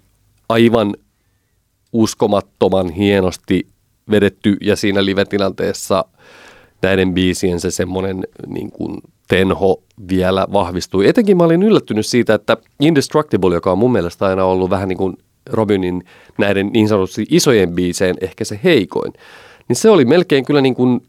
aivan 0.50 0.96
uskomattoman 1.94 2.90
hienosti 2.90 3.68
vedetty 4.12 4.58
ja 4.62 4.76
siinä 4.76 5.06
live-tilanteessa 5.06 6.06
näiden 6.82 7.14
biisien 7.14 7.60
se 7.60 7.72
semmoinen 7.72 8.24
niin 8.48 8.72
kuin 8.72 8.98
tenho 9.28 9.84
vielä 10.10 10.48
vahvistui. 10.54 11.08
Etenkin 11.08 11.38
mä 11.38 11.44
olin 11.44 11.64
yllättynyt 11.64 12.06
siitä, 12.06 12.34
että 12.34 12.58
Indestructible, 12.80 13.56
joka 13.56 13.72
on 13.72 13.78
mun 13.78 13.92
mielestä 13.92 14.26
aina 14.26 14.46
ollut 14.46 14.70
vähän 14.70 14.90
niin 14.90 14.98
kuin 14.98 15.18
Robinin 15.50 16.04
näiden 16.38 16.70
niin 16.74 16.88
sanotusti 16.88 17.26
isojen 17.30 17.72
biiseen 17.72 18.16
ehkä 18.22 18.46
se 18.46 18.60
heikoin, 18.64 19.14
niin 19.68 19.76
se 19.76 19.90
oli 19.90 20.06
melkein 20.06 20.46
kyllä 20.46 20.62
niin 20.62 20.76
kuin 20.76 21.02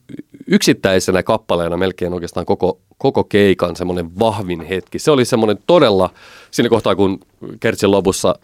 yksittäisenä 0.47 1.23
kappaleena 1.23 1.77
melkein 1.77 2.15
oikeastaan 2.15 2.47
koko, 2.47 2.81
koko 2.99 3.25
keikan 3.25 3.77
semmoinen 3.77 4.19
vahvin 4.19 4.61
hetki. 4.61 4.99
Se 4.99 5.11
oli 5.11 5.25
semmoinen 5.25 5.59
todella, 5.67 6.11
siinä 6.51 6.69
kohtaa 6.69 6.97
kun 6.97 7.21
Kertsin 7.61 7.91
lopussa 7.91 8.35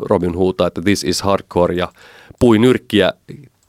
Robin 0.00 0.36
huutaa, 0.36 0.66
että 0.66 0.82
this 0.82 1.04
is 1.04 1.22
hardcore 1.22 1.74
ja 1.74 1.88
pui 2.38 2.58
nyrkkiä 2.58 3.12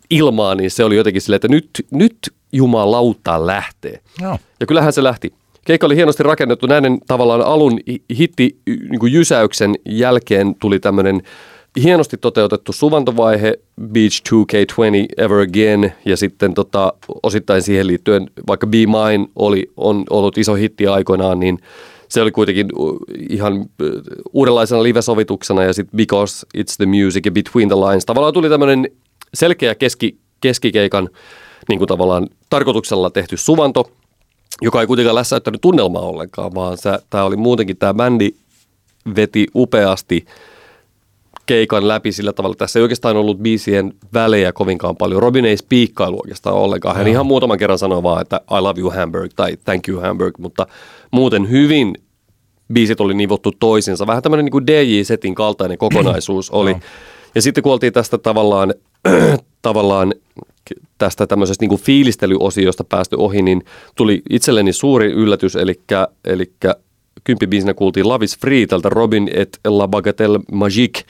ilmaan, 0.09 0.57
niin 0.57 0.71
se 0.71 0.83
oli 0.83 0.95
jotenkin 0.95 1.21
silleen, 1.21 1.35
että 1.35 1.47
nyt, 1.47 1.69
nyt 1.91 2.17
jumalauta 2.51 3.47
lähtee. 3.47 3.99
Joo. 4.21 4.37
Ja 4.59 4.65
kyllähän 4.65 4.93
se 4.93 5.03
lähti. 5.03 5.33
Keikka 5.65 5.87
oli 5.87 5.95
hienosti 5.95 6.23
rakennettu. 6.23 6.67
Näiden 6.67 6.99
tavallaan 7.07 7.41
alun 7.41 7.79
hitti 8.17 8.57
niin 8.67 8.99
kuin 8.99 9.13
jysäyksen 9.13 9.75
jälkeen 9.85 10.55
tuli 10.59 10.79
tämmöinen 10.79 11.21
hienosti 11.83 12.17
toteutettu 12.17 12.73
suvantovaihe, 12.73 13.59
Beach 13.81 14.21
2K20, 14.29 15.23
Ever 15.23 15.39
Again, 15.39 15.93
ja 16.05 16.17
sitten 16.17 16.53
tota, 16.53 16.93
osittain 17.23 17.61
siihen 17.61 17.87
liittyen, 17.87 18.29
vaikka 18.47 18.67
Be 18.67 18.77
Mine 18.77 19.27
oli, 19.35 19.71
on 19.77 20.03
ollut 20.09 20.37
iso 20.37 20.53
hitti 20.53 20.87
aikoinaan, 20.87 21.39
niin 21.39 21.59
se 22.09 22.21
oli 22.21 22.31
kuitenkin 22.31 22.67
ihan 23.29 23.65
uudenlaisena 24.33 24.83
live-sovituksena, 24.83 25.63
ja 25.63 25.73
sitten 25.73 25.97
Because 25.97 26.47
It's 26.57 26.75
the 26.77 26.85
Music 26.85 27.25
ja 27.25 27.31
Between 27.31 27.67
the 27.67 27.75
Lines. 27.75 28.05
Tavallaan 28.05 28.33
tuli 28.33 28.49
tämmöinen 28.49 28.87
selkeä 29.33 29.75
keski, 29.75 30.17
keskikeikan 30.41 31.09
niin 31.69 31.77
kuin 31.77 31.87
tavallaan 31.87 32.27
tarkoituksella 32.49 33.09
tehty 33.09 33.37
suvanto, 33.37 33.91
joka 34.61 34.81
ei 34.81 34.87
kuitenkaan 34.87 35.15
lässäyttänyt 35.15 35.61
tunnelmaa 35.61 36.01
ollenkaan, 36.01 36.55
vaan 36.55 36.77
tämä 37.09 37.23
oli 37.23 37.35
muutenkin, 37.35 37.77
tämä 37.77 37.93
bändi 37.93 38.29
veti 39.15 39.47
upeasti 39.55 40.25
keikan 41.45 41.87
läpi 41.87 42.11
sillä 42.11 42.33
tavalla. 42.33 42.55
Tässä 42.55 42.79
ei 42.79 42.83
oikeastaan 42.83 43.17
ollut 43.17 43.39
biisien 43.39 43.93
välejä 44.13 44.53
kovinkaan 44.53 44.95
paljon. 44.95 45.21
Robin 45.21 45.45
ei 45.45 45.57
spiikkailu 45.57 46.17
oikeastaan 46.23 46.55
ollenkaan. 46.55 46.95
Hän 46.95 47.07
ihan 47.07 47.25
muutaman 47.25 47.57
kerran 47.57 47.79
sanoi 47.79 48.03
vaan, 48.03 48.21
että 48.21 48.41
I 48.51 48.61
love 48.61 48.79
you 48.79 48.89
Hamburg 48.89 49.31
tai 49.35 49.57
thank 49.65 49.87
you 49.87 50.01
Hamburg, 50.01 50.37
mutta 50.37 50.67
muuten 51.11 51.49
hyvin 51.49 51.95
biisit 52.73 53.01
oli 53.01 53.13
nivottu 53.13 53.51
toisinsa. 53.59 54.07
Vähän 54.07 54.23
tämmöinen 54.23 54.45
niin 54.45 54.67
DJ-setin 54.67 55.35
kaltainen 55.35 55.77
kokonaisuus 55.77 56.51
oli. 56.59 56.75
Ja 57.35 57.41
sitten 57.41 57.63
kun 57.63 57.73
oltiin 57.73 57.93
tästä 57.93 58.17
tavallaan, 58.17 58.73
tavallaan 59.61 60.13
tästä 60.97 61.27
tämmöisestä 61.27 61.65
niin 61.65 61.79
fiilistelyosiosta 61.79 62.83
päästy 62.83 63.15
ohi, 63.19 63.41
niin 63.41 63.65
tuli 63.95 64.21
itselleni 64.29 64.73
suuri 64.73 65.11
yllätys, 65.11 65.55
eli, 65.55 65.79
eli 66.25 66.51
kymppibiisinä 67.23 67.73
kuultiin 67.73 68.07
Love 68.07 68.25
is 68.25 68.37
Free 68.37 68.67
tältä 68.67 68.89
Robin 68.89 69.29
et 69.33 69.59
La 69.67 69.87
Bagatelle 69.87 70.39
Magique 70.51 71.03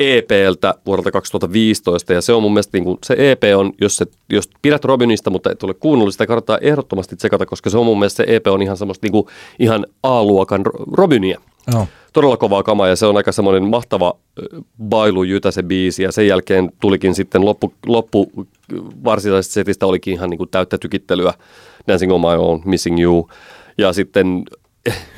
EPltä 0.00 0.74
vuodelta 0.86 1.10
2015 1.10 2.12
ja 2.12 2.20
se 2.20 2.32
on 2.32 2.42
mun 2.42 2.52
mielestä 2.52 2.76
niin 2.76 2.84
kuin, 2.84 2.98
se 3.04 3.14
EP 3.18 3.42
on, 3.56 3.72
jos, 3.80 3.96
se, 3.96 4.06
jos 4.30 4.50
pidät 4.62 4.84
Robinista, 4.84 5.30
mutta 5.30 5.50
et 5.50 5.62
ole 5.62 5.74
kuunnellut, 5.74 6.14
sitä 6.14 6.26
kannattaa 6.26 6.58
ehdottomasti 6.58 7.16
tsekata, 7.16 7.46
koska 7.46 7.70
se 7.70 7.78
on 7.78 7.86
mun 7.86 7.98
mielestä 7.98 8.16
se 8.16 8.36
EP 8.36 8.46
on 8.46 8.62
ihan 8.62 8.76
semmoista 8.76 9.04
niin 9.04 9.12
kuin, 9.12 9.26
ihan 9.58 9.86
A-luokan 10.02 10.62
Robinia. 10.92 11.40
Oh. 11.74 11.88
Todella 12.12 12.36
kovaa 12.36 12.62
kamaa 12.62 12.88
ja 12.88 12.96
se 12.96 13.06
on 13.06 13.16
aika 13.16 13.32
semmoinen 13.32 13.62
mahtava 13.64 14.14
bailu 14.88 15.22
jytä 15.22 15.50
se 15.50 15.62
biisi 15.62 16.02
ja 16.02 16.12
sen 16.12 16.26
jälkeen 16.26 16.72
tulikin 16.80 17.14
sitten 17.14 17.44
loppu, 17.44 17.72
loppu 17.86 18.32
varsinaisesta 19.04 19.54
setistä 19.54 19.86
olikin 19.86 20.14
ihan 20.14 20.30
niin 20.30 20.38
kuin 20.38 20.50
täyttä 20.50 20.78
tykittelyä. 20.78 21.34
Dancing 21.88 22.12
on 22.12 22.20
my 22.20 22.36
own, 22.38 22.62
Missing 22.64 23.00
you. 23.02 23.30
Ja 23.78 23.92
sitten 23.92 24.44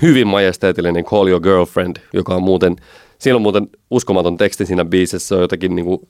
hyvin 0.03 0.26
majesteetillinen 0.26 1.05
Call 1.05 1.28
Your 1.28 1.43
Girlfriend, 1.43 1.97
joka 2.12 2.34
on 2.34 2.43
muuten, 2.43 2.76
siinä 3.18 3.36
on 3.36 3.43
muuten 3.43 3.68
uskomaton 3.90 4.36
teksti 4.36 4.66
siinä 4.66 4.84
biisissä, 4.84 5.28
se 5.28 5.34
on 5.34 5.40
jotenkin 5.40 5.76
niin 5.76 5.84
kuin, 5.84 6.09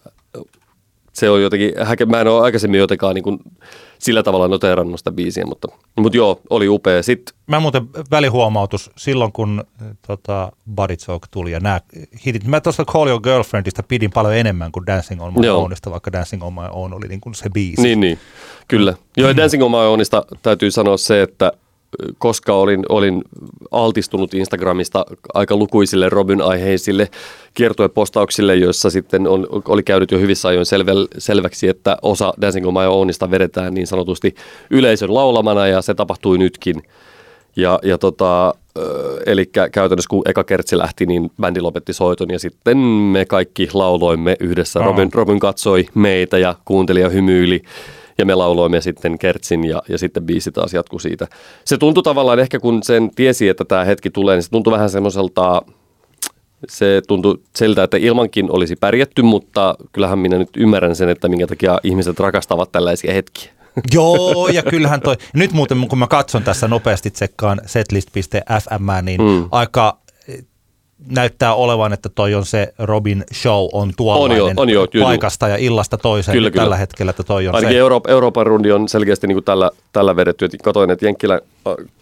se 1.12 1.30
on 1.30 1.42
jotenkin, 1.42 1.72
mä 2.06 2.20
en 2.20 2.28
ole 2.28 2.42
aikaisemmin 2.42 2.80
jotenkaan 2.80 3.14
niin 3.14 3.22
kuin 3.22 3.38
sillä 3.98 4.22
tavalla 4.22 4.48
noteerannut 4.48 5.00
sitä 5.00 5.12
biisiä, 5.12 5.46
mutta, 5.46 5.68
mutta 5.96 6.16
joo, 6.16 6.40
oli 6.50 6.68
upea. 6.68 7.02
Sitten, 7.02 7.34
mä 7.46 7.60
muuten 7.60 7.82
välihuomautus, 8.10 8.90
silloin 8.96 9.32
kun 9.32 9.64
tota, 10.06 10.52
Body 10.74 10.96
Talk 10.96 11.22
tuli 11.30 11.52
ja 11.52 11.60
nämä 11.60 11.80
hitit, 12.26 12.44
mä 12.44 12.60
tuosta 12.60 12.84
Call 12.84 13.08
Your 13.08 13.22
Girlfriendista 13.22 13.82
pidin 13.82 14.10
paljon 14.10 14.34
enemmän 14.34 14.72
kuin 14.72 14.86
Dancing 14.86 15.22
on 15.22 15.32
My 15.32 15.46
joo. 15.46 15.62
Ownista, 15.62 15.90
vaikka 15.90 16.12
Dancing 16.12 16.44
on 16.44 16.54
My 16.54 16.68
Own 16.70 16.92
oli 16.94 17.08
niin 17.08 17.20
kuin 17.20 17.34
se 17.34 17.50
biisi. 17.50 17.82
Niin, 17.82 18.00
niin, 18.00 18.18
kyllä. 18.68 18.94
Joo, 19.16 19.28
ja 19.28 19.36
Dancing 19.36 19.62
on 19.62 19.70
My 19.70 19.76
Ownista 19.76 20.24
täytyy 20.42 20.70
sanoa 20.70 20.96
se, 20.96 21.22
että 21.22 21.52
koska 22.18 22.54
olin, 22.54 22.82
olin 22.88 23.22
altistunut 23.70 24.34
Instagramista 24.34 25.06
aika 25.34 25.56
lukuisille 25.56 26.08
Robin-aiheisille 26.08 27.08
kiertuepostauksille, 27.54 28.56
joissa 28.56 28.90
sitten 28.90 29.26
on, 29.26 29.46
oli 29.68 29.82
käynyt 29.82 30.10
jo 30.10 30.18
hyvissä 30.18 30.48
ajoin 30.48 30.66
selvel, 30.66 31.06
selväksi, 31.18 31.68
että 31.68 31.96
osa 32.02 32.34
Dancing 32.40 32.66
on 32.66 32.74
My 32.74 32.86
Ownista 32.86 33.30
vedetään 33.30 33.74
niin 33.74 33.86
sanotusti 33.86 34.34
yleisön 34.70 35.14
laulamana 35.14 35.66
ja 35.66 35.82
se 35.82 35.94
tapahtui 35.94 36.38
nytkin. 36.38 36.82
Ja, 37.56 37.78
ja 37.82 37.98
tota, 37.98 38.54
eli 39.26 39.46
käytännössä 39.72 40.08
kun 40.08 40.22
eka 40.26 40.44
kertsi 40.44 40.78
lähti, 40.78 41.06
niin 41.06 41.30
bändi 41.40 41.60
lopetti 41.60 41.92
soiton 41.92 42.30
ja 42.30 42.38
sitten 42.38 42.78
me 42.78 43.24
kaikki 43.24 43.68
lauloimme 43.74 44.36
yhdessä. 44.40 44.80
Robin, 44.80 45.12
Robin 45.14 45.38
katsoi 45.38 45.86
meitä 45.94 46.38
ja 46.38 46.54
kuunteli 46.64 47.00
ja 47.00 47.08
hymyili 47.08 47.62
ja 48.22 48.26
me 48.26 48.34
lauloimme 48.34 48.80
sitten 48.80 49.18
Kertsin 49.18 49.64
ja, 49.64 49.82
ja 49.88 49.98
sitten 49.98 50.26
biisi 50.26 50.52
taas 50.52 50.74
jatkui 50.74 51.00
siitä. 51.00 51.26
Se 51.64 51.78
tuntui 51.78 52.02
tavallaan 52.02 52.38
ehkä 52.38 52.60
kun 52.60 52.82
sen 52.82 53.10
tiesi, 53.14 53.48
että 53.48 53.64
tämä 53.64 53.84
hetki 53.84 54.10
tulee, 54.10 54.36
niin 54.36 54.42
se 54.42 54.50
tuntui 54.50 54.72
vähän 54.72 54.90
semmoiselta, 54.90 55.62
se 56.68 57.02
tuntui 57.08 57.38
siltä, 57.56 57.82
että 57.82 57.96
ilmankin 57.96 58.50
olisi 58.50 58.76
pärjätty, 58.76 59.22
mutta 59.22 59.74
kyllähän 59.92 60.18
minä 60.18 60.38
nyt 60.38 60.50
ymmärrän 60.56 60.96
sen, 60.96 61.08
että 61.08 61.28
minkä 61.28 61.46
takia 61.46 61.78
ihmiset 61.82 62.20
rakastavat 62.20 62.72
tällaisia 62.72 63.14
hetkiä. 63.14 63.52
Joo, 63.94 64.48
ja 64.48 64.62
kyllähän 64.62 65.00
toi, 65.00 65.16
nyt 65.34 65.52
muuten 65.52 65.88
kun 65.88 65.98
mä 65.98 66.06
katson 66.06 66.42
tässä 66.42 66.68
nopeasti 66.68 67.10
tsekkaan 67.10 67.60
setlist.fm, 67.66 69.04
niin 69.04 69.22
mm. 69.22 69.48
aika 69.50 70.01
näyttää 71.08 71.54
olevan, 71.54 71.92
että 71.92 72.08
toi 72.08 72.34
on 72.34 72.46
se 72.46 72.74
Robin 72.78 73.24
Show 73.34 73.68
on 73.72 73.92
tuollainen 73.96 74.42
on 74.42 74.68
jo, 74.68 74.82
on 74.82 74.88
jo, 74.92 75.04
paikasta 75.04 75.48
ja 75.48 75.56
illasta 75.56 75.98
toiseen 75.98 76.36
kyllä, 76.36 76.50
tällä 76.50 76.64
kyllä. 76.64 76.76
hetkellä, 76.76 77.10
että 77.10 77.22
toi 77.22 77.48
on 77.48 77.54
Ainakin 77.54 77.74
se. 77.74 77.78
Euroop, 77.78 78.06
Euroopan 78.06 78.46
rundi 78.46 78.72
on 78.72 78.88
selkeästi 78.88 79.26
niin 79.26 79.36
kuin 79.36 79.44
tällä, 79.44 79.70
tällä 79.92 80.16
vedetty. 80.16 80.44
että 80.44 80.56
katoin, 80.62 80.90
että 80.90 81.06
Jenkkilä, 81.06 81.40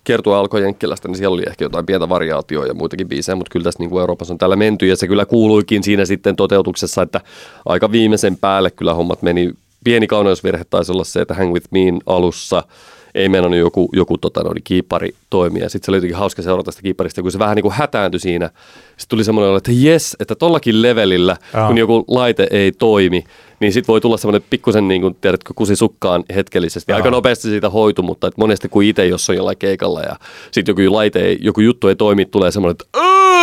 kertoo 0.05 0.34
alkoi 0.34 0.62
Jenkkilästä, 0.62 1.09
niin 1.09 1.16
siellä 1.16 1.34
oli 1.34 1.44
ehkä 1.46 1.64
jotain 1.64 1.86
pientä 1.86 2.09
variaatioa 2.09 2.66
ja 2.66 2.74
muitakin 2.74 3.09
biisejä, 3.09 3.36
mutta 3.36 3.53
kyllä 3.53 3.64
tässä 3.64 3.80
niin 3.80 3.90
kuin 3.90 4.01
Euroopassa 4.01 4.34
on 4.34 4.38
tällä 4.38 4.57
menty 4.57 4.86
ja 4.86 4.96
se 4.96 5.07
kyllä 5.07 5.26
kuuluikin 5.26 5.82
siinä 5.82 6.05
sitten 6.05 6.36
toteutuksessa, 6.36 7.03
että 7.03 7.20
aika 7.66 7.92
viimeisen 7.92 8.36
päälle 8.36 8.70
kyllä 8.70 8.94
hommat 8.94 9.22
meni. 9.22 9.53
Pieni 9.84 10.07
kauneusvirhe 10.07 10.64
taisi 10.70 10.92
olla 10.92 11.05
se, 11.05 11.20
että 11.20 11.34
Hang 11.34 11.53
With 11.53 11.66
Mein 11.70 12.01
alussa– 12.07 12.62
ei 13.15 13.29
meinannut 13.29 13.59
joku, 13.59 13.89
joku 13.93 14.19
tota, 14.19 14.43
no, 14.43 14.51
kiipari 14.65 15.15
toimia. 15.31 15.69
Sitten 15.69 15.87
se 15.87 15.91
oli 15.91 15.97
jotenkin 15.97 16.17
hauska 16.17 16.43
seurata 16.43 16.71
sitä 16.71 16.83
kiipparista, 16.83 17.23
kun 17.23 17.33
se 17.33 17.39
vähän 17.39 17.57
niin 17.57 17.63
kuin 17.63 17.75
hätääntyi 17.75 18.21
siinä. 18.21 18.47
Sitten 18.87 19.09
tuli 19.09 19.25
semmoinen, 19.25 19.57
että 19.57 19.73
jes, 19.75 20.17
että 20.21 20.35
tollakin 20.35 20.83
levelillä, 20.83 21.37
Aa. 21.55 21.67
kun 21.67 21.79
joku 21.79 22.05
laite 22.09 22.47
ei 22.51 22.73
toimi, 22.73 23.25
niin 23.61 23.73
sitten 23.73 23.93
voi 23.93 24.01
tulla 24.01 24.17
semmoinen 24.17 24.49
pikkusen, 24.51 24.89
niin 24.89 25.01
kuin, 25.01 25.17
tiedätkö, 25.21 25.53
kusi 25.57 25.77
sukkaan 25.77 26.25
hetkellisesti. 26.35 26.93
Aa. 26.93 26.97
Aika 26.97 27.11
nopeasti 27.11 27.49
siitä 27.49 27.71
hoitu, 27.71 28.03
mutta 28.03 28.27
että 28.27 28.41
monesti 28.41 28.69
kun 28.69 28.85
itse, 28.85 29.07
jos 29.07 29.31
on 29.31 29.37
jollain 29.37 29.59
keikalla 29.59 30.01
ja 30.01 30.17
sitten 30.51 30.73
joku 30.73 30.95
laite 30.95 31.21
ei, 31.21 31.39
joku 31.41 31.61
juttu 31.61 31.89
ei 31.89 31.97
toimi, 31.97 32.25
tulee 32.25 32.51
semmoinen, 32.51 32.73
että 32.81 33.01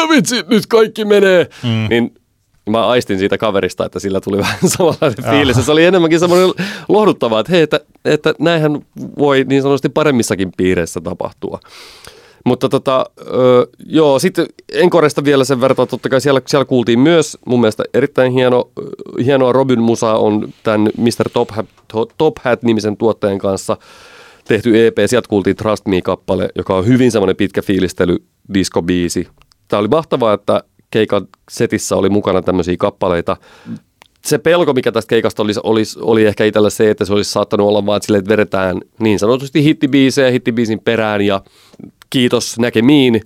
vitsi, 0.09 0.43
nyt 0.49 0.65
kaikki 0.68 1.05
menee. 1.05 1.49
Mm. 1.63 1.88
Niin 1.89 2.13
mä 2.72 2.88
aistin 2.88 3.20
siitä 3.20 3.38
kaverista, 3.38 3.86
että 3.86 3.99
sillä 3.99 4.22
tuli 4.22 4.38
vähän 4.47 4.57
samanlainen 4.65 5.24
fiilis. 5.30 5.65
Se 5.65 5.72
oli 5.72 5.86
enemmänkin 5.86 6.20
semmoinen 6.20 6.49
lohduttava, 6.89 7.39
että 7.39 7.51
hei, 7.51 7.61
että, 7.61 7.80
että 8.05 8.34
näinhän 8.39 8.82
voi 9.18 9.45
niin 9.49 9.61
sanotusti 9.61 9.89
paremmissakin 9.89 10.51
piireissä 10.57 11.01
tapahtua. 11.01 11.59
Mutta 12.45 12.70
tota, 12.70 13.05
ö, 13.22 13.68
joo, 13.86 14.20
sitten 14.20 14.45
Enkoresta 14.72 15.24
vielä 15.24 15.43
sen 15.43 15.61
verran, 15.61 15.88
totta 15.88 16.09
kai 16.09 16.22
siellä, 16.22 16.41
siellä 16.45 16.65
kuultiin 16.65 16.99
myös 16.99 17.38
mun 17.45 17.61
mielestä 17.61 17.84
erittäin 17.93 18.32
hieno, 18.32 18.70
hienoa 19.26 19.51
Robin 19.51 19.82
Musa 19.82 20.13
on 20.13 20.53
tämän 20.63 20.89
Mr. 20.97 21.30
Top 21.34 21.49
Hat, 21.51 21.65
Top 22.18 22.34
Hat-nimisen 22.43 22.97
tuottajan 22.97 23.39
kanssa 23.39 23.78
tehty 24.47 24.88
EP. 24.88 24.97
Sieltä 25.05 25.30
kuultiin 25.30 25.55
Trust 25.55 25.86
Me-kappale, 25.88 26.49
joka 26.55 26.76
on 26.76 26.88
hyvin 26.88 27.11
semmoinen 27.11 27.36
pitkä 27.36 27.61
fiilistely 27.61 28.18
diskobiisi. 28.53 29.28
Tämä 29.68 29.80
oli 29.80 29.88
mahtavaa, 29.88 30.34
että 30.34 30.63
keikan 30.91 31.27
setissä 31.51 31.95
oli 31.95 32.09
mukana 32.09 32.41
tämmöisiä 32.41 32.75
kappaleita. 32.79 33.38
Se 34.25 34.38
pelko, 34.38 34.73
mikä 34.73 34.91
tästä 34.91 35.09
keikasta 35.09 35.43
oli, 35.43 35.51
oli, 35.63 35.83
oli 36.01 36.25
ehkä 36.25 36.45
itsellä 36.45 36.69
se, 36.69 36.89
että 36.89 37.05
se 37.05 37.13
olisi 37.13 37.31
saattanut 37.31 37.67
olla 37.67 37.85
vaan 37.85 38.01
silleen, 38.01 38.19
että 38.19 38.31
vedetään 38.31 38.81
niin 38.99 39.19
sanotusti 39.19 39.63
hittibiisejä 39.63 40.31
hittibiisin 40.31 40.79
perään 40.79 41.21
ja 41.21 41.41
kiitos 42.09 42.59
näkemiin, 42.59 43.21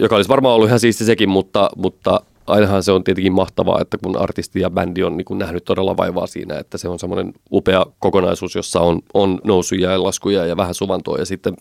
joka 0.00 0.16
olisi 0.16 0.28
varmaan 0.28 0.54
ollut 0.54 0.68
ihan 0.68 0.80
siisti 0.80 1.04
sekin, 1.04 1.28
mutta, 1.28 1.70
mutta 1.76 2.20
ainahan 2.46 2.82
se 2.82 2.92
on 2.92 3.04
tietenkin 3.04 3.32
mahtavaa, 3.32 3.80
että 3.80 3.98
kun 3.98 4.16
artisti 4.16 4.60
ja 4.60 4.70
bändi 4.70 5.02
on 5.02 5.16
niin 5.16 5.24
kuin 5.24 5.38
nähnyt 5.38 5.64
todella 5.64 5.96
vaivaa 5.96 6.26
siinä, 6.26 6.58
että 6.58 6.78
se 6.78 6.88
on 6.88 6.98
semmoinen 6.98 7.32
upea 7.52 7.86
kokonaisuus, 7.98 8.54
jossa 8.54 8.80
on, 8.80 9.00
on 9.14 9.38
nousuja 9.44 9.92
ja 9.92 10.02
laskuja 10.02 10.46
ja 10.46 10.56
vähän 10.56 10.74
suvantoa 10.74 11.18
ja 11.18 11.24
sitten 11.24 11.56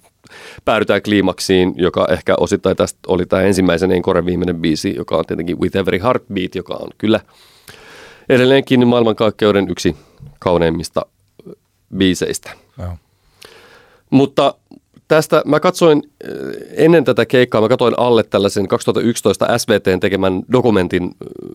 päädytään 0.65 1.01
kliimaksiin, 1.01 1.73
joka 1.77 2.07
ehkä 2.11 2.35
osittain 2.39 2.77
tästä 2.77 2.99
oli 3.07 3.25
tämä 3.25 3.41
ensimmäisen 3.41 3.91
Enkoren 3.91 4.25
viimeinen 4.25 4.61
biisi, 4.61 4.95
joka 4.95 5.17
on 5.17 5.25
tietenkin 5.25 5.59
With 5.59 5.77
Every 5.77 5.99
Heartbeat, 5.99 6.55
joka 6.55 6.73
on 6.73 6.89
kyllä 6.97 7.19
edelleenkin 8.29 8.87
maailmankaikkeuden 8.87 9.69
yksi 9.69 9.95
kauneimmista 10.39 11.05
biiseistä. 11.97 12.49
Ja. 12.77 12.97
Mutta 14.09 14.53
tästä 15.11 15.41
mä 15.45 15.59
katsoin 15.59 16.03
eh, 16.23 16.85
ennen 16.85 17.03
tätä 17.03 17.25
keikkaa, 17.25 17.61
mä 17.61 17.67
katsoin 17.67 17.93
alle 17.97 18.23
tällaisen 18.23 18.67
2011 18.67 19.57
SVTn 19.57 19.99
tekemän 19.99 20.43
dokumentin 20.51 21.03
eh, 21.03 21.09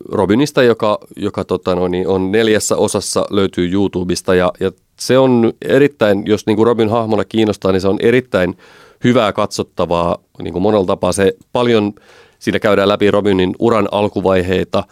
Robinista, 0.09 0.62
joka, 0.62 0.98
joka 1.16 1.44
tota 1.44 1.74
noin, 1.74 1.92
niin 1.92 2.09
on 2.09 2.32
neljässä 2.32 2.76
osassa, 2.76 3.26
löytyy 3.30 3.72
YouTubesta 3.72 4.34
ja, 4.34 4.52
ja 4.61 4.72
se 5.00 5.18
on 5.18 5.52
erittäin, 5.62 6.22
jos 6.26 6.46
niin 6.46 6.57
kuin 6.57 6.66
Robin 6.66 6.88
hahmona 6.88 7.24
kiinnostaa, 7.24 7.72
niin 7.72 7.80
se 7.80 7.88
on 7.88 7.98
erittäin 8.00 8.57
hyvää 9.04 9.32
katsottavaa 9.32 10.18
niin 10.42 10.52
kuin 10.52 10.62
monella 10.62 10.86
tapaa. 10.86 11.12
Se 11.12 11.32
paljon, 11.52 11.92
siinä 12.38 12.59
käydään 12.59 12.88
läpi 12.88 13.11
Robinin 13.11 13.54
uran 13.59 13.88
alkuvaiheita 13.92 14.84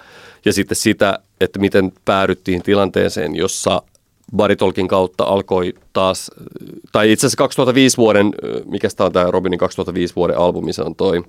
ja 0.44 0.52
sitten 0.52 0.76
sitä, 0.76 1.18
että 1.40 1.58
miten 1.58 1.92
päädyttiin 2.04 2.62
tilanteeseen, 2.62 3.36
jossa 3.36 3.82
Baritolkin 4.36 4.88
kautta 4.88 5.24
alkoi 5.24 5.74
taas, 5.92 6.30
tai 6.92 7.12
itse 7.12 7.26
asiassa 7.26 7.36
2005 7.36 7.96
vuoden, 7.96 8.32
mikä 8.64 8.88
tämä 8.96 9.06
on 9.06 9.12
tämä 9.12 9.30
Robinin 9.30 9.58
2005 9.58 10.16
vuoden 10.16 10.38
albumi, 10.38 10.72
se 10.72 10.82
on 10.82 10.94
toi 10.94 11.22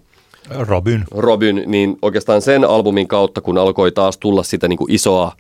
Robin. 0.50 1.04
Robin, 1.12 1.64
niin 1.66 1.98
oikeastaan 2.02 2.42
sen 2.42 2.64
albumin 2.64 3.08
kautta, 3.08 3.42
kun 3.42 3.58
alkoi 3.58 3.92
taas 3.92 4.18
tulla 4.18 4.44
sitä 4.44 4.68
niin 4.68 4.78
kuin 4.78 4.92
isoa 4.92 5.32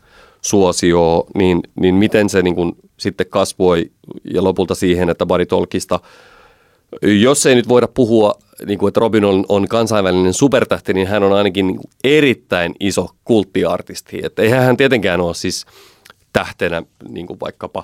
suosioa, 0.42 1.24
niin, 1.36 1.62
niin 1.80 1.96
miten 1.96 2.30
se 2.30 2.42
niin 2.42 2.56
kuin 2.56 2.74
sitten 2.98 3.28
kasvoi 3.30 3.92
ja 4.34 4.44
lopulta 4.44 4.76
siihen, 4.76 5.10
että 5.10 5.26
Baritolkista, 5.26 6.00
jos 7.02 7.46
ei 7.46 7.56
nyt 7.56 7.68
voida 7.68 7.88
puhua 7.88 8.34
niin 8.66 8.80
kuin, 8.80 8.88
että 8.88 9.00
Robin 9.00 9.26
on, 9.26 9.46
on 9.50 9.68
kansainvälinen 9.68 10.34
supertähti, 10.34 10.94
niin 10.94 11.08
hän 11.08 11.24
on 11.24 11.34
ainakin 11.34 11.68
niin 11.68 11.78
kuin 11.78 11.90
erittäin 12.04 12.76
iso 12.80 13.10
kulttiartisti. 13.24 14.20
Että 14.24 14.42
eihän 14.42 14.64
hän 14.64 14.78
tietenkään 14.78 15.22
ole 15.22 15.34
siis 15.34 15.66
tähtenä 16.36 16.84
niin 17.10 17.28
kuin 17.28 17.40
vaikkapa 17.40 17.84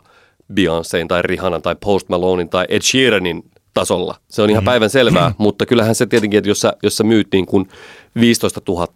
Beyoncéin 0.54 1.08
tai 1.08 1.22
Rihannan 1.22 1.62
tai 1.62 1.76
Post 1.76 2.10
Malonein 2.10 2.49
tai 2.49 2.66
Ed 2.70 2.82
Sheeranin 2.82 3.43
tasolla. 3.74 4.16
Se 4.28 4.41
on 4.41 4.49
ihan 4.49 4.64
mm. 4.64 4.66
päivän 4.66 4.89
selvää, 4.89 5.34
mutta 5.38 5.66
kyllähän 5.66 5.95
se 5.95 6.06
tietenkin, 6.06 6.38
että 6.38 6.49
jos 6.49 6.62
sä, 6.62 6.74
jos 6.84 6.97
sä 6.97 7.04
myyt 7.04 7.28
niin 7.32 7.45
kuin 7.45 7.70
15 8.20 8.62
000 8.68 8.88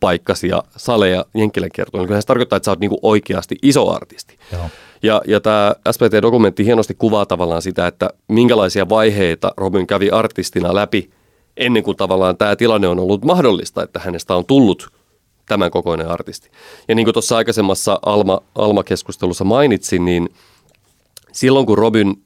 paikkasia 0.00 0.62
saleja 0.76 1.24
Jenkkilän 1.34 1.70
kertoon, 1.74 2.00
niin 2.00 2.06
kyllähän 2.06 2.22
se 2.22 2.26
tarkoittaa, 2.26 2.56
että 2.56 2.64
sä 2.64 2.70
oot 2.70 2.80
niin 2.80 2.90
kuin 2.90 3.00
oikeasti 3.02 3.56
iso 3.62 3.94
artisti. 3.94 4.38
Joo. 4.52 4.62
Ja, 5.02 5.22
ja 5.26 5.40
tämä 5.40 5.74
SPT-dokumentti 5.90 6.64
hienosti 6.64 6.94
kuvaa 6.94 7.26
tavallaan 7.26 7.62
sitä, 7.62 7.86
että 7.86 8.10
minkälaisia 8.28 8.88
vaiheita 8.88 9.52
Robin 9.56 9.86
kävi 9.86 10.10
artistina 10.10 10.74
läpi 10.74 11.10
ennen 11.56 11.82
kuin 11.82 11.96
tavallaan 11.96 12.36
tämä 12.36 12.56
tilanne 12.56 12.88
on 12.88 12.98
ollut 12.98 13.24
mahdollista, 13.24 13.82
että 13.82 14.00
hänestä 14.04 14.34
on 14.34 14.44
tullut 14.44 14.97
tämän 15.48 15.70
kokoinen 15.70 16.08
artisti. 16.08 16.50
Ja 16.88 16.94
niin 16.94 17.06
kuin 17.06 17.12
tuossa 17.12 17.36
aikaisemmassa 17.36 17.98
Alma, 18.06 18.40
Alma-keskustelussa 18.54 19.44
mainitsin, 19.44 20.04
niin 20.04 20.28
silloin 21.32 21.66
kun 21.66 21.78
Robin, 21.78 22.22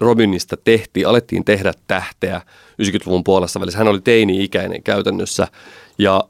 Robinista 0.00 0.56
tehtiin, 0.64 1.08
alettiin 1.08 1.44
tehdä 1.44 1.72
tähteä 1.86 2.40
90-luvun 2.82 3.24
puolessa 3.24 3.60
välissä, 3.60 3.78
hän 3.78 3.88
oli 3.88 4.00
teini-ikäinen 4.00 4.82
käytännössä 4.82 5.48
ja, 5.98 6.24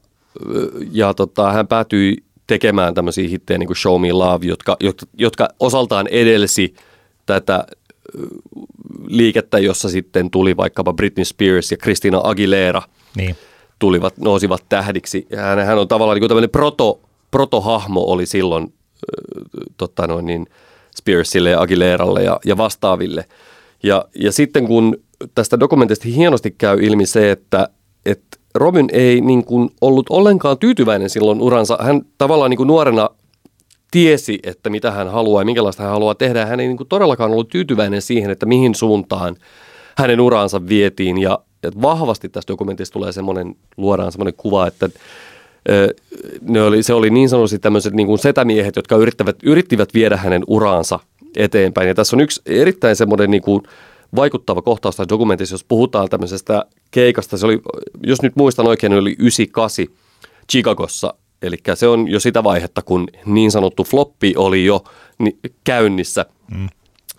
ja 0.93 1.15
tota, 1.15 1.53
hän 1.53 1.67
päätyi 1.67 2.17
tekemään 2.47 2.95
tämmöisiä 2.95 3.29
hittejä 3.29 3.59
niin 3.59 3.67
kuin 3.67 3.77
Show 3.77 4.01
Me 4.01 4.13
Love, 4.13 4.47
jotka, 4.47 4.77
jotka, 4.81 5.07
jotka 5.19 5.49
osaltaan 5.61 6.07
edelsi 6.07 6.75
tätä 7.27 7.67
liikettä, 9.09 9.59
jossa 9.59 9.89
sitten 9.89 10.31
tuli 10.31 10.57
vaikkapa 10.57 10.93
Britney 10.93 11.25
Spears 11.25 11.71
ja 11.71 11.77
Christina 11.77 12.21
Aguilera 12.25 12.83
Niin. 13.17 13.37
Tulivat, 13.79 14.19
nousivat 14.19 14.65
tähdiksi. 14.69 15.27
Hän, 15.37 15.59
hän 15.59 15.79
on 15.79 15.89
tavallaan 15.89 16.21
niin 16.21 16.29
tämmöinen 16.29 16.51
proto, 16.51 17.01
protohahmo 17.31 18.01
oli 18.01 18.27
silloin 18.27 18.73
totta 19.77 20.07
noin 20.07 20.27
niin 20.27 20.47
Spearsille 20.97 21.51
ja 21.51 21.61
Aguileralle 21.61 22.23
ja, 22.23 22.41
ja 22.45 22.57
vastaaville. 22.57 23.25
Ja, 23.83 24.05
ja 24.21 24.33
sitten 24.33 24.67
kun 24.67 24.97
tästä 25.35 25.61
dokumentista 25.61 26.09
hienosti 26.09 26.51
käy 26.51 26.79
ilmi 26.83 27.07
se, 27.07 27.31
että, 27.31 27.69
että 28.07 28.37
Robin 28.55 28.89
ei 28.93 29.21
niin 29.21 29.45
kuin 29.45 29.71
ollut 29.81 30.07
ollenkaan 30.11 30.59
tyytyväinen 30.59 31.11
silloin 31.11 31.41
uransa. 31.41 31.79
Hän 31.81 32.03
tavallaan 32.19 32.51
niin 32.51 32.57
kuin 32.57 32.67
nuorena 32.67 33.11
tiesi, 33.91 34.39
että 34.43 34.71
mitä 34.71 34.91
hän 34.91 35.09
haluaa 35.09 35.43
ja 35.43 35.47
minkälaista 35.47 35.83
hän 35.83 35.93
haluaa 35.93 36.15
tehdä. 36.15 36.47
Hän 36.47 36.61
ei 36.61 36.67
niin 36.67 36.77
kuin 36.77 36.89
todellakaan 36.89 37.31
ollut 37.31 37.49
tyytyväinen 37.49 38.03
siihen, 38.03 38.31
että 38.31 38.47
mihin 38.47 38.75
suuntaan 38.75 39.37
hänen 39.97 40.21
uraansa 40.21 40.69
vietiin. 40.69 41.19
Ja 41.19 41.39
että 41.69 41.83
vahvasti 41.83 42.29
tässä 42.29 42.49
dokumentissa 42.49 42.93
tulee 42.93 43.13
semmoinen, 43.13 43.57
luodaan 43.77 44.13
semmoinen 44.13 44.35
kuva, 44.37 44.67
että 44.67 44.89
ne 46.41 46.63
oli, 46.63 46.83
se 46.83 46.95
oli 46.95 47.11
niin 47.11 47.29
sanotusti 47.29 47.59
tämmöiset 47.59 47.95
niin 47.95 48.07
kuin 48.07 48.19
setämiehet, 48.19 48.77
jotka 48.77 48.97
yrittävät, 48.97 49.37
yrittivät 49.43 49.95
viedä 49.95 50.17
hänen 50.17 50.43
uraansa 50.47 50.99
eteenpäin. 51.37 51.89
Ja 51.89 51.95
tässä 51.95 52.17
on 52.17 52.21
yksi 52.21 52.43
erittäin 52.47 52.97
semmoinen 52.97 53.31
niin 53.31 53.43
kuin 53.43 53.63
vaikuttava 54.17 54.63
kohtaus 54.63 54.97
tässä 54.97 55.09
dokumentissa, 55.09 55.55
jos 55.55 55.65
puhutaan 55.65 56.09
tämmöisestä 56.09 56.65
keikasta. 56.91 57.37
Se 57.37 57.47
oli, 57.47 57.61
jos 58.03 58.23
nyt 58.23 58.37
muistan 58.37 58.67
oikein, 58.67 58.91
niin 58.91 59.01
oli 59.01 59.17
98 59.19 59.87
Chicagossa. 60.53 61.15
Eli 61.43 61.57
se 61.75 61.89
on 61.89 62.09
jo 62.09 62.21
sitä 62.21 62.45
vaihetta, 62.45 62.83
kun 62.83 63.09
niin 63.27 63.51
sanottu 63.51 63.85
floppi 63.85 64.35
oli 64.37 64.65
jo 64.65 64.85
käynnissä. 65.65 66.27
Mm. 66.51 66.69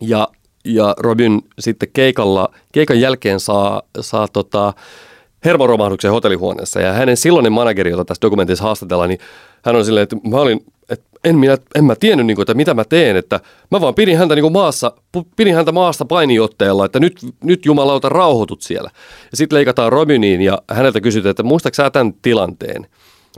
Ja, 0.02 0.28
ja 0.68 0.96
Robin 0.98 1.42
sitten 1.60 1.90
keikalla, 1.94 2.50
keikan 2.72 3.00
jälkeen 3.00 3.40
saa, 3.40 3.82
saa 4.02 4.28
tota, 4.28 4.74
hermoromahduksen 5.46 6.12
hotellihuoneessa. 6.12 6.82
Ja 6.82 6.94
hänen 6.94 7.18
silloinen 7.18 7.52
manageri, 7.52 7.92
jota 7.92 8.06
tässä 8.06 8.22
dokumentissa 8.22 8.64
haastatellaan, 8.64 9.10
niin 9.10 9.20
hän 9.66 9.76
on 9.76 9.86
silleen, 9.86 10.04
että 10.04 10.16
mä 10.30 10.38
olin, 10.38 10.66
että 10.90 11.06
en, 11.24 11.38
minä, 11.38 11.58
en 11.76 11.86
mä 11.86 11.96
tiennyt, 11.96 12.26
niin 12.26 12.36
kuin, 12.36 12.44
että 12.44 12.54
mitä 12.54 12.74
mä 12.74 12.84
teen, 12.84 13.16
että 13.16 13.40
mä 13.72 13.82
vaan 13.82 13.96
pidin 13.96 14.18
häntä 14.18 14.36
niin 14.36 14.44
kuin 14.44 14.54
maassa, 14.54 14.92
pidin 15.36 15.56
häntä 15.56 15.72
maasta 15.72 16.06
painiotteella, 16.06 16.86
että 16.86 17.00
nyt, 17.00 17.20
nyt 17.44 17.66
jumalauta 17.66 18.10
rauhoitut 18.10 18.62
siellä. 18.62 18.90
Ja 19.32 19.38
sitten 19.38 19.56
leikataan 19.56 19.92
Robiniin 19.92 20.42
ja 20.42 20.62
häneltä 20.72 21.02
kysytään, 21.02 21.32
että 21.32 21.44
muistatko 21.44 21.76
sä 21.76 21.90
tämän 21.90 22.14
tilanteen? 22.22 22.88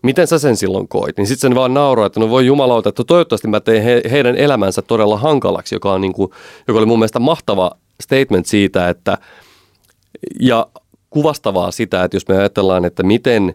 Miten 0.04 0.28
sä 0.28 0.40
sen 0.40 0.58
silloin 0.58 0.88
koit? 0.88 1.18
Niin 1.18 1.28
sitten 1.28 1.50
sen 1.50 1.56
vaan 1.56 1.74
nauraa, 1.74 2.06
että 2.06 2.20
no 2.20 2.30
voi 2.30 2.46
jumalauta, 2.46 2.90
että 2.90 3.04
toivottavasti 3.04 3.48
mä 3.48 3.60
tein 3.60 3.84
he, 3.84 4.02
heidän 4.12 4.36
elämänsä 4.36 4.82
todella 4.82 5.18
hankalaksi, 5.18 5.76
joka, 5.76 5.94
on 5.94 6.02
niin 6.02 6.14
kuin, 6.14 6.32
joka 6.68 6.78
oli 6.78 6.86
mun 6.86 7.00
mielestä 7.00 7.20
mahtava 7.20 7.72
statement 8.02 8.46
siitä, 8.46 8.90
että 8.90 9.18
ja 10.40 10.68
kuvastavaa 11.10 11.72
sitä, 11.72 12.04
että 12.04 12.18
jos 12.18 12.28
me 12.28 12.38
ajatellaan, 12.38 12.86
että 12.86 13.04
miten, 13.04 13.54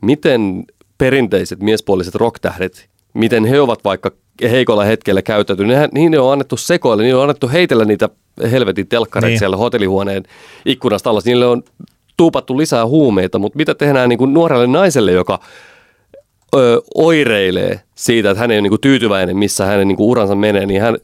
miten 0.00 0.64
perinteiset 0.98 1.60
miespuoliset 1.60 2.14
rocktähdet, 2.14 2.88
miten 3.14 3.44
he 3.44 3.60
ovat 3.60 3.84
vaikka 3.84 4.10
heikolla 4.42 4.84
hetkellä 4.84 5.22
käyttäytyneet, 5.22 5.92
niin 5.92 6.12
ne 6.12 6.18
on 6.18 6.32
annettu 6.32 6.56
sekoille, 6.56 7.02
niin 7.02 7.16
on 7.16 7.22
annettu 7.22 7.48
heitellä 7.48 7.84
niitä 7.84 8.08
helvetin 8.50 8.88
telkkareita 8.88 9.30
niin. 9.30 9.38
siellä 9.38 9.56
hotellihuoneen 9.56 10.22
ikkunasta 10.64 11.10
alas, 11.10 11.24
niille 11.24 11.46
on 11.46 11.62
tuupattu 12.16 12.58
lisää 12.58 12.86
huumeita, 12.86 13.38
mutta 13.38 13.56
mitä 13.56 13.74
tehdään 13.74 14.08
niin 14.08 14.18
kuin 14.18 14.34
nuorelle 14.34 14.66
naiselle, 14.66 15.12
joka 15.12 15.40
ö, 16.54 16.82
oireilee 16.94 17.80
siitä, 17.94 18.30
että 18.30 18.40
hän 18.40 18.50
ei 18.50 18.56
ole 18.56 18.62
niin 18.62 18.70
kuin 18.70 18.80
tyytyväinen, 18.80 19.36
missä 19.36 19.66
hänen 19.66 19.88
niin 19.88 19.96
kuin 19.96 20.06
uransa 20.06 20.34
menee, 20.34 20.66
niin 20.66 20.80
hän 20.80 20.96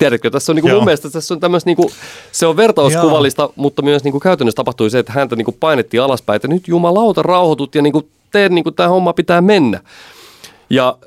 Tiedätkö, 0.00 0.30
tässä 0.30 0.52
on 0.52 0.56
niin 0.56 0.62
kuin 0.62 0.74
mun 0.74 0.84
mielestä 0.84 1.10
tässä 1.10 1.34
on 1.34 1.40
tämmöistä, 1.40 1.68
niin 1.68 1.76
kuin, 1.76 1.88
se 2.32 2.46
on 2.46 2.56
vertauskuvallista, 2.56 3.42
Joo. 3.42 3.52
mutta 3.56 3.82
myös 3.82 4.04
niin 4.04 4.12
kuin 4.12 4.20
käytännössä 4.20 4.56
tapahtui 4.56 4.90
se, 4.90 4.98
että 4.98 5.12
häntä 5.12 5.36
niin 5.36 5.44
kuin 5.44 5.56
painettiin 5.60 6.02
alaspäin, 6.02 6.36
että 6.36 6.48
nyt 6.48 6.68
jumalauta 6.68 7.22
rauhoitut 7.22 7.74
ja 7.74 7.82
niin 7.82 7.92
kuin, 7.92 8.08
teet 8.32 8.52
niin 8.52 8.64
kuin 8.64 8.74
tämä 8.74 8.88
homma 8.88 9.12
pitää 9.12 9.40
mennä. 9.40 9.80
Ja 10.70 10.98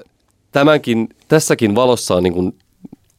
tämänkin, 0.51 1.09
tässäkin 1.27 1.75
valossa 1.75 2.15
on, 2.15 2.23
niin 2.23 2.33
kuin, 2.33 2.55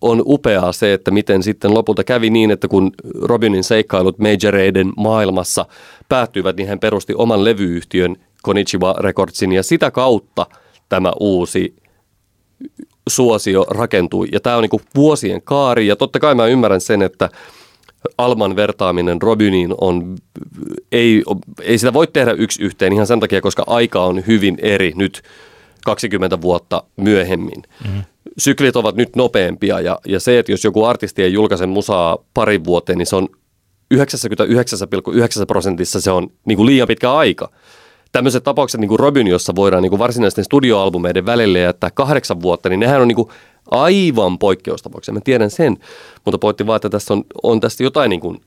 on 0.01 0.23
upeaa 0.27 0.73
se, 0.73 0.93
että 0.93 1.11
miten 1.11 1.43
sitten 1.43 1.75
lopulta 1.75 2.05
kävi 2.05 2.31
niin, 2.31 2.51
että 2.51 2.69
kun 2.69 2.93
Robinin 3.23 3.65
seikkailut 3.65 4.19
majoreiden 4.19 4.93
maailmassa 4.97 5.67
päättyivät, 6.09 6.57
niin 6.57 6.69
hän 6.69 6.79
perusti 6.79 7.15
oman 7.15 7.45
levyyhtiön 7.45 8.17
Konichiwa 8.45 8.95
Recordsin 8.99 9.53
ja 9.53 9.63
sitä 9.63 9.91
kautta 9.91 10.47
tämä 10.89 11.13
uusi 11.21 11.75
suosio 13.09 13.67
rakentui. 13.71 14.29
Ja 14.33 14.41
tämä 14.41 14.57
on 14.57 14.63
niin 14.63 14.81
vuosien 14.95 15.43
kaari 15.43 15.87
ja 15.87 15.97
totta 15.97 16.21
kai 16.21 16.35
mä 16.35 16.47
ymmärrän 16.47 16.81
sen, 16.81 17.03
että 17.03 17.29
Alman 18.19 18.57
vertaaminen 18.57 19.23
Robiniin 19.23 19.75
on, 19.81 20.17
ei, 20.93 21.23
ei 21.63 21.79
sitä 21.79 21.93
voi 21.93 22.07
tehdä 22.07 22.33
yksi 22.33 22.63
yhteen 22.63 22.93
ihan 22.93 23.07
sen 23.07 23.21
takia, 23.21 23.41
koska 23.41 23.65
aika 23.67 24.05
on 24.05 24.23
hyvin 24.27 24.59
eri 24.63 24.93
nyt 24.97 25.23
20 25.85 26.41
vuotta 26.41 26.83
myöhemmin. 26.97 27.63
Mm. 27.85 28.03
Syklit 28.39 28.77
ovat 28.77 28.97
nyt 28.97 29.17
nopeampia 29.17 29.81
ja, 29.81 29.99
ja 30.07 30.21
se, 30.21 30.39
että 30.39 30.53
jos 30.53 30.65
joku 30.65 30.85
artisti 30.85 31.23
ei 31.23 31.33
julkaise 31.33 31.67
musaa 31.67 32.19
parin 32.35 32.65
vuoteen, 32.65 32.99
niin 32.99 33.07
se 33.07 33.17
on 33.17 33.29
99,9 33.95 34.01
prosentissa 35.47 36.01
se 36.01 36.11
on 36.11 36.31
niin 36.47 36.57
kuin 36.57 36.67
liian 36.67 36.89
pitkä 36.89 37.13
aika 37.13 37.51
tämmöiset 38.15 38.45
tapaukset 38.45 38.81
niin 38.81 38.89
kuin 38.89 38.99
Robin, 38.99 39.27
jossa 39.27 39.55
voidaan 39.57 39.83
niin 39.83 39.91
kuin 39.91 39.99
varsinaisten 39.99 40.45
studioalbumeiden 40.45 41.27
välille 41.27 41.59
jättää 41.59 41.91
kahdeksan 41.91 42.43
vuotta, 42.43 42.69
niin 42.69 42.81
nehän 42.81 43.01
on 43.01 43.09
niin 43.09 43.17
kuin 43.17 43.29
aivan 43.71 44.39
poikkeustapauksia. 44.39 45.15
Mä 45.15 45.21
tiedän 45.21 45.51
sen, 45.51 45.77
mutta 46.25 46.39
pointti 46.39 46.67
vaan, 46.67 46.77
että 46.77 46.91
tässä 46.91 47.15
on, 47.15 47.25
on 47.43 47.61
tästä 47.61 47.83
jotain 47.83 48.11
niin 48.11 48.21
kuin 48.21 48.41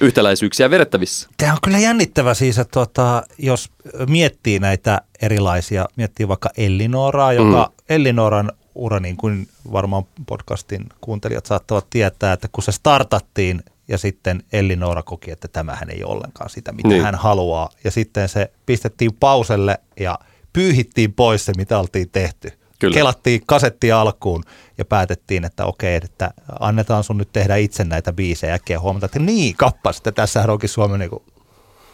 yhtäläisyyksiä 0.00 0.70
vedettävissä. 0.70 1.28
Tämä 1.36 1.52
on 1.52 1.58
kyllä 1.64 1.78
jännittävä 1.78 2.34
siis, 2.34 2.58
että 2.58 2.72
tuota, 2.72 3.22
jos 3.38 3.70
miettii 4.08 4.58
näitä 4.58 5.00
erilaisia, 5.22 5.86
miettii 5.96 6.28
vaikka 6.28 6.50
Ellinoraa, 6.56 7.32
joka 7.32 7.70
mm. 7.70 7.84
Ellinoran 7.88 8.52
ura, 8.74 9.00
niin 9.00 9.16
kuin 9.16 9.48
varmaan 9.72 10.04
podcastin 10.26 10.86
kuuntelijat 11.00 11.46
saattavat 11.46 11.86
tietää, 11.90 12.32
että 12.32 12.48
kun 12.52 12.64
se 12.64 12.72
startattiin 12.72 13.62
ja 13.88 13.98
sitten 13.98 14.42
Elli 14.52 14.76
Noora 14.76 15.02
koki, 15.02 15.30
että 15.30 15.48
tämähän 15.48 15.90
ei 15.90 16.04
ollenkaan 16.04 16.50
sitä, 16.50 16.72
mitä 16.72 16.88
niin. 16.88 17.02
hän 17.02 17.14
haluaa. 17.14 17.68
Ja 17.84 17.90
sitten 17.90 18.28
se 18.28 18.52
pistettiin 18.66 19.14
pauselle 19.20 19.78
ja 20.00 20.18
pyyhittiin 20.52 21.12
pois 21.12 21.44
se, 21.44 21.52
mitä 21.56 21.78
oltiin 21.78 22.10
tehty. 22.10 22.52
Kyllä. 22.78 22.94
Kelattiin 22.94 23.42
kasetti 23.46 23.92
alkuun 23.92 24.44
ja 24.78 24.84
päätettiin, 24.84 25.44
että 25.44 25.64
okei, 25.64 25.96
että 25.96 26.30
annetaan 26.60 27.04
sun 27.04 27.18
nyt 27.18 27.32
tehdä 27.32 27.56
itse 27.56 27.84
näitä 27.84 28.12
biisejä 28.12 28.58
ja 28.68 28.80
huomata, 28.80 29.06
että 29.06 29.18
niin 29.18 29.56
kappas, 29.56 29.96
että 29.96 30.12
tässä 30.12 30.44
onkin 30.48 30.68
Suomen 30.68 31.00
niin 31.00 31.10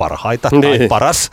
parhaita 0.01 0.49
niin. 0.53 0.63
tai 0.79 0.89
paras 0.89 1.31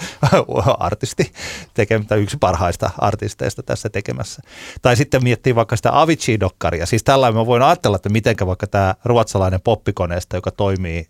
artisti, 0.79 1.33
tekemättä 1.73 2.15
yksi 2.15 2.37
parhaista 2.37 2.89
artisteista 2.97 3.63
tässä 3.63 3.89
tekemässä. 3.89 4.41
Tai 4.81 4.95
sitten 4.95 5.23
miettii 5.23 5.55
vaikka 5.55 5.75
sitä 5.75 6.01
Avicii-dokkaria. 6.01 6.85
Siis 6.85 7.03
tällainen 7.03 7.37
mä 7.37 7.45
voin 7.45 7.61
ajatella, 7.61 7.95
että 7.95 8.09
miten 8.09 8.35
vaikka 8.45 8.67
tämä 8.67 8.95
ruotsalainen 9.05 9.61
poppikoneesta, 9.61 10.35
joka 10.37 10.51
toimii 10.51 11.07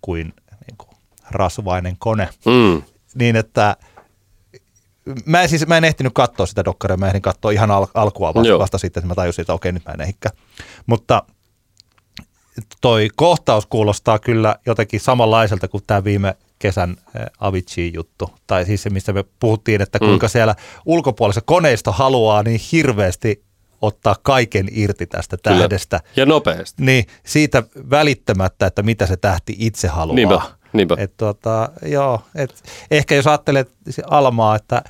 kuin, 0.00 0.34
niin 0.66 0.76
kuin 0.78 0.96
rasvainen 1.30 1.96
kone, 1.98 2.28
mm. 2.46 2.82
niin 3.14 3.36
että 3.36 3.76
Mä 5.24 5.42
en, 5.42 5.48
siis, 5.48 5.66
mä 5.66 5.76
en 5.76 5.84
ehtinyt 5.84 6.12
katsoa 6.14 6.46
sitä 6.46 6.64
dokkaria, 6.64 6.96
mä 6.96 7.06
ehdin 7.06 7.22
katsoa 7.22 7.50
ihan 7.50 7.70
al- 7.70 7.86
alkua 7.94 8.34
vasta, 8.34 8.58
vasta 8.58 8.78
sitten, 8.78 9.00
että 9.00 9.08
mä 9.08 9.14
tajusin, 9.14 9.42
että 9.42 9.52
okei, 9.52 9.72
nyt 9.72 9.84
mä 9.84 9.92
en 9.92 10.00
ehikään. 10.00 10.36
Mutta 10.86 11.22
toi 12.80 13.08
kohtaus 13.16 13.66
kuulostaa 13.66 14.18
kyllä 14.18 14.56
jotenkin 14.66 15.00
samanlaiselta 15.00 15.68
kuin 15.68 15.84
tämä 15.86 16.04
viime 16.04 16.36
kesän 16.58 16.96
Avicii 17.40 17.92
juttu, 17.94 18.30
tai 18.46 18.64
siis 18.64 18.82
se, 18.82 18.90
mistä 18.90 19.12
me 19.12 19.24
puhuttiin, 19.40 19.82
että 19.82 19.98
kuinka 19.98 20.26
mm. 20.26 20.30
siellä 20.30 20.54
ulkopuolissa 20.86 21.40
koneisto 21.40 21.92
haluaa 21.92 22.42
niin 22.42 22.60
hirveästi 22.72 23.44
ottaa 23.80 24.16
kaiken 24.22 24.68
irti 24.70 25.06
tästä 25.06 25.36
tähdestä. 25.42 25.98
Kyllä. 25.98 26.12
Ja 26.16 26.26
nopeasti. 26.26 26.84
Niin, 26.84 27.04
siitä 27.26 27.62
välittämättä, 27.90 28.66
että 28.66 28.82
mitä 28.82 29.06
se 29.06 29.16
tähti 29.16 29.56
itse 29.58 29.88
haluaa. 29.88 30.16
Niinpä, 30.16 30.40
niinpä. 30.72 30.94
Et, 30.98 31.16
tota, 31.16 31.68
joo, 31.82 32.22
et, 32.34 32.62
ehkä 32.90 33.14
jos 33.14 33.26
ajattelet 33.26 33.72
Almaa, 34.10 34.56
että 34.56 34.82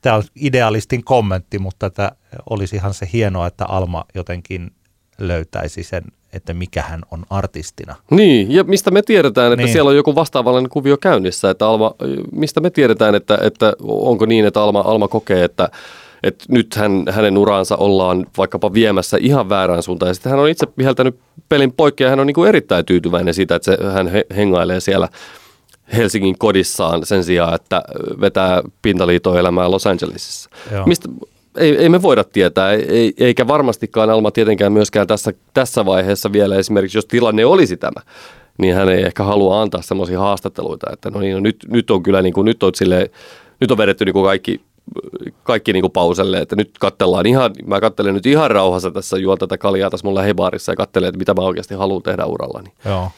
tämä 0.00 0.16
on 0.16 0.22
idealistin 0.34 1.04
kommentti, 1.04 1.58
mutta 1.58 1.86
että 1.86 2.12
olisihan 2.50 2.94
se 2.94 3.08
hienoa, 3.12 3.46
että 3.46 3.64
Alma 3.64 4.04
jotenkin 4.14 4.70
löytäisi 5.18 5.82
sen, 5.82 6.04
että 6.36 6.54
mikä 6.54 6.82
hän 6.82 7.00
on 7.10 7.24
artistina. 7.30 7.94
Niin, 8.10 8.52
ja 8.52 8.64
mistä 8.64 8.90
me 8.90 9.02
tiedetään, 9.02 9.52
että 9.52 9.64
niin. 9.64 9.72
siellä 9.72 9.88
on 9.88 9.96
joku 9.96 10.14
vastaavallinen 10.14 10.70
kuvio 10.70 10.96
käynnissä, 10.96 11.50
että 11.50 11.68
Alma, 11.68 11.94
mistä 12.32 12.60
me 12.60 12.70
tiedetään, 12.70 13.14
että, 13.14 13.38
että 13.42 13.72
onko 13.82 14.26
niin, 14.26 14.46
että 14.46 14.62
Alma, 14.62 14.80
Alma 14.80 15.08
kokee, 15.08 15.44
että, 15.44 15.68
että 16.22 16.44
nyt 16.48 16.74
hän, 16.74 17.04
hänen 17.10 17.38
uraansa 17.38 17.76
ollaan 17.76 18.26
vaikkapa 18.38 18.72
viemässä 18.72 19.16
ihan 19.20 19.48
väärään 19.48 19.82
suuntaan. 19.82 20.10
Ja 20.10 20.14
sitten 20.14 20.30
hän 20.30 20.40
on 20.40 20.48
itse 20.48 20.66
viheltänyt 20.78 21.18
pelin 21.48 21.72
poikki 21.72 22.02
ja 22.02 22.10
hän 22.10 22.20
on 22.20 22.26
niin 22.26 22.34
kuin 22.34 22.48
erittäin 22.48 22.84
tyytyväinen 22.84 23.34
siitä, 23.34 23.54
että 23.54 23.76
se, 23.76 23.78
hän 23.92 24.08
he, 24.08 24.26
hengailee 24.36 24.80
siellä 24.80 25.08
Helsingin 25.96 26.38
kodissaan 26.38 27.06
sen 27.06 27.24
sijaan, 27.24 27.54
että 27.54 27.82
vetää 28.20 28.62
pintaliitoelämää 28.82 29.70
Los 29.70 29.86
Angelesissa. 29.86 30.50
Mistä, 30.86 31.08
ei, 31.56 31.76
ei 31.76 31.88
me 31.88 32.02
voida 32.02 32.24
tietää, 32.24 32.72
ei, 32.72 33.14
eikä 33.18 33.46
varmastikaan 33.46 34.10
Alma 34.10 34.30
tietenkään 34.30 34.72
myöskään 34.72 35.06
tässä, 35.06 35.32
tässä 35.54 35.86
vaiheessa 35.86 36.32
vielä 36.32 36.56
esimerkiksi, 36.56 36.98
jos 36.98 37.06
tilanne 37.06 37.44
olisi 37.44 37.76
tämä, 37.76 38.00
niin 38.58 38.74
hän 38.74 38.88
ei 38.88 39.02
ehkä 39.02 39.24
halua 39.24 39.62
antaa 39.62 39.82
semmoisia 39.82 40.20
haastatteluita, 40.20 40.86
että 40.92 41.10
no 41.10 41.20
niin, 41.20 41.34
no 41.34 41.40
nyt, 41.40 41.56
nyt 41.68 41.90
on 41.90 42.02
kyllä 42.02 42.22
niin 42.22 42.32
kuin, 42.32 42.44
nyt 42.44 42.62
on, 42.62 42.72
sille, 42.74 43.10
nyt 43.60 43.70
on 43.70 43.78
vedetty 43.78 44.04
niin 44.04 44.12
kuin 44.12 44.24
kaikki, 44.24 44.60
kaikki 45.42 45.72
niin 45.72 45.82
kuin 45.82 45.92
pauselle, 45.92 46.38
että 46.38 46.56
nyt 46.56 46.70
katsellaan 46.80 47.26
ihan, 47.26 47.50
mä 47.66 47.80
katselen 47.80 48.14
nyt 48.14 48.26
ihan 48.26 48.50
rauhassa 48.50 48.90
tässä, 48.90 49.18
juon 49.18 49.38
tätä 49.38 49.58
kaljaa 49.58 49.90
tässä 49.90 50.06
mun 50.06 50.14
lähibaarissa 50.14 50.72
ja 50.72 50.76
katselen, 50.76 51.08
että 51.08 51.18
mitä 51.18 51.34
mä 51.34 51.42
oikeasti 51.42 51.74
haluan 51.74 52.02
tehdä 52.02 52.24
urallani. 52.24 52.72
Joo, 52.84 53.10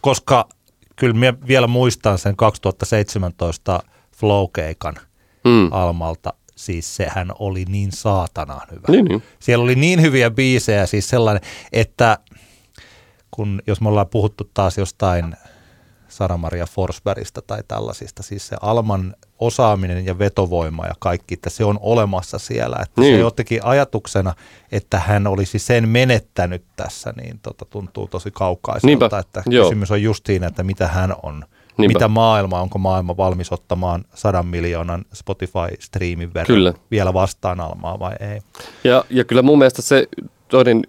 koska 0.00 0.48
kyllä 0.96 1.14
minä 1.14 1.34
vielä 1.48 1.66
muistan 1.66 2.18
sen 2.18 2.36
2017 2.36 3.82
Flow-keikan 4.16 4.94
mm. 5.44 5.68
Almalta, 5.70 6.32
siis 6.56 6.96
sehän 6.96 7.32
oli 7.38 7.64
niin 7.68 7.92
saatanaan 7.92 8.68
hyvä. 8.70 8.86
Niin, 8.88 9.04
niin. 9.04 9.22
Siellä 9.38 9.62
oli 9.62 9.74
niin 9.74 10.02
hyviä 10.02 10.30
biisejä, 10.30 10.86
siis 10.86 11.08
sellainen, 11.08 11.42
että 11.72 12.18
kun 13.30 13.62
jos 13.66 13.80
me 13.80 13.88
ollaan 13.88 14.08
puhuttu 14.08 14.50
taas 14.54 14.78
jostain 14.78 15.36
Sara-Maria 16.08 16.66
Forsbergista 16.66 17.42
tai 17.42 17.62
tällaisista, 17.68 18.22
siis 18.22 18.48
se 18.48 18.56
Alman 18.60 19.14
osaaminen 19.38 20.06
ja 20.06 20.18
vetovoima 20.18 20.86
ja 20.86 20.94
kaikki, 20.98 21.34
että 21.34 21.50
se 21.50 21.64
on 21.64 21.78
olemassa 21.82 22.38
siellä. 22.38 22.76
Että 22.82 23.00
niin. 23.00 23.16
se 23.16 23.20
jotenkin 23.20 23.64
ajatuksena, 23.64 24.34
että 24.72 24.98
hän 24.98 25.26
olisi 25.26 25.58
sen 25.58 25.88
menettänyt 25.88 26.64
tässä, 26.76 27.12
niin 27.16 27.38
tota, 27.42 27.64
tuntuu 27.64 28.08
tosi 28.08 28.30
kaukaiselta, 28.30 28.86
Niinpä. 28.86 29.18
että 29.18 29.42
Joo. 29.46 29.64
kysymys 29.64 29.90
on 29.90 30.02
just 30.02 30.26
siinä, 30.26 30.46
että 30.46 30.62
mitä 30.62 30.88
hän 30.88 31.14
on 31.22 31.44
Niinpä. 31.78 31.98
mitä 31.98 32.08
maailma, 32.08 32.60
onko 32.60 32.78
maailma 32.78 33.16
valmis 33.16 33.52
ottamaan 33.52 34.04
sadan 34.14 34.46
miljoonan 34.46 35.04
Spotify-striimin 35.12 36.34
verran 36.34 36.46
kyllä. 36.46 36.74
vielä 36.90 37.14
vastaan 37.14 37.60
Almaa 37.60 37.98
vai 37.98 38.14
ei. 38.20 38.40
Ja, 38.84 39.04
ja 39.10 39.24
kyllä 39.24 39.42
mun 39.42 39.58
mielestä 39.58 39.82
se 39.82 40.08
toinen, 40.48 40.82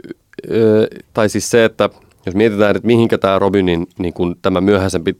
tai 1.13 1.29
siis 1.29 1.49
se, 1.51 1.65
että 1.65 1.89
jos 2.25 2.35
mietitään, 2.35 2.75
että 2.75 2.87
mihinkä 2.87 3.17
tämä 3.17 3.39
Robinin 3.39 3.87
niin 3.99 4.13
kun 4.13 4.35
tämä 4.41 4.61
myöhäisempi 4.61 5.17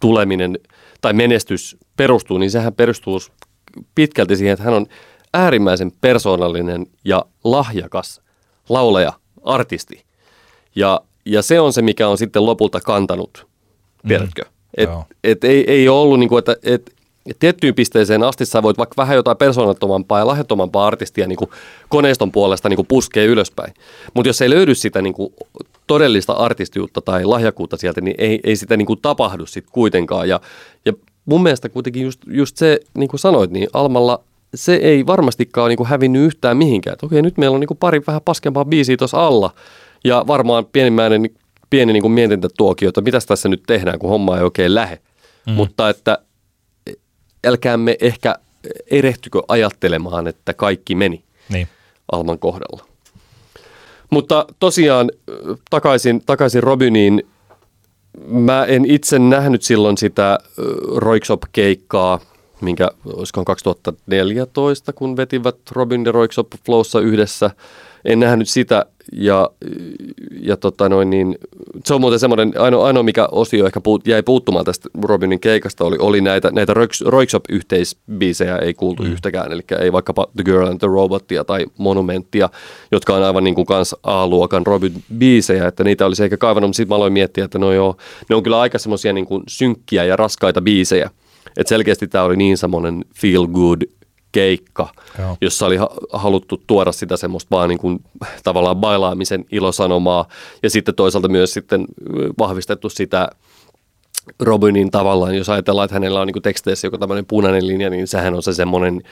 tuleminen 0.00 0.58
tai 1.00 1.12
menestys 1.12 1.76
perustuu, 1.96 2.38
niin 2.38 2.50
sehän 2.50 2.74
perustuu 2.74 3.20
pitkälti 3.94 4.36
siihen, 4.36 4.52
että 4.52 4.64
hän 4.64 4.74
on 4.74 4.86
äärimmäisen 5.34 5.92
persoonallinen 6.00 6.86
ja 7.04 7.24
lahjakas 7.44 8.20
lauleja, 8.68 9.12
artisti. 9.44 10.04
Ja, 10.74 11.00
ja 11.24 11.42
se 11.42 11.60
on 11.60 11.72
se, 11.72 11.82
mikä 11.82 12.08
on 12.08 12.18
sitten 12.18 12.46
lopulta 12.46 12.80
kantanut, 12.80 13.46
tiedätkö? 14.08 14.42
Mm. 14.42 14.57
Et, 14.78 14.90
et 15.24 15.44
ei, 15.44 15.64
ei 15.70 15.88
ole 15.88 16.00
ollut, 16.00 16.18
niin 16.18 16.28
kuin, 16.28 16.38
että 16.38 16.56
et, 16.62 16.92
et 17.26 17.36
tiettyyn 17.38 17.74
pisteeseen 17.74 18.22
asti 18.22 18.46
sä 18.46 18.62
voit 18.62 18.78
vaikka 18.78 18.94
vähän 18.96 19.16
jotain 19.16 19.36
persoonattomampaa 19.36 20.18
ja 20.18 20.26
lahjattomampaa 20.26 20.86
artistia 20.86 21.26
niin 21.26 21.36
kuin 21.36 21.50
koneiston 21.88 22.32
puolesta 22.32 22.68
niin 22.68 22.76
kuin 22.76 22.86
puskee 22.86 23.26
ylöspäin. 23.26 23.74
Mutta 24.14 24.28
jos 24.28 24.42
ei 24.42 24.50
löydy 24.50 24.74
sitä 24.74 25.02
niin 25.02 25.14
kuin 25.14 25.34
todellista 25.86 26.32
artistiutta 26.32 27.00
tai 27.00 27.24
lahjakuutta 27.24 27.76
sieltä, 27.76 28.00
niin 28.00 28.14
ei, 28.18 28.40
ei 28.44 28.56
sitä 28.56 28.76
niin 28.76 28.86
kuin 28.86 28.98
tapahdu 29.02 29.46
sitten 29.46 29.72
kuitenkaan. 29.72 30.28
Ja, 30.28 30.40
ja 30.84 30.92
mun 31.24 31.42
mielestä 31.42 31.68
kuitenkin 31.68 32.02
just, 32.02 32.20
just 32.26 32.56
se, 32.56 32.80
niin 32.94 33.08
kuin 33.08 33.20
sanoit, 33.20 33.50
niin 33.50 33.68
Almalla 33.72 34.20
se 34.54 34.74
ei 34.74 35.06
varmastikaan 35.06 35.62
ole 35.62 35.68
niin 35.68 35.76
kuin 35.76 35.88
hävinnyt 35.88 36.22
yhtään 36.22 36.56
mihinkään. 36.56 36.94
Et 36.94 37.02
okei, 37.02 37.22
nyt 37.22 37.38
meillä 37.38 37.54
on 37.54 37.60
niin 37.60 37.68
kuin 37.68 37.78
pari 37.78 38.02
vähän 38.06 38.22
paskempaa 38.24 38.64
biisiä 38.64 38.96
tuossa 38.96 39.26
alla. 39.26 39.50
Ja 40.04 40.24
varmaan 40.26 40.66
pienimmäinen 40.66 41.30
pieni 41.70 41.92
niin 41.92 42.02
kuin 42.02 42.12
mietintätuokio, 42.12 42.88
että 42.88 43.00
mitä 43.00 43.18
tässä 43.26 43.48
nyt 43.48 43.62
tehdään, 43.66 43.98
kun 43.98 44.10
homma 44.10 44.36
ei 44.36 44.42
oikein 44.42 44.74
lähe. 44.74 44.98
Mm. 45.46 45.52
Mutta 45.52 45.88
että 45.88 46.18
älkäämme 47.46 47.96
ehkä 48.00 48.34
erehtykö 48.90 49.42
ajattelemaan, 49.48 50.26
että 50.26 50.54
kaikki 50.54 50.94
meni 50.94 51.24
niin. 51.48 51.68
Alman 52.12 52.38
kohdalla. 52.38 52.84
Mutta 54.10 54.46
tosiaan 54.60 55.10
takaisin, 55.70 56.22
takaisin 56.26 56.62
Robiniin. 56.62 57.26
Mä 58.26 58.64
en 58.64 58.84
itse 58.84 59.18
nähnyt 59.18 59.62
silloin 59.62 59.98
sitä 59.98 60.38
Roiksop-keikkaa, 60.96 62.20
minkä 62.60 62.90
olisiko 63.04 63.44
2014, 63.44 64.92
kun 64.92 65.16
vetivät 65.16 65.56
Robin 65.70 66.04
ja 66.04 66.12
Roiksop 66.12 66.46
Flowssa 66.66 67.00
yhdessä. 67.00 67.50
En 68.04 68.20
nähnyt 68.20 68.48
sitä 68.48 68.86
ja, 69.12 69.50
ja 70.40 70.56
tota 70.56 70.88
noin, 70.88 71.10
niin, 71.10 71.38
se 71.84 71.94
on 71.94 72.00
muuten 72.00 72.18
semmoinen, 72.18 72.52
ainoa, 72.58 72.86
ainoa 72.86 73.02
mikä 73.02 73.28
osio 73.32 73.66
ehkä 73.66 73.80
puut, 73.80 74.06
jäi 74.06 74.22
puuttumaan 74.22 74.64
tästä 74.64 74.88
Robinin 75.02 75.40
keikasta, 75.40 75.84
oli, 75.84 75.96
oli 75.98 76.20
näitä, 76.20 76.50
näitä 76.50 76.74
Roikshop-yhteisbiisejä 77.06 78.58
ei 78.58 78.74
kuultu 78.74 79.02
mm. 79.02 79.12
yhtäkään, 79.12 79.52
eli 79.52 79.62
ei 79.80 79.92
vaikkapa 79.92 80.26
The 80.36 80.44
Girl 80.44 80.66
and 80.66 80.78
the 80.78 80.86
Robotia 80.86 81.44
tai 81.44 81.66
Monumenttia, 81.78 82.48
jotka 82.92 83.14
on 83.14 83.22
aivan 83.22 83.44
niin 83.44 83.54
kuin 83.54 83.66
kans 83.66 83.96
A-luokan 84.02 84.66
Robin-biisejä, 84.66 85.66
että 85.66 85.84
niitä 85.84 86.06
olisi 86.06 86.24
ehkä 86.24 86.36
kaivannut, 86.36 86.68
mutta 86.68 86.76
sitten 86.76 86.92
mä 86.92 86.96
aloin 86.96 87.12
miettiä, 87.12 87.44
että 87.44 87.58
no 87.58 87.72
joo, 87.72 87.96
ne 88.28 88.36
on 88.36 88.42
kyllä 88.42 88.60
aika 88.60 88.78
semmoisia 88.78 89.12
niin 89.12 89.26
kuin 89.26 89.42
synkkiä 89.48 90.04
ja 90.04 90.16
raskaita 90.16 90.60
biisejä, 90.60 91.10
että 91.56 91.68
selkeästi 91.68 92.06
tämä 92.06 92.24
oli 92.24 92.36
niin 92.36 92.58
semmoinen 92.58 93.04
feel 93.14 93.46
good 93.46 93.82
keikka, 94.32 94.88
Joo. 95.18 95.36
jossa 95.40 95.66
oli 95.66 95.76
haluttu 96.12 96.62
tuoda 96.66 96.92
sitä 96.92 97.16
semmoista 97.16 97.56
vaan 97.56 97.68
niin 97.68 97.78
kuin, 97.78 98.00
tavallaan 98.44 98.76
bailaamisen 98.76 99.44
ilosanomaa 99.52 100.28
ja 100.62 100.70
sitten 100.70 100.94
toisaalta 100.94 101.28
myös 101.28 101.52
sitten 101.52 101.84
vahvistettu 102.38 102.88
sitä 102.88 103.28
Robinin 104.40 104.90
tavallaan, 104.90 105.36
jos 105.36 105.48
ajatellaan, 105.48 105.84
että 105.84 105.94
hänellä 105.94 106.20
on 106.20 106.26
niin 106.26 106.42
teksteissä 106.42 106.86
joku 106.86 106.98
tämmöinen 106.98 107.26
punainen 107.26 107.66
linja, 107.66 107.90
niin 107.90 108.08
sehän 108.08 108.34
on 108.34 108.42
se 108.42 108.54
semmoinen 108.54 109.02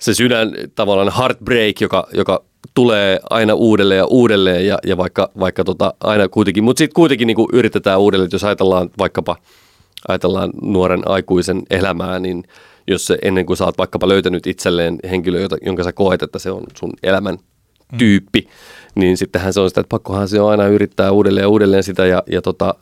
se 0.00 0.14
sydän 0.14 0.52
tavallaan 0.74 1.12
heartbreak, 1.18 1.80
joka, 1.80 2.06
joka 2.14 2.44
tulee 2.74 3.20
aina 3.30 3.54
uudelleen 3.54 3.98
ja 3.98 4.06
uudelleen 4.06 4.66
ja, 4.66 4.78
ja 4.86 4.96
vaikka, 4.96 5.30
vaikka 5.38 5.64
tota, 5.64 5.94
aina 6.00 6.28
kuitenkin, 6.28 6.64
mutta 6.64 6.78
sitten 6.78 6.94
kuitenkin 6.94 7.26
niin 7.26 7.36
kuin 7.36 7.48
yritetään 7.52 8.00
uudelleen, 8.00 8.26
että 8.26 8.34
jos 8.34 8.44
ajatellaan 8.44 8.90
vaikkapa 8.98 9.36
ajatellaan 10.08 10.50
nuoren 10.62 11.02
aikuisen 11.06 11.62
elämää, 11.70 12.18
niin 12.18 12.44
jos 12.88 13.06
se 13.06 13.18
ennen 13.22 13.46
kuin 13.46 13.56
sä 13.56 13.64
oot 13.64 13.78
vaikkapa 13.78 14.08
löytänyt 14.08 14.46
itselleen 14.46 14.98
henkilö, 15.10 15.40
jota, 15.40 15.56
jonka 15.62 15.84
sä 15.84 15.92
koet, 15.92 16.22
että 16.22 16.38
se 16.38 16.50
on 16.50 16.62
sun 16.78 16.92
elämän 17.02 17.34
mm. 17.92 17.98
tyyppi, 17.98 18.40
mm. 18.40 19.00
niin 19.00 19.16
sittenhän 19.16 19.52
se 19.52 19.60
on 19.60 19.70
sitä, 19.70 19.80
että 19.80 19.88
pakkohan 19.88 20.28
se 20.28 20.40
on 20.40 20.50
aina 20.50 20.66
yrittää 20.66 21.12
uudelleen 21.12 21.44
ja 21.44 21.48
uudelleen 21.48 21.82
sitä 21.82 22.06
ja, 22.06 22.22
ja 22.26 22.42
tota, 22.42 22.74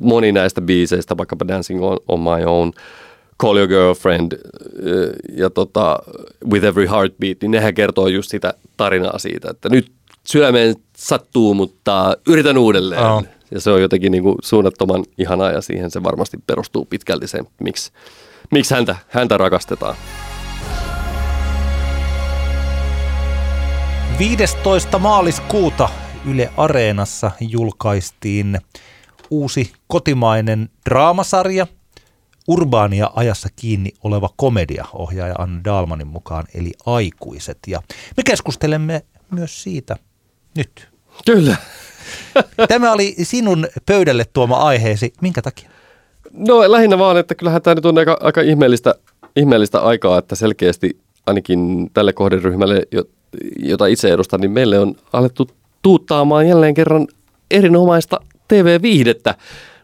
moni 0.00 0.32
näistä 0.32 0.60
biiseistä, 0.60 1.16
vaikkapa 1.16 1.48
Dancing 1.48 1.84
on, 1.84 1.98
on 2.08 2.20
My 2.20 2.44
Own, 2.46 2.72
Call 3.40 3.56
Your 3.56 3.68
Girlfriend 3.68 4.32
ja 5.36 5.50
tota, 5.50 5.98
With 6.50 6.66
Every 6.66 6.86
Heartbeat, 6.86 7.38
niin 7.42 7.50
nehän 7.50 7.74
kertoo 7.74 8.08
just 8.08 8.30
sitä 8.30 8.54
tarinaa 8.76 9.18
siitä, 9.18 9.50
että 9.50 9.68
nyt 9.68 9.92
sydämeen 10.26 10.74
sattuu, 10.96 11.54
mutta 11.54 12.16
yritän 12.28 12.58
uudelleen. 12.58 13.02
Oh. 13.02 13.24
Ja 13.50 13.60
se 13.60 13.70
on 13.70 13.82
jotenkin 13.82 14.12
niin 14.12 14.22
kuin 14.22 14.36
suunnattoman 14.42 15.04
ihanaa 15.18 15.50
ja 15.50 15.60
siihen 15.60 15.90
se 15.90 16.02
varmasti 16.02 16.36
perustuu 16.46 16.84
pitkälti 16.84 17.26
se, 17.26 17.38
miksi 17.60 17.92
miksi 18.50 18.74
häntä, 18.74 18.96
häntä 19.08 19.36
rakastetaan. 19.36 19.96
15. 24.18 24.98
maaliskuuta 24.98 25.88
Yle 26.26 26.50
Areenassa 26.56 27.30
julkaistiin 27.40 28.58
uusi 29.30 29.72
kotimainen 29.86 30.68
draamasarja, 30.88 31.66
urbaania 32.48 33.10
ajassa 33.14 33.48
kiinni 33.56 33.92
oleva 34.02 34.28
komedia 34.36 34.84
ohjaaja 34.92 35.34
Anne 35.38 35.60
Dalmanin 35.64 36.06
mukaan, 36.06 36.44
eli 36.54 36.72
Aikuiset. 36.86 37.58
Ja 37.66 37.82
me 38.16 38.22
keskustelemme 38.22 39.04
myös 39.30 39.62
siitä 39.62 39.96
nyt. 40.56 40.88
Kyllä. 41.26 41.56
Tämä 42.68 42.92
oli 42.92 43.14
sinun 43.22 43.68
pöydälle 43.86 44.24
tuoma 44.24 44.56
aiheesi. 44.56 45.12
Minkä 45.20 45.42
takia? 45.42 45.70
No 46.32 46.72
lähinnä 46.72 46.98
vaan, 46.98 47.16
että 47.16 47.34
kyllähän 47.34 47.62
tämä 47.62 47.74
nyt 47.74 47.86
on 47.86 47.98
aika, 47.98 48.18
aika 48.20 48.40
ihmeellistä, 48.40 48.94
ihmeellistä 49.36 49.80
aikaa, 49.80 50.18
että 50.18 50.34
selkeästi 50.34 50.98
ainakin 51.26 51.90
tälle 51.94 52.12
kohderyhmälle, 52.12 52.82
jota 53.58 53.86
itse 53.86 54.08
edustan, 54.08 54.40
niin 54.40 54.50
meille 54.50 54.78
on 54.78 54.94
alettu 55.12 55.48
tuuttaamaan 55.82 56.48
jälleen 56.48 56.74
kerran 56.74 57.08
erinomaista 57.50 58.20
TV-viihdettä 58.48 59.34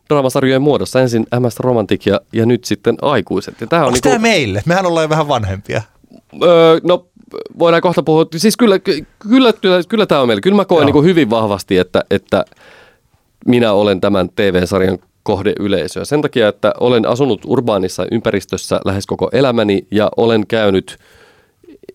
draamasarjojen 0.08 0.62
muodossa. 0.62 1.00
Ensin 1.00 1.26
MS 1.40 1.60
Romantic 1.60 2.06
ja, 2.06 2.20
ja 2.32 2.46
nyt 2.46 2.64
sitten 2.64 2.96
aikuiset. 3.02 3.60
Ja 3.60 3.66
tämä 3.66 3.82
on 3.82 3.86
Onko 3.86 3.94
niinku, 3.94 4.08
tämä 4.08 4.18
meille? 4.18 4.62
Mehän 4.66 4.86
ollaan 4.86 5.04
jo 5.04 5.08
vähän 5.08 5.28
vanhempia. 5.28 5.82
Öö, 6.42 6.80
no 6.82 7.06
voidaan 7.58 7.82
kohta 7.82 8.02
puhua. 8.02 8.26
Siis 8.36 8.56
kyllä, 8.56 8.78
kyllä, 8.78 9.52
kyllä, 9.52 9.80
kyllä 9.88 10.06
tämä 10.06 10.20
on 10.20 10.26
meille. 10.28 10.40
Kyllä 10.40 10.56
mä 10.56 10.64
koen 10.64 10.86
niin 10.86 11.04
hyvin 11.04 11.30
vahvasti, 11.30 11.78
että, 11.78 12.04
että 12.10 12.44
minä 13.46 13.72
olen 13.72 14.00
tämän 14.00 14.28
TV-sarjan 14.36 14.98
kohdeyleisöä. 15.26 16.04
Sen 16.04 16.22
takia, 16.22 16.48
että 16.48 16.72
olen 16.80 17.08
asunut 17.08 17.40
urbaanissa 17.46 18.06
ympäristössä 18.12 18.80
lähes 18.84 19.06
koko 19.06 19.28
elämäni 19.32 19.86
ja 19.90 20.10
olen 20.16 20.46
käynyt 20.46 20.98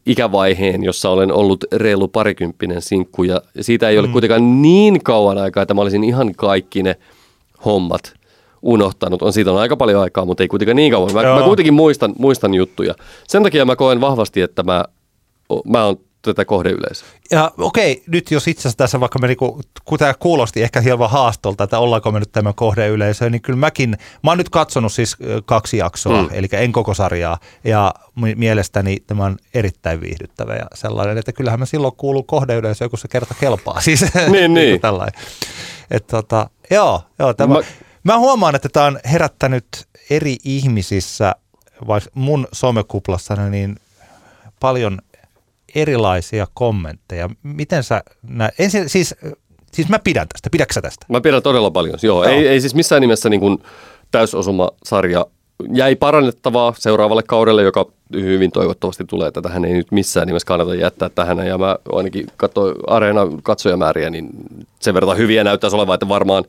ikävaiheen, 0.06 0.84
jossa 0.84 1.10
olen 1.10 1.32
ollut 1.32 1.64
reilu 1.72 2.08
parikymppinen 2.08 2.82
sinkku 2.82 3.24
ja 3.24 3.42
siitä 3.62 3.90
ei 3.90 4.00
ole 4.00 4.08
mm. 4.08 4.12
kuitenkaan 4.12 4.62
niin 4.62 5.04
kauan 5.04 5.38
aikaa, 5.38 5.62
että 5.62 5.74
mä 5.74 5.82
olisin 5.82 6.04
ihan 6.04 6.36
kaikki 6.36 6.84
ne 6.84 6.96
hommat 7.66 8.14
unohtanut. 8.62 9.22
On 9.22 9.34
siitä 9.34 9.52
on 9.52 9.60
aika 9.60 9.78
paljon 9.78 10.02
aikaa, 10.02 10.26
mutta 10.26 10.44
ei 10.44 10.48
kuitenkaan 10.48 10.76
niin 10.76 10.92
kauan. 10.92 11.14
Mä, 11.14 11.24
mä 11.24 11.44
kuitenkin 11.44 11.74
muistan, 11.74 12.14
muistan 12.18 12.54
juttuja. 12.54 12.94
Sen 13.28 13.44
takia 13.44 13.66
mä 13.66 13.76
koen 13.76 14.02
vahvasti, 14.02 14.42
että 14.42 14.64
mä, 14.64 14.86
mä 15.66 15.86
oon 15.86 15.98
tätä 16.22 16.46
kohdeyleisöä. 16.46 17.08
Ja 17.32 17.52
okei, 17.58 18.04
nyt 18.08 18.32
jos 18.32 18.48
itse 18.48 18.62
asiassa 18.62 18.78
tässä 18.78 19.00
vaikka 19.00 19.20
me 19.20 19.28
niinku, 19.28 19.62
kun 19.86 20.00
tämä 20.00 20.14
kuulosti 20.14 20.64
ehkä 20.64 20.82
hieman 20.82 21.10
haastolta, 21.10 21.64
että 21.64 21.80
ollaanko 21.80 22.12
me 22.12 22.20
nyt 22.20 22.32
tämä 22.32 22.54
kohdeyleisö, 22.54 23.30
niin 23.30 23.42
kyllä 23.42 23.60
mäkin, 23.60 23.98
mä 24.24 24.32
oon 24.32 24.38
nyt 24.38 24.50
katsonut 24.50 24.94
siis 24.94 25.18
kaksi 25.46 25.78
jaksoa, 25.78 26.22
mm. 26.22 26.30
eli 26.32 26.48
en 26.52 26.72
koko 26.72 26.94
sarjaa, 26.94 27.40
ja 27.64 27.94
mielestäni 28.36 28.98
tämä 29.08 29.26
on 29.26 29.38
erittäin 29.54 30.02
viihdyttävä 30.02 30.56
ja 30.56 30.66
sellainen, 30.74 31.18
että 31.18 31.34
kyllähän 31.34 31.60
mä 31.60 31.66
silloin 31.66 31.96
kuuluu 31.96 32.24
kohdeyleisöön, 32.24 32.90
kun 32.90 33.00
se 33.00 33.08
kerta 33.08 33.36
kelpaa. 33.40 33.82
Siis, 33.92 34.06
niin, 34.30 34.54
niin. 34.54 34.82
tällainen. 34.82 35.22
Et, 35.92 36.08
tota, 36.08 36.50
joo, 36.72 37.02
joo 37.20 37.34
tämä, 37.34 37.54
mä... 37.54 37.62
mä 38.04 38.18
huomaan, 38.18 38.56
että 38.56 38.70
tämä 38.70 38.86
on 38.86 39.00
herättänyt 39.12 39.66
eri 40.10 40.38
ihmisissä, 40.46 41.36
vaikka 41.88 42.10
mun 42.14 42.48
somekuplassa, 42.52 43.36
niin 43.36 43.76
paljon 44.60 45.02
erilaisia 45.76 46.48
kommentteja. 46.54 47.30
Miten 47.44 47.84
sä 47.84 48.04
nä- 48.28 48.52
ensin, 48.60 48.90
siis, 48.90 49.16
siis 49.72 49.90
mä 49.90 50.00
pidän 50.00 50.28
tästä, 50.28 50.50
pidäksä 50.50 50.82
tästä? 50.82 51.06
Mä 51.10 51.22
pidän 51.22 51.44
todella 51.44 51.72
paljon, 51.72 52.00
joo. 52.02 52.24
joo. 52.24 52.34
Ei, 52.34 52.48
ei 52.48 52.62
siis 52.62 52.76
missään 52.76 53.02
nimessä 53.02 53.30
niin 53.30 53.40
kuin 53.40 53.58
täysosuma-sarja 54.12 55.26
jäi 55.74 55.96
parannettavaa 55.96 56.74
seuraavalle 56.78 57.24
kaudelle, 57.24 57.64
joka 57.64 57.86
hyvin 58.14 58.52
toivottavasti 58.52 59.06
tulee, 59.06 59.28
että 59.28 59.42
tähän 59.42 59.66
ei 59.66 59.74
nyt 59.74 59.92
missään 59.92 60.28
nimessä 60.28 60.46
kannata 60.46 60.76
jättää 60.76 61.10
tähän. 61.10 61.48
Ja 61.48 61.58
mä 61.58 61.76
ainakin 61.92 62.28
katsoin 62.38 62.76
areena 62.88 63.22
katsojamääriä, 63.44 64.10
niin 64.10 64.30
sen 64.80 64.94
verran 64.94 65.18
hyviä 65.18 65.44
näyttäisi 65.44 65.76
olevan, 65.76 65.94
että 65.94 66.08
varmaan 66.08 66.44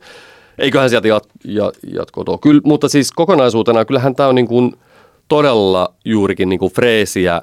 eiköhän 0.57 0.89
sieltä 0.89 1.07
jat, 1.07 1.27
jat, 1.45 1.77
jatko 1.93 2.23
tuo. 2.23 2.37
Kyllä, 2.37 2.61
mutta 2.65 2.89
siis 2.89 3.11
kokonaisuutena 3.11 3.85
kyllähän 3.85 4.15
tämä 4.15 4.29
on 4.29 4.35
niin 4.35 4.47
kuin 4.47 4.73
todella 5.27 5.93
juurikin 6.05 6.49
niin 6.49 6.59
kuin 6.59 6.73
freesiä 6.73 7.41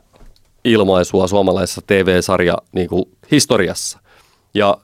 ilmaisua 0.64 1.26
suomalaisessa 1.26 1.80
TV-sarja 1.86 2.54
niin 2.72 2.88
kuin 2.88 3.04
historiassa. 3.30 3.98
Ja 4.54 4.76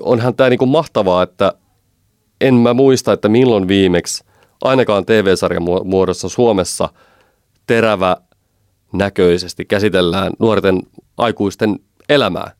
onhan 0.00 0.34
tämä 0.34 0.50
niin 0.50 0.58
kuin 0.58 0.68
mahtavaa, 0.68 1.22
että 1.22 1.52
en 2.40 2.54
mä 2.54 2.74
muista, 2.74 3.12
että 3.12 3.28
milloin 3.28 3.68
viimeksi 3.68 4.24
ainakaan 4.62 5.06
TV-sarjan 5.06 5.62
muodossa 5.84 6.28
Suomessa 6.28 6.88
terävä 7.66 8.16
näköisesti 8.92 9.64
käsitellään 9.64 10.32
nuorten 10.38 10.82
aikuisten 11.16 11.78
elämää. 12.08 12.50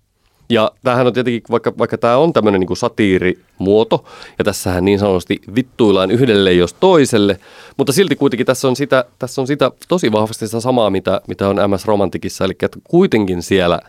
Ja 0.49 0.71
tämähän 0.83 1.07
on 1.07 1.13
tietenkin, 1.13 1.43
vaikka, 1.51 1.73
vaikka 1.79 1.99
tämä 1.99 2.17
on 2.17 2.33
tämmöinen 2.33 2.61
niin 2.61 2.77
satiirimuoto, 2.77 4.05
ja 4.39 4.45
tässähän 4.45 4.85
niin 4.85 4.99
sanotusti 4.99 5.41
vittuillaan 5.55 6.11
yhdelle 6.11 6.53
jos 6.53 6.75
toiselle, 6.75 7.41
mutta 7.77 7.93
silti 7.93 8.17
kuitenkin 8.17 8.47
tässä 8.47 8.69
on 8.69 8.77
sitä, 8.77 9.05
tässä 9.19 9.41
on 9.41 9.47
sitä 9.47 9.71
tosi 9.89 10.13
vahvasti 10.13 10.47
sitä 10.47 10.61
samaa, 10.61 10.91
mitä, 10.91 11.21
mitä 11.29 11.49
on 11.49 11.71
MS 11.71 11.85
Romantikissa, 11.85 12.45
eli 12.45 12.53
että 12.63 12.79
kuitenkin 12.85 13.43
siellä 13.43 13.81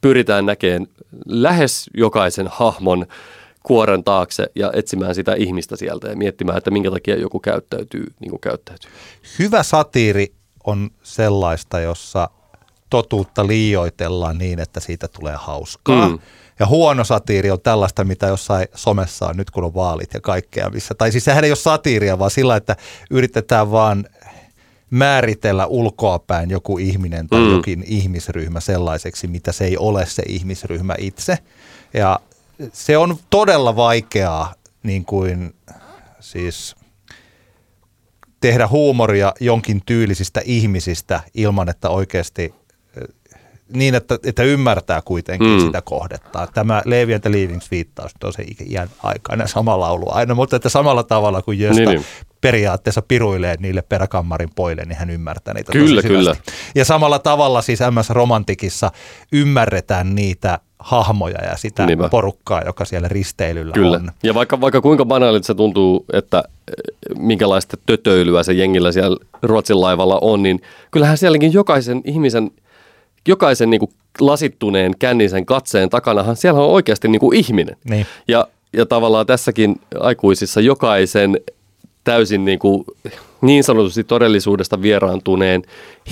pyritään 0.00 0.46
näkemään 0.46 0.86
lähes 1.26 1.90
jokaisen 1.94 2.48
hahmon 2.50 3.06
kuoren 3.62 4.04
taakse 4.04 4.46
ja 4.54 4.72
etsimään 4.74 5.14
sitä 5.14 5.34
ihmistä 5.34 5.76
sieltä 5.76 6.08
ja 6.08 6.16
miettimään, 6.16 6.58
että 6.58 6.70
minkä 6.70 6.90
takia 6.90 7.16
joku 7.16 7.40
käyttäytyy 7.40 8.06
niin 8.20 8.30
kuin 8.30 8.40
käyttäytyy. 8.40 8.90
Hyvä 9.38 9.62
satiiri 9.62 10.32
on 10.64 10.90
sellaista, 11.02 11.80
jossa 11.80 12.28
totuutta 12.90 13.46
liioitellaan 13.46 14.38
niin, 14.38 14.58
että 14.58 14.80
siitä 14.80 15.08
tulee 15.08 15.36
hauskaa. 15.38 16.08
Mm. 16.08 16.18
Ja 16.58 16.66
huono 16.66 17.04
satiiri 17.04 17.50
on 17.50 17.60
tällaista, 17.60 18.04
mitä 18.04 18.26
jossain 18.26 18.68
somessa 18.74 19.26
on 19.26 19.36
nyt, 19.36 19.50
kun 19.50 19.64
on 19.64 19.74
vaalit 19.74 20.14
ja 20.14 20.20
kaikkea. 20.20 20.70
Missä, 20.70 20.94
tai 20.94 21.12
siis 21.12 21.24
sehän 21.24 21.44
ei 21.44 21.50
ole 21.50 21.56
satiiria, 21.56 22.18
vaan 22.18 22.30
sillä, 22.30 22.56
että 22.56 22.76
yritetään 23.10 23.70
vaan 23.70 24.04
määritellä 24.90 25.66
ulkoapäin 25.66 26.50
joku 26.50 26.78
ihminen 26.78 27.28
tai 27.28 27.40
mm. 27.40 27.52
jokin 27.52 27.84
ihmisryhmä 27.86 28.60
sellaiseksi, 28.60 29.26
mitä 29.26 29.52
se 29.52 29.64
ei 29.64 29.76
ole 29.76 30.06
se 30.06 30.22
ihmisryhmä 30.28 30.94
itse. 30.98 31.38
Ja 31.94 32.20
se 32.72 32.96
on 32.96 33.16
todella 33.30 33.76
vaikeaa 33.76 34.54
niin 34.82 35.04
kuin 35.04 35.54
siis 36.20 36.76
tehdä 38.40 38.68
huumoria 38.68 39.32
jonkin 39.40 39.82
tyylisistä 39.86 40.42
ihmisistä 40.44 41.20
ilman, 41.34 41.68
että 41.68 41.90
oikeasti 41.90 42.54
niin, 43.72 43.94
että, 43.94 44.18
että 44.24 44.42
ymmärtää 44.42 45.02
kuitenkin 45.04 45.48
mm. 45.48 45.60
sitä 45.60 45.82
kohdetta. 45.82 46.48
Tämä 46.54 46.82
Levi 46.84 47.14
and 47.14 47.22
the 47.22 47.32
Leavings 47.32 47.70
viittaus 47.70 48.12
on 48.24 48.32
se 48.32 48.44
iän 48.70 48.88
aikainen 49.02 49.48
sama 49.48 49.80
laulu 49.80 50.06
aina, 50.10 50.34
mutta 50.34 50.56
että 50.56 50.68
samalla 50.68 51.02
tavalla 51.02 51.42
kuin 51.42 51.58
Jöstä 51.58 51.80
niin, 51.80 51.88
niin. 51.88 52.04
periaatteessa 52.40 53.02
piruilee 53.02 53.56
niille 53.58 53.82
peräkammarin 53.82 54.50
poille, 54.56 54.84
niin 54.84 54.96
hän 54.96 55.10
ymmärtää 55.10 55.54
niitä 55.54 55.72
Kyllä, 55.72 56.02
kyllä. 56.02 56.36
Ja 56.74 56.84
samalla 56.84 57.18
tavalla 57.18 57.62
siis 57.62 57.80
MS 57.90 58.10
Romantikissa 58.10 58.90
ymmärretään 59.32 60.14
niitä 60.14 60.58
hahmoja 60.78 61.44
ja 61.44 61.56
sitä 61.56 61.86
Niinpä. 61.86 62.08
porukkaa, 62.08 62.62
joka 62.66 62.84
siellä 62.84 63.08
risteilyllä 63.08 63.72
Kyllä. 63.72 63.96
on. 63.96 64.10
Ja 64.22 64.34
vaikka, 64.34 64.60
vaikka 64.60 64.80
kuinka 64.80 65.04
banaalit 65.04 65.44
se 65.44 65.54
tuntuu, 65.54 66.04
että 66.12 66.38
eh, 66.46 67.18
minkälaista 67.18 67.76
tötöilyä 67.86 68.42
se 68.42 68.52
jengillä 68.52 68.92
siellä 68.92 69.16
Ruotsin 69.42 69.80
laivalla 69.80 70.18
on, 70.20 70.42
niin 70.42 70.60
kyllähän 70.90 71.18
sielläkin 71.18 71.52
jokaisen 71.52 72.02
ihmisen– 72.04 72.50
jokaisen 73.28 73.70
niin 73.70 73.80
kuin 73.80 73.90
lasittuneen 74.20 74.92
kännisen 74.98 75.46
katseen 75.46 75.90
takanahan 75.90 76.36
siellä 76.36 76.60
on 76.60 76.70
oikeasti 76.70 77.08
niin 77.08 77.20
kuin 77.20 77.36
ihminen. 77.36 77.76
Niin. 77.84 78.06
Ja, 78.28 78.48
ja 78.72 78.86
tavallaan 78.86 79.26
tässäkin 79.26 79.80
aikuisissa 80.00 80.60
jokaisen 80.60 81.40
täysin 82.04 82.44
niin, 82.44 82.58
kuin, 82.58 82.84
niin 83.40 83.64
sanotusti 83.64 84.04
todellisuudesta 84.04 84.82
vieraantuneen 84.82 85.62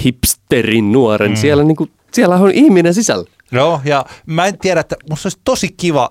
hipsterin 0.05 0.93
nuoren, 0.93 1.31
mm. 1.31 1.37
siellä, 1.37 1.65
niin 1.65 1.77
kuin, 1.77 1.91
siellä 2.13 2.37
on 2.37 2.51
ihminen 2.51 2.95
sisällä. 2.95 3.25
Joo, 3.53 3.81
ja 3.85 4.05
mä 4.27 4.47
en 4.47 4.59
tiedä, 4.59 4.81
että 4.81 4.97
musta 5.11 5.27
olisi 5.27 5.39
tosi 5.45 5.69
kiva 5.77 6.11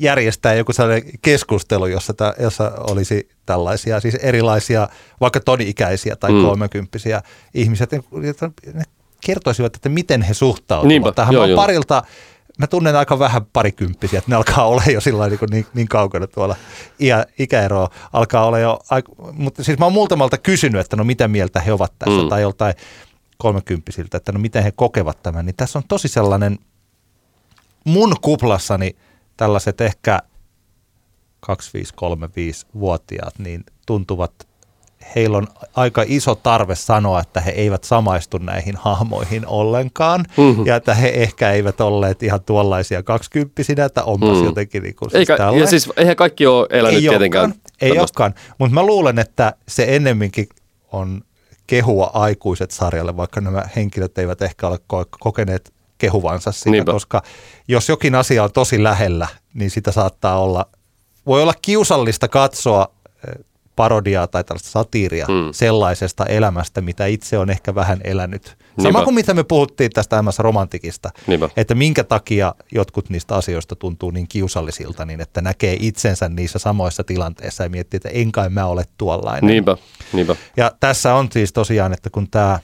järjestää 0.00 0.54
joku 0.54 0.72
sellainen 0.72 1.10
keskustelu, 1.22 1.86
jossa, 1.86 2.14
ta, 2.14 2.34
jossa 2.40 2.72
olisi 2.90 3.28
tällaisia 3.46 4.00
siis 4.00 4.14
erilaisia, 4.14 4.88
vaikka 5.20 5.40
toni-ikäisiä 5.40 6.16
tai 6.16 6.32
mm. 6.32 6.42
kolmekymppisiä 6.42 7.22
ihmisiä, 7.54 7.84
että 7.84 8.00
ne 8.74 8.82
kertoisivat, 9.26 9.76
että 9.76 9.88
miten 9.88 10.22
he 10.22 10.34
suhtautuvat 10.34 10.88
Niinpä, 10.88 11.12
tähän. 11.12 11.34
Joo, 11.34 11.46
joo. 11.46 11.56
parilta, 11.56 12.02
mä 12.58 12.66
tunnen 12.66 12.96
aika 12.96 13.18
vähän 13.18 13.46
parikymppisiä, 13.52 14.18
että 14.18 14.30
ne 14.30 14.36
alkaa 14.36 14.66
olla 14.66 14.82
jo 14.92 15.00
sillä 15.00 15.28
niin, 15.28 15.38
niin, 15.50 15.66
niin 15.74 15.88
kaukana 15.88 16.26
tuolla 16.26 16.56
iä, 17.00 17.26
ikäero 17.38 17.88
alkaa 18.12 18.46
olla 18.46 18.58
jo, 18.58 18.80
mutta 19.32 19.64
siis 19.64 19.78
mä 19.78 19.84
oon 19.84 19.92
muutamalta 19.92 20.38
kysynyt, 20.38 20.80
että 20.80 20.96
no 20.96 21.04
mitä 21.04 21.28
mieltä 21.28 21.60
he 21.60 21.72
ovat 21.72 21.92
tässä 21.98 22.22
mm. 22.22 22.28
tai 22.28 22.42
joltain 22.42 22.74
kolmekymppisiltä, 23.38 24.16
että 24.16 24.32
no 24.32 24.38
miten 24.38 24.62
he 24.62 24.72
kokevat 24.72 25.22
tämän, 25.22 25.46
niin 25.46 25.56
tässä 25.56 25.78
on 25.78 25.82
tosi 25.88 26.08
sellainen 26.08 26.58
mun 27.84 28.16
kuplassani 28.20 28.96
tällaiset 29.36 29.80
ehkä 29.80 30.22
25-35-vuotiaat 31.46 33.38
niin 33.38 33.64
tuntuvat 33.86 34.32
heillä 35.14 35.38
on 35.38 35.46
aika 35.74 36.04
iso 36.06 36.34
tarve 36.34 36.74
sanoa, 36.74 37.20
että 37.20 37.40
he 37.40 37.50
eivät 37.50 37.84
samaistu 37.84 38.38
näihin 38.38 38.76
hahmoihin 38.76 39.46
ollenkaan 39.46 40.24
mm-hmm. 40.36 40.66
ja 40.66 40.76
että 40.76 40.94
he 40.94 41.08
ehkä 41.08 41.52
eivät 41.52 41.80
olleet 41.80 42.22
ihan 42.22 42.40
tuollaisia 42.42 43.02
kaksikymppisinä, 43.02 43.84
että 43.84 44.04
onpas 44.04 44.28
mm-hmm. 44.28 44.44
jotenkin 44.44 44.82
niin 44.82 44.94
kuin 44.94 45.10
siis 45.10 45.30
Eikä, 45.30 45.52
Ja 45.60 45.66
siis 45.66 45.92
eihän 45.96 46.16
kaikki 46.16 46.46
ole 46.46 46.66
elänyt 46.70 47.02
ei 47.02 47.08
tietenkään. 47.08 47.44
Olekaan, 47.44 47.62
ei 47.80 47.98
olekaan, 47.98 48.34
mutta 48.58 48.74
mä 48.74 48.82
luulen, 48.82 49.18
että 49.18 49.52
se 49.68 49.86
ennemminkin 49.88 50.48
on 50.92 51.22
kehua 51.66 52.10
aikuiset 52.14 52.70
sarjalle, 52.70 53.16
vaikka 53.16 53.40
nämä 53.40 53.62
henkilöt 53.76 54.18
eivät 54.18 54.42
ehkä 54.42 54.68
ole 54.68 54.78
kokeneet 55.10 55.72
kehuvansa 55.98 56.52
sitä, 56.52 56.70
Niinpä. 56.70 56.92
koska 56.92 57.22
jos 57.68 57.88
jokin 57.88 58.14
asia 58.14 58.44
on 58.44 58.52
tosi 58.52 58.82
lähellä, 58.82 59.28
niin 59.54 59.70
sitä 59.70 59.92
saattaa 59.92 60.38
olla, 60.38 60.66
voi 61.26 61.42
olla 61.42 61.54
kiusallista 61.62 62.28
katsoa 62.28 62.95
parodiaa 63.76 64.26
tai 64.26 64.44
tällaista 64.44 64.70
satiiria 64.70 65.26
Mm. 65.26 65.34
sellaisesta 65.52 66.26
elämästä, 66.26 66.80
mitä 66.80 67.06
itse 67.06 67.38
on 67.38 67.50
ehkä 67.50 67.74
vähän 67.74 68.00
elänyt. 68.04 68.46
Sama 68.46 68.58
Niinpä. 68.82 69.04
kuin 69.04 69.14
mitä 69.14 69.34
me 69.34 69.44
puhuttiin 69.44 69.90
tästä 69.90 70.22
MS 70.22 70.38
Romantikista, 70.38 71.10
Niinpä. 71.26 71.48
että 71.56 71.74
minkä 71.74 72.04
takia 72.04 72.54
jotkut 72.72 73.10
niistä 73.10 73.34
asioista 73.34 73.76
tuntuu 73.76 74.10
niin 74.10 74.28
kiusallisilta, 74.28 75.04
niin 75.06 75.20
että 75.20 75.40
näkee 75.40 75.76
itsensä 75.80 76.28
niissä 76.28 76.58
samoissa 76.58 77.04
tilanteissa 77.04 77.62
ja 77.62 77.70
miettii, 77.70 77.96
että 77.98 78.08
en 78.08 78.32
kai 78.32 78.48
mä 78.50 78.66
ole 78.66 78.84
tuollainen. 78.98 79.46
Niinpä, 79.50 79.76
niinpä. 80.12 80.36
Ja 80.56 80.72
tässä 80.80 81.14
on 81.14 81.28
siis 81.32 81.52
tosiaan, 81.52 81.92
että 81.92 82.10
kun 82.10 82.30
tämä, 82.30 82.58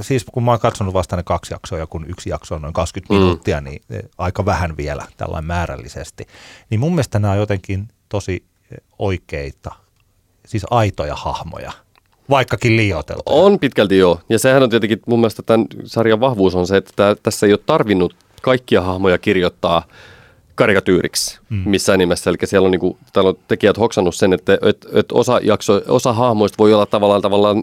siis 0.00 0.24
kun 0.32 0.42
mä 0.44 0.50
oon 0.50 0.60
katsonut 0.60 0.94
vasta 0.94 1.16
ne 1.16 1.22
kaksi 1.22 1.54
jaksoa 1.54 1.78
ja 1.78 1.86
kun 1.86 2.06
yksi 2.08 2.30
jakso 2.30 2.54
on 2.54 2.62
noin 2.62 2.74
20 2.74 3.14
Mm. 3.14 3.20
minuuttia, 3.20 3.60
niin 3.60 3.82
eh, 3.90 4.02
aika 4.18 4.44
vähän 4.44 4.76
vielä 4.76 5.06
tällainen 5.16 5.46
määrällisesti, 5.46 6.26
niin 6.70 6.80
mun 6.80 6.92
mielestä 6.92 7.18
nämä 7.18 7.32
on 7.32 7.38
jotenkin 7.38 7.88
tosi 8.08 8.44
eh, 8.72 8.78
oikeita, 8.98 9.72
siis 10.46 10.66
aitoja 10.70 11.14
hahmoja, 11.14 11.72
vaikkakin 12.30 12.76
liioiteltuja. 12.76 13.36
On 13.36 13.58
pitkälti 13.58 13.98
joo. 13.98 14.20
Ja 14.28 14.38
sehän 14.38 14.62
on 14.62 14.70
tietenkin 14.70 15.00
mun 15.06 15.20
mielestä 15.20 15.42
tämän 15.42 15.66
sarjan 15.84 16.20
vahvuus 16.20 16.54
on 16.54 16.66
se, 16.66 16.76
että 16.76 16.92
tää, 16.96 17.14
tässä 17.22 17.46
ei 17.46 17.52
ole 17.52 17.60
tarvinnut 17.66 18.16
kaikkia 18.42 18.80
hahmoja 18.82 19.18
kirjoittaa 19.18 19.82
karikatyyriksi 20.54 21.40
mm. 21.50 21.62
missään 21.66 21.98
nimessä. 21.98 22.30
Eli 22.30 22.36
siellä 22.44 22.66
on, 22.66 22.70
niinku, 22.70 22.98
täällä 23.12 23.28
on 23.28 23.38
tekijät 23.48 23.78
hoksannut 23.78 24.14
sen, 24.14 24.32
että 24.32 24.58
et, 24.62 24.86
et 24.92 25.12
osa, 25.12 25.40
jakso, 25.42 25.82
osa 25.88 26.12
hahmoista 26.12 26.58
voi 26.58 26.74
olla 26.74 26.86
tavallaan, 26.86 27.22
tavallaan 27.22 27.62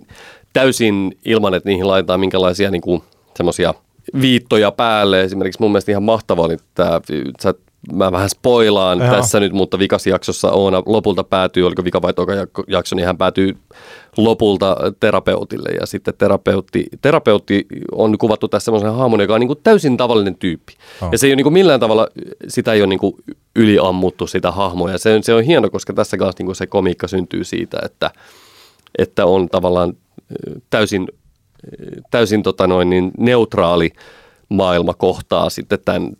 täysin 0.53 1.17
ilman, 1.25 1.53
että 1.53 1.69
niihin 1.69 1.87
laitetaan 1.87 2.19
minkälaisia 2.19 2.71
niinku, 2.71 3.03
semmoisia 3.37 3.73
viittoja 4.21 4.71
päälle. 4.71 5.21
Esimerkiksi 5.21 5.61
mun 5.61 5.71
mielestä 5.71 5.91
ihan 5.91 6.03
mahtavaa 6.03 6.45
oli 6.45 6.57
tämä, 6.75 7.01
sä, 7.41 7.53
mä 7.93 8.11
vähän 8.11 8.29
spoilaan 8.29 8.99
Joo. 8.99 9.11
tässä 9.11 9.39
nyt, 9.39 9.53
mutta 9.53 9.79
vikas 9.79 10.07
jaksossa 10.07 10.51
Oona 10.51 10.83
lopulta 10.85 11.23
päätyy, 11.23 11.65
oliko 11.65 11.83
vika 11.83 12.01
vai 12.01 12.13
toka 12.13 12.33
jak- 12.33 12.63
jakso, 12.67 12.95
niin 12.95 13.05
hän 13.05 13.17
päätyy 13.17 13.57
lopulta 14.17 14.77
terapeutille 14.99 15.69
ja 15.79 15.85
sitten 15.85 16.13
terapeutti, 16.17 16.85
terapeutti 17.01 17.65
on 17.91 18.17
kuvattu 18.17 18.47
tässä 18.47 18.65
semmoisen 18.65 18.93
hahmon, 18.93 19.19
joka 19.21 19.33
on 19.33 19.39
niin 19.39 19.47
kuin 19.47 19.59
täysin 19.63 19.97
tavallinen 19.97 20.35
tyyppi. 20.35 20.73
Oh. 21.01 21.09
Ja 21.11 21.17
se 21.17 21.27
ei 21.27 21.31
ole 21.31 21.35
niin 21.35 21.43
kuin 21.45 21.53
millään 21.53 21.79
tavalla, 21.79 22.07
sitä 22.47 22.73
ei 22.73 22.81
ole 22.81 22.87
niin 22.87 22.99
kuin 22.99 23.13
yliammuttu 23.55 24.27
sitä 24.27 24.51
hahmoa 24.51 24.91
ja 24.91 24.97
se, 24.97 25.15
on- 25.15 25.23
se 25.23 25.33
on 25.33 25.43
hieno, 25.43 25.69
koska 25.69 25.93
tässä 25.93 26.17
kanssa 26.17 26.35
niin 26.39 26.45
kuin 26.45 26.55
se 26.55 26.67
komiikka 26.67 27.07
syntyy 27.07 27.43
siitä, 27.43 27.79
että, 27.85 28.11
että 28.97 29.25
on 29.25 29.49
tavallaan 29.49 29.93
täysin, 30.69 31.07
täysin 32.11 32.43
tota 32.43 32.67
noin, 32.67 32.89
niin 32.89 33.11
neutraali 33.17 33.91
maailma 34.49 34.93
kohtaa 34.93 35.49
sitten 35.49 35.79
tämän 35.85 36.11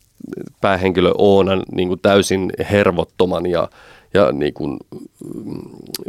päähenkilö 0.62 1.12
Oonan 1.18 1.64
niin 1.72 1.88
kuin 1.88 2.00
täysin 2.00 2.54
hervottoman 2.72 3.46
ja, 3.46 3.70
ja 4.14 4.32
niin 4.32 4.54
kuin, 4.54 4.78
mm, 5.46 5.62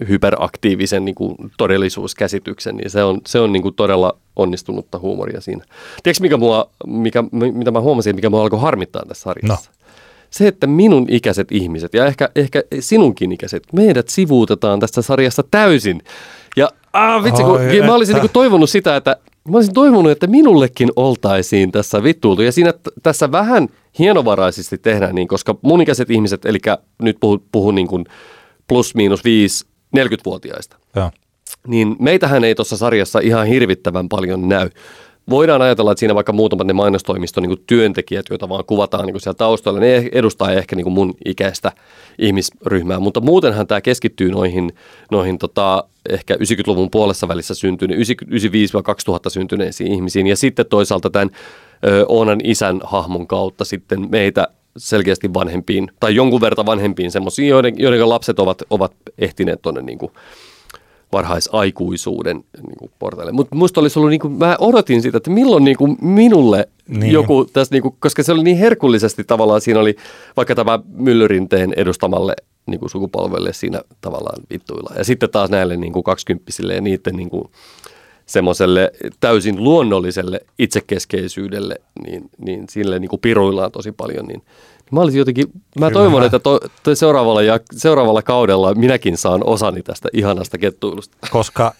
hyperaktiivisen 0.08 1.04
niin 1.04 1.14
kuin 1.14 1.36
todellisuuskäsityksen, 1.58 2.76
niin 2.76 2.90
se 2.90 3.04
on, 3.04 3.20
se 3.26 3.40
on 3.40 3.52
niin 3.52 3.62
kuin 3.62 3.74
todella 3.74 4.16
onnistunutta 4.36 4.98
huumoria 4.98 5.40
siinä. 5.40 5.64
Tiedätkö, 6.02 6.22
mikä 6.22 6.36
mua, 6.36 6.70
mikä, 6.86 7.24
mitä 7.32 7.70
mä 7.70 7.80
huomasin, 7.80 8.14
mikä 8.16 8.30
mua 8.30 8.42
alkoi 8.42 8.60
harmittaa 8.60 9.02
tässä 9.08 9.22
sarjassa? 9.22 9.70
No. 9.70 9.76
Se, 10.30 10.48
että 10.48 10.66
minun 10.66 11.06
ikäiset 11.10 11.52
ihmiset 11.52 11.94
ja 11.94 12.06
ehkä, 12.06 12.30
ehkä 12.36 12.62
sinunkin 12.80 13.32
ikäiset, 13.32 13.62
meidät 13.72 14.08
sivuutetaan 14.08 14.80
tässä 14.80 15.02
sarjassa 15.02 15.44
täysin. 15.50 16.02
Ja 16.56 16.68
ah, 16.92 17.24
vitsi, 17.24 17.42
kun 17.42 17.60
Ai 17.60 17.80
mä 17.80 17.94
olisin 17.94 18.16
että. 18.16 18.26
niin 18.26 18.32
toivonut 18.32 18.70
sitä, 18.70 18.96
että 18.96 19.16
mä 19.48 19.56
olisin 19.56 19.74
toivonut, 19.74 20.12
että 20.12 20.26
minullekin 20.26 20.88
oltaisiin 20.96 21.72
tässä 21.72 22.02
vittuultu. 22.02 22.42
Ja 22.42 22.52
siinä 22.52 22.72
t- 22.72 23.02
tässä 23.02 23.32
vähän 23.32 23.68
hienovaraisesti 23.98 24.78
tehdään 24.78 25.14
niin, 25.14 25.28
koska 25.28 25.54
mun 25.62 25.82
ikäiset 25.82 26.10
ihmiset, 26.10 26.44
eli 26.44 26.58
nyt 27.02 27.16
puhun, 27.20 27.44
puhun 27.52 27.74
niin 27.74 27.86
kuin 27.86 28.04
plus 28.68 28.94
miinus 28.94 29.24
viisi 29.24 29.66
40-vuotiaista, 29.96 30.76
Joo. 30.96 31.10
niin 31.66 31.96
meitähän 31.98 32.44
ei 32.44 32.54
tuossa 32.54 32.76
sarjassa 32.76 33.20
ihan 33.20 33.46
hirvittävän 33.46 34.08
paljon 34.08 34.48
näy. 34.48 34.70
Voidaan 35.30 35.62
ajatella, 35.62 35.92
että 35.92 36.00
siinä 36.00 36.14
vaikka 36.14 36.32
muutamat 36.32 36.66
ne 36.66 36.72
mainostoimiston 36.72 37.42
niin 37.42 37.64
työntekijät, 37.66 38.26
joita 38.30 38.48
vaan 38.48 38.64
kuvataan 38.64 39.06
niin 39.06 39.20
siellä 39.20 39.36
taustalla, 39.36 39.80
ne 39.80 40.08
edustaa 40.12 40.52
ehkä 40.52 40.76
niin 40.76 40.92
mun 40.92 41.14
ikäistä 41.24 41.72
ihmisryhmää, 42.18 43.00
mutta 43.00 43.20
muutenhan 43.20 43.66
tämä 43.66 43.80
keskittyy 43.80 44.30
noihin, 44.30 44.72
noihin 45.10 45.38
tota, 45.38 45.84
ehkä 46.08 46.34
90-luvun 46.34 46.90
puolessa 46.90 47.28
välissä 47.28 47.54
syntyne, 47.54 47.94
95-2000 47.94 47.98
syntyneisiin 49.28 49.92
ihmisiin 49.92 50.26
ja 50.26 50.36
sitten 50.36 50.66
toisaalta 50.66 51.10
tämän 51.10 51.30
ö, 51.84 52.06
Oonan 52.08 52.40
isän 52.44 52.80
hahmon 52.84 53.26
kautta 53.26 53.64
sitten 53.64 54.08
meitä 54.10 54.48
selkeästi 54.76 55.34
vanhempiin 55.34 55.90
tai 56.00 56.14
jonkun 56.14 56.40
verran 56.40 56.66
vanhempiin 56.66 57.10
semmoisiin, 57.10 57.48
joiden, 57.48 57.74
joiden 57.78 58.08
lapset 58.08 58.38
ovat, 58.38 58.62
ovat 58.70 58.92
ehtineet 59.18 59.62
tuonne 59.62 59.82
niin 59.82 59.98
kuin 59.98 60.12
varhaisaikuisuuden 61.12 62.36
niin 62.36 62.78
kuin 62.78 62.90
portaille. 62.98 63.32
Mutta 63.32 63.56
musta 63.56 63.80
olisi 63.80 63.98
ollut, 63.98 64.10
niin 64.10 64.20
kuin, 64.20 64.32
mä 64.32 64.56
odotin 64.60 65.02
sitä, 65.02 65.16
että 65.16 65.30
milloin 65.30 65.64
niin 65.64 65.76
kuin 65.76 65.96
minulle 66.00 66.68
Niin. 66.88 67.00
niin. 67.00 67.12
joku 67.12 67.44
tässä, 67.44 67.74
niin 67.74 67.82
kuin, 67.82 67.94
koska 67.98 68.22
se 68.22 68.32
oli 68.32 68.42
niin 68.42 68.56
herkullisesti 68.56 69.24
tavallaan, 69.24 69.60
siinä 69.60 69.80
oli 69.80 69.96
vaikka 70.36 70.54
tämä 70.54 70.78
Myllyrinteen 70.94 71.72
edustamalle 71.76 72.34
niin 72.66 72.80
kuin 72.80 72.90
sukupolvelle 72.90 73.52
siinä 73.52 73.80
tavallaan 74.00 74.42
vittuilla. 74.50 74.94
Ja 74.98 75.04
sitten 75.04 75.30
taas 75.30 75.50
näille 75.50 75.76
niin 75.76 75.92
kuin 75.92 76.02
kaksikymppisille 76.02 76.74
ja 76.74 76.80
niiden 76.80 77.16
niin 77.16 77.30
kuin, 77.30 77.50
semmoiselle 78.32 78.92
täysin 79.20 79.64
luonnolliselle 79.64 80.40
itsekeskeisyydelle, 80.58 81.76
niin, 82.06 82.30
niin 82.38 82.64
sille 82.70 82.98
niin 82.98 83.08
kuin 83.08 83.20
piruillaan 83.20 83.72
tosi 83.72 83.92
paljon, 83.92 84.26
niin 84.26 84.42
mä 84.92 85.00
olisin 85.00 85.18
jotenkin, 85.18 85.46
mä 85.80 85.88
Kyllä. 85.88 86.00
toivon, 86.00 86.24
että 86.24 86.38
to, 86.38 86.60
to 86.82 86.94
seuraavalla, 86.94 87.42
ja, 87.42 87.60
seuraavalla 87.76 88.22
kaudella 88.22 88.74
minäkin 88.74 89.16
saan 89.16 89.44
osani 89.44 89.82
tästä 89.82 90.08
ihanasta 90.12 90.58
kettuilusta. 90.58 91.16
koska 91.30 91.74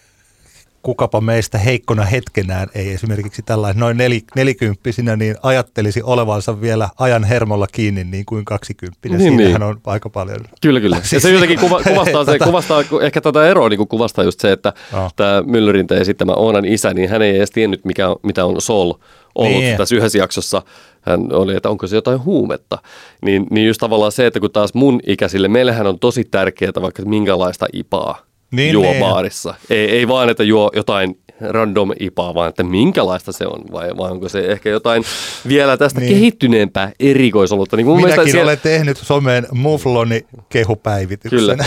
kukapa 0.83 1.21
meistä 1.21 1.57
heikkona 1.57 2.03
hetkenään 2.03 2.67
ei 2.75 2.89
esimerkiksi 2.93 3.41
tällainen 3.41 3.79
noin 3.79 3.97
nel, 3.97 4.11
nelikymppisinä 4.35 5.15
niin 5.15 5.35
ajattelisi 5.43 6.01
olevansa 6.03 6.61
vielä 6.61 6.89
ajan 6.99 7.23
hermolla 7.23 7.67
kiinni 7.71 8.03
niin 8.03 8.25
kuin 8.25 8.45
kaksikymppinen. 8.45 9.17
Niin, 9.19 9.29
Siinähän 9.37 9.61
niin. 9.61 9.69
on 9.69 9.81
aika 9.85 10.09
paljon. 10.09 10.39
Kyllä, 10.61 10.79
kyllä. 10.79 10.95
Ja 10.95 11.01
Siis 11.03 11.23
se 11.23 11.31
jotenkin 11.31 11.59
kuva, 11.59 11.81
kuvastaa, 11.89 12.25
se, 12.25 12.31
Tota- 12.31 12.45
kuvastaa, 12.45 12.83
ehkä 13.01 13.21
tätä 13.21 13.45
eroa 13.47 13.69
niin 13.69 13.87
kuvastaa 13.87 14.23
just 14.23 14.39
se, 14.39 14.51
että 14.51 14.73
Joo. 14.93 15.09
tämä 15.15 15.43
Myllyrinteen 15.45 16.01
esittämä 16.01 16.33
Oonan 16.33 16.65
isä, 16.65 16.93
niin 16.93 17.09
hän 17.09 17.21
ei 17.21 17.35
edes 17.37 17.51
tiennyt, 17.51 17.85
mikä 17.85 18.07
mitä 18.23 18.45
on 18.45 18.61
Sol 18.61 18.93
ollut 19.35 19.59
Niin. 19.61 19.77
tässä 19.77 19.95
yhdessä 19.95 20.17
jaksossa. 20.17 20.61
Hän 21.01 21.33
oli, 21.33 21.55
että 21.55 21.69
onko 21.69 21.87
se 21.87 21.95
jotain 21.95 22.23
huumetta. 22.23 22.77
Niin, 23.25 23.47
niin 23.51 23.67
just 23.67 23.79
tavallaan 23.79 24.11
se, 24.11 24.27
että 24.27 24.39
kun 24.39 24.51
taas 24.51 24.73
mun 24.73 24.99
ikäisille, 25.07 25.47
meillähän 25.47 25.87
on 25.87 25.99
tosi 25.99 26.23
tärkeää 26.23 26.71
vaikka 26.81 27.03
minkälaista 27.05 27.65
ipaa 27.73 28.32
Niin, 28.53 28.73
juo 28.73 28.83
niin. 28.91 28.99
baarissa. 28.99 29.53
Ei, 29.69 29.89
ei 29.91 30.07
vaan, 30.07 30.29
että 30.29 30.43
juo 30.43 30.71
jotain 30.75 31.17
random 31.49 31.91
ipaa, 31.99 32.33
vaan 32.33 32.49
että 32.49 32.63
minkälaista 32.63 33.31
se 33.31 33.47
on, 33.47 33.61
vai, 33.71 33.89
vai 33.97 34.11
onko 34.11 34.29
se 34.29 34.39
ehkä 34.39 34.69
jotain 34.69 35.03
vielä 35.47 35.77
tästä 35.77 35.99
Niin. 35.99 36.13
kehittyneempää 36.13 36.91
erikoisolutta. 36.99 37.77
Niin 37.77 37.87
Minäkin 37.87 38.31
siellä- 38.31 38.43
olen 38.49 38.59
tehnyt 38.63 38.97
someen 38.97 39.47
mufloni 39.51 40.25
kehupäivityksen. 40.49 41.39
Kyllä. 41.39 41.57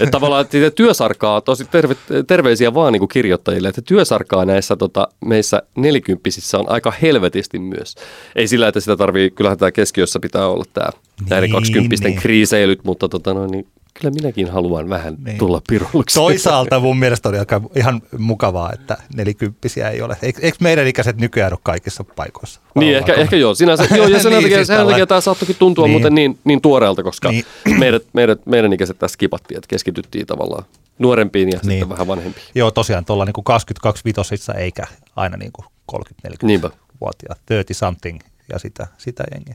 että 0.00 0.10
tavallaan 0.10 0.42
että 0.52 0.70
työsarkaa, 0.70 1.40
tosi 1.40 1.64
terve, 1.64 1.96
terveisiä 2.26 2.74
vaan 2.74 2.92
niin 2.92 3.00
kuin 3.00 3.08
kirjoittajille, 3.08 3.68
että 3.68 3.82
työsarkaa 3.82 4.44
näissä 4.44 4.76
tota, 4.76 5.08
meissä 5.24 5.62
nelikymppisissä 5.76 6.58
on 6.58 6.70
aika 6.70 6.92
helvetisti 7.02 7.58
myös. 7.58 7.94
Ei 8.36 8.48
sillä, 8.48 8.68
että 8.68 8.80
sitä 8.80 8.96
tarvii, 8.96 9.30
kyllähän 9.30 9.58
tämä 9.58 9.72
keskiössä 9.72 10.20
pitää 10.20 10.46
olla 10.48 10.64
tämä 10.72 10.88
näiden 11.30 11.42
Niin, 11.48 11.52
kaksikymppisten 11.52 12.10
niin. 12.10 12.20
kriiseilyt, 12.20 12.84
mutta 12.84 13.08
tota, 13.08 13.34
no, 13.34 13.46
niin, 13.46 13.66
kyllä 14.00 14.14
minäkin 14.14 14.50
haluan 14.50 14.88
vähän 14.88 15.16
Niin. 15.24 15.38
tulla 15.38 15.62
pirulluksi. 15.68 16.14
Toisaalta 16.14 16.80
mun 16.80 16.98
mielestä 16.98 17.28
on 17.28 17.38
aika 17.38 17.60
ihan 17.76 18.02
mukavaa, 18.18 18.72
että 18.72 18.96
nelikymppisiä 19.16 19.90
ei 19.90 20.02
ole. 20.02 20.16
Eikö, 20.22 20.40
meidän 20.60 20.86
ikäiset 20.86 21.16
nykyään 21.16 21.52
ole 21.52 21.58
kaikissa 21.62 22.04
paikoissa? 22.04 22.60
Niin, 22.74 22.96
ehkä, 22.96 23.14
ehkä 23.14 23.36
joo. 23.36 23.54
Sinänsä, 23.54 23.86
joo 23.96 24.08
ja 24.08 24.20
sen 24.22 24.32
Niin, 24.32 24.42
takia, 24.42 24.56
siis 24.58 24.66
sen 24.66 24.86
takia 24.86 25.06
tämä 25.06 25.20
saattokin 25.20 25.56
tuntua 25.58 25.84
Niin. 25.86 25.90
muuten 25.92 26.14
niin, 26.14 26.38
niin 26.44 26.60
tuoreelta, 26.60 27.02
koska 27.02 27.30
Niin. 27.30 27.44
meidät, 27.78 28.02
meidät, 28.12 28.46
meidän 28.46 28.72
ikäiset 28.72 28.98
tässä 28.98 29.18
kipattiin, 29.18 29.58
että 29.58 29.68
keskityttiin 29.68 30.26
tavallaan 30.26 30.64
nuorempiin 30.98 31.48
ja 31.48 31.58
Niin. 31.62 31.70
sitten 31.70 31.88
vähän 31.88 32.06
vanhempiin. 32.06 32.46
Joo, 32.54 32.70
tosiaan 32.70 33.04
tuolla 33.04 33.24
niin 33.24 33.44
22 33.44 34.02
vitosissa 34.04 34.54
eikä 34.54 34.82
aina 35.16 35.36
niin 35.36 35.52
kuin 35.52 35.66
30-40 35.92 36.46
Niinpä. 36.46 36.70
vuotiaat, 37.00 37.38
30 37.48 37.74
something 37.74 38.18
ja 38.52 38.58
sitä, 38.58 38.86
sitä 38.98 39.24
jengiä. 39.34 39.54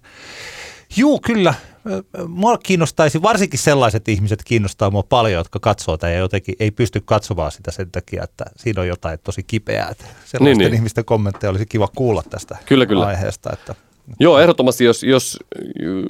Juu, 0.98 1.20
kyllä. 1.20 1.54
Mua 2.28 2.58
kiinnostaisi, 2.58 3.22
varsinkin 3.22 3.60
sellaiset 3.60 4.08
ihmiset 4.08 4.44
kiinnostaa 4.44 4.92
mua 4.92 5.04
paljon, 5.04 5.40
jotka 5.40 5.60
katsoo 5.60 5.98
tai 5.98 6.18
jotenkin 6.18 6.56
ei 6.60 6.72
pysty 6.72 7.02
katsomaan 7.06 7.52
sitä 7.52 7.72
sen 7.72 7.92
takia, 7.92 8.24
että 8.24 8.46
siinä 8.56 8.82
on 8.82 8.88
jotain 8.88 9.20
tosi 9.24 9.44
kipeää. 9.44 9.90
Että 9.90 10.04
Sellaisten 10.04 10.44
niin, 10.44 10.58
Niin, 10.58 10.58
niin. 10.58 10.74
ihmisten 10.74 11.06
kommentteja 11.06 11.52
olisi 11.52 11.66
kiva 11.66 11.88
kuulla 11.96 12.24
tästä 12.30 12.58
Kyllä, 12.66 12.86
kyllä. 12.86 13.06
aiheesta. 13.06 13.50
Että, 13.54 13.76
Joo, 14.20 14.40
ehdottomasti, 14.40 14.84
jos, 14.84 15.04
jos 15.04 15.40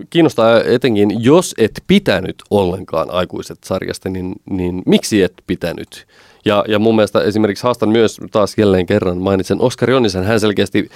kiinnostaa 0.09 0.61
etenkin, 0.63 1.23
jos 1.23 1.55
et 1.57 1.83
pitänyt 1.87 2.35
ollenkaan 2.49 3.11
aikuiset 3.11 3.57
sarjasta, 3.65 4.09
niin, 4.09 4.35
niin 4.49 4.83
miksi 4.85 5.23
et 5.23 5.33
pitänyt? 5.47 6.07
Ja, 6.45 6.63
ja 6.67 6.79
mun 6.79 6.95
mielestä 6.95 7.21
esimerkiksi 7.21 7.63
haastan 7.63 7.89
myös 7.89 8.17
taas 8.31 8.57
jälleen 8.57 8.85
kerran, 8.85 9.17
mainitsen 9.17 9.61
Oskar 9.61 9.89
Jonnisen, 9.89 10.23
hän 10.23 10.39
selkeästi, 10.39 10.89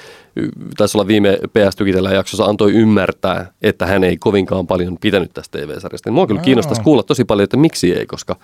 taisi 0.77 0.97
olla 0.97 1.07
viime 1.07 1.39
PS 1.47 1.75
Tykitellä 1.75 2.11
jaksossa, 2.11 2.45
antoi 2.45 2.71
ymmärtää, 2.71 3.51
että 3.61 3.85
hän 3.85 4.03
ei 4.03 4.17
kovinkaan 4.17 4.67
paljon 4.67 4.97
pitänyt 5.01 5.33
tästä 5.33 5.57
TV-sarjasta. 5.57 6.11
Mua 6.11 6.27
kyllä 6.27 6.41
kiinnostaisi 6.41 6.81
kuulla 6.81 7.03
tosi 7.03 7.25
paljon, 7.25 7.43
että 7.43 7.57
miksi 7.57 7.93
ei, 7.93 8.05
koska, 8.05 8.35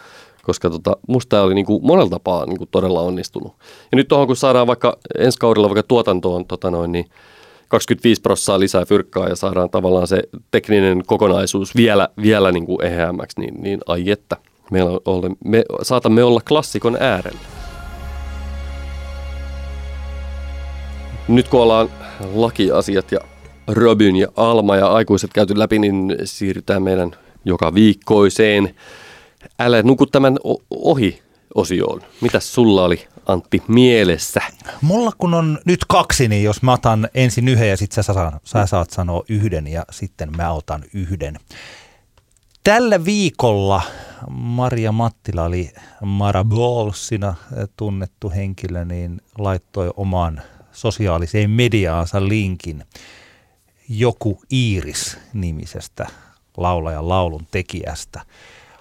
koska 0.44 0.70
tota, 0.70 0.98
musta 1.08 1.30
tämä 1.30 1.44
oli 1.44 1.54
niinku 1.54 1.80
monella 1.84 2.10
tapaa 2.10 2.46
niinku 2.46 2.66
todella 2.66 3.02
onnistunut. 3.02 3.54
Ja 3.92 3.96
nyt 3.96 4.08
tuohon 4.08 4.28
kun 4.28 4.36
saadaan 4.36 4.68
vaikka 4.68 4.98
ensi 5.18 5.40
kaudella 5.40 5.70
vaikka 5.70 5.84
tuotantoon 5.84 6.46
tota 6.46 6.72
noin, 6.72 6.92
niin 6.92 7.06
25 7.68 8.22
prossaa 8.22 8.60
lisää 8.60 8.86
fyrkkaa 8.86 9.30
ja 9.30 9.36
saadaan 9.36 9.70
tavallaan 9.70 10.08
se 10.08 10.24
tekninen 10.52 11.04
kokonaisuus 11.06 11.76
vielä, 11.76 12.10
vielä 12.22 12.52
niin 12.52 12.66
kuin 12.66 12.86
eheämmäksi, 12.86 13.40
niin, 13.40 13.62
niin 13.62 13.80
ai 13.88 14.12
että. 14.12 14.38
Meillä 14.72 15.00
on, 15.06 15.36
me 15.46 15.64
saatamme 15.82 16.24
olla 16.24 16.42
klassikon 16.48 16.98
äärellä. 17.00 17.40
Nyt 21.28 21.48
kun 21.48 21.62
ollaan 21.62 21.90
lakiasiat 22.34 23.12
ja 23.12 23.20
Robin 23.68 24.16
ja 24.16 24.28
Alma 24.36 24.76
ja 24.76 24.88
aikuiset 24.88 25.34
käyty 25.34 25.60
läpi, 25.60 25.80
niin 25.80 26.16
siirrytään 26.24 26.84
meidän 26.84 27.12
joka 27.46 27.74
viikkoiseen 27.74 28.76
Älä 29.60 29.84
nuku 29.84 30.06
tämän 30.06 30.38
ohi 30.70 31.22
osioon. 31.56 32.02
Mitäs 32.22 32.54
sulla 32.54 32.84
oli 32.84 33.08
Antti 33.26 33.64
mielessä? 33.68 34.42
Mulla 34.82 35.12
kun 35.18 35.34
on 35.34 35.60
nyt 35.66 35.80
kaksi, 35.88 36.28
niin 36.28 36.44
jos 36.44 36.62
mä 36.62 36.74
otan 36.74 37.10
ensin 37.14 37.48
yhden 37.48 37.70
ja 37.70 37.78
sitten 37.78 38.04
sä, 38.04 38.14
sä 38.44 38.66
saat 38.66 38.90
sanoa 38.90 39.24
yhden 39.30 39.68
ja 39.68 39.86
sitten 39.92 40.30
mä 40.38 40.52
otan 40.52 40.84
yhden. 40.94 41.38
Tällä 42.68 43.06
viikolla 43.06 43.82
Maria 44.30 44.92
Mattila 44.92 45.44
oli 45.44 45.72
Mara 46.02 46.44
Ballsina 46.44 47.36
tunnettu 47.78 48.30
henkilö, 48.30 48.86
niin 48.86 49.22
laittoi 49.38 49.92
omaan 49.98 50.42
sosiaaliseen 50.72 51.50
mediaansa 51.50 52.28
linkin 52.28 52.84
joku 53.90 54.42
Iiris-nimisestä 54.54 56.08
laulajan 56.58 57.10
laulun 57.10 57.48
tekijästä. 57.52 58.22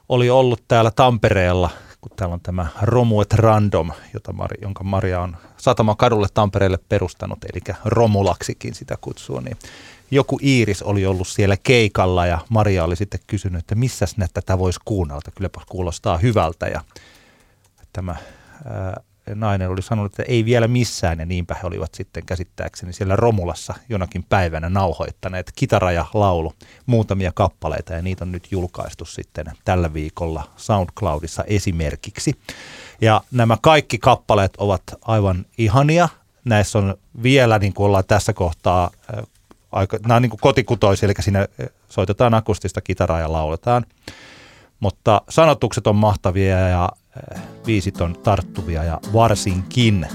Oli 0.09 0.31
ollut 0.31 0.63
täällä 0.69 0.91
Tampereella– 0.91 1.71
kun 2.09 2.17
täällä 2.17 2.35
on 2.35 2.41
tämä 2.41 2.67
Romuet 2.83 3.33
Random, 3.33 3.91
jota 4.15 4.33
Mari, 4.33 4.57
jonka 4.63 4.85
Maria 4.85 5.21
on 5.21 5.37
Satamakadulle 5.57 6.27
Tampereelle 6.35 6.79
perustanut, 6.89 7.39
eli 7.45 7.77
Romulaksikin 7.85 8.75
sitä 8.75 8.97
kutsuu, 9.01 9.41
niin 9.41 9.57
joku 10.11 10.39
Iiris 10.43 10.83
oli 10.83 11.07
ollut 11.07 11.29
siellä 11.29 11.57
keikalla 11.63 12.27
ja 12.27 12.39
Maria 12.49 12.85
oli 12.85 12.97
sitten 12.97 13.21
kysynyt, 13.27 13.59
että 13.59 13.75
missäs 13.75 14.17
ne 14.17 14.27
tätä 14.35 14.59
voisi 14.59 14.81
kuunnella, 14.85 15.23
kylläpä 15.35 15.61
kuulostaa 15.69 16.19
hyvältä 16.19 16.67
ja 16.67 16.81
tämä 17.93 18.17
ää, 18.65 19.01
nainen 19.35 19.71
oli 19.71 19.83
sanonut, 19.83 20.13
että 20.13 20.33
ei 20.33 20.45
vielä 20.45 20.69
missään, 20.69 21.19
ja 21.19 21.27
niinpä 21.27 21.55
he 21.55 21.67
olivat 21.67 21.95
sitten 21.95 22.27
käsittääkseni 22.27 22.93
siellä 22.93 23.17
Romulassa 23.17 23.75
jonakin 23.89 24.25
päivänä 24.29 24.69
nauhoittaneet 24.69 25.53
kitara 25.57 25.93
ja 25.93 26.07
laulu 26.15 26.53
muutamia 26.87 27.33
kappaleita, 27.35 27.93
ja 27.93 28.03
niitä 28.03 28.25
on 28.25 28.33
nyt 28.33 28.49
julkaistu 28.51 29.05
sitten 29.05 29.47
tällä 29.65 29.93
viikolla 29.93 30.51
SoundCloudissa 30.57 31.45
esimerkiksi. 31.45 32.39
Ja 33.01 33.21
nämä 33.31 33.57
kaikki 33.63 33.99
kappaleet 33.99 34.57
ovat 34.59 34.83
aivan 35.03 35.47
ihania. 35.59 36.09
Näissä 36.45 36.79
on 36.79 36.95
vielä, 37.23 37.59
niin 37.59 37.73
kuin 37.73 37.87
ollaan 37.87 38.05
tässä 38.09 38.33
kohtaa, 38.33 38.91
aika, 39.77 39.99
nämä 40.03 40.17
on 40.17 40.23
niin 40.23 40.33
kotikutoisia, 40.41 41.07
eli 41.07 41.15
siinä 41.21 41.47
soitetaan 41.89 42.35
akustista 42.35 42.81
kitaraa 42.81 43.21
ja 43.21 43.33
lauletaan. 43.33 43.85
Mutta 44.81 45.23
sanotukset 45.29 45.87
on 45.87 45.97
mahtavia 45.97 46.59
ja 46.59 46.89
viisit 47.67 48.01
on 48.01 48.17
tarttuvia 48.23 48.85
ja 48.85 49.01
varsinkin 49.13 50.07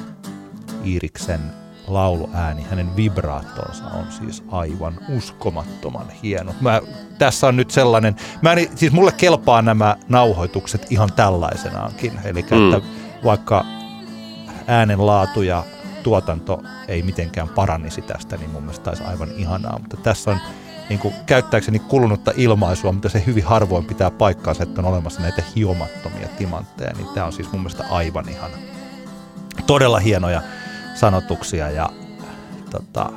Iiriksen 0.85 1.41
lauluääni, 1.87 2.65
hänen 2.69 2.95
vibraattonsa 2.95 3.83
on 3.83 4.05
siis 4.11 4.43
aivan 4.51 4.99
uskomattoman 5.09 6.09
hieno. 6.23 6.55
Mä, 6.61 6.81
tässä 7.17 7.47
on 7.47 7.55
nyt 7.55 7.71
sellainen, 7.71 8.15
mä 8.41 8.53
en, 8.53 8.77
siis 8.77 8.91
mulle 8.91 9.11
kelpaa 9.11 9.61
nämä 9.61 9.97
nauhoitukset 10.09 10.87
ihan 10.89 11.13
tällaisenaankin, 11.13 12.19
eli 12.23 12.45
mm. 12.51 12.73
että 12.73 12.87
vaikka 13.23 13.65
äänen 14.67 15.05
laatu 15.05 15.41
ja 15.41 15.63
tuotanto 16.03 16.63
ei 16.87 17.01
mitenkään 17.01 17.49
parannisi 17.49 18.01
tästä, 18.01 18.37
niin 18.37 18.49
mun 18.49 18.63
mielestä 18.63 18.89
olisi 18.89 19.03
aivan 19.03 19.29
ihanaa, 19.37 19.79
mutta 19.79 19.97
tässä 19.97 20.31
on 20.31 20.39
niin 20.89 20.99
kuin 20.99 21.13
käyttääkseni 21.25 21.79
kulunutta 21.79 22.31
ilmaisua, 22.35 22.91
mutta 22.91 23.09
se 23.09 23.23
hyvin 23.25 23.43
harvoin 23.43 23.85
pitää 23.85 24.11
paikkaansa, 24.11 24.63
että 24.63 24.81
on 24.81 24.87
olemassa 24.87 25.21
näitä 25.21 25.43
hiomattomia 25.55 26.27
timantteja, 26.27 26.93
niin 26.93 27.07
tämä 27.13 27.25
on 27.25 27.33
siis 27.33 27.51
mun 27.51 27.61
mielestä 27.61 27.83
aivan 27.89 28.29
ihana. 28.29 28.57
Todella 29.67 29.99
hienoja 29.99 30.41
sanotuksia 30.95 31.69
ja 31.69 31.89
tota, 32.69 33.11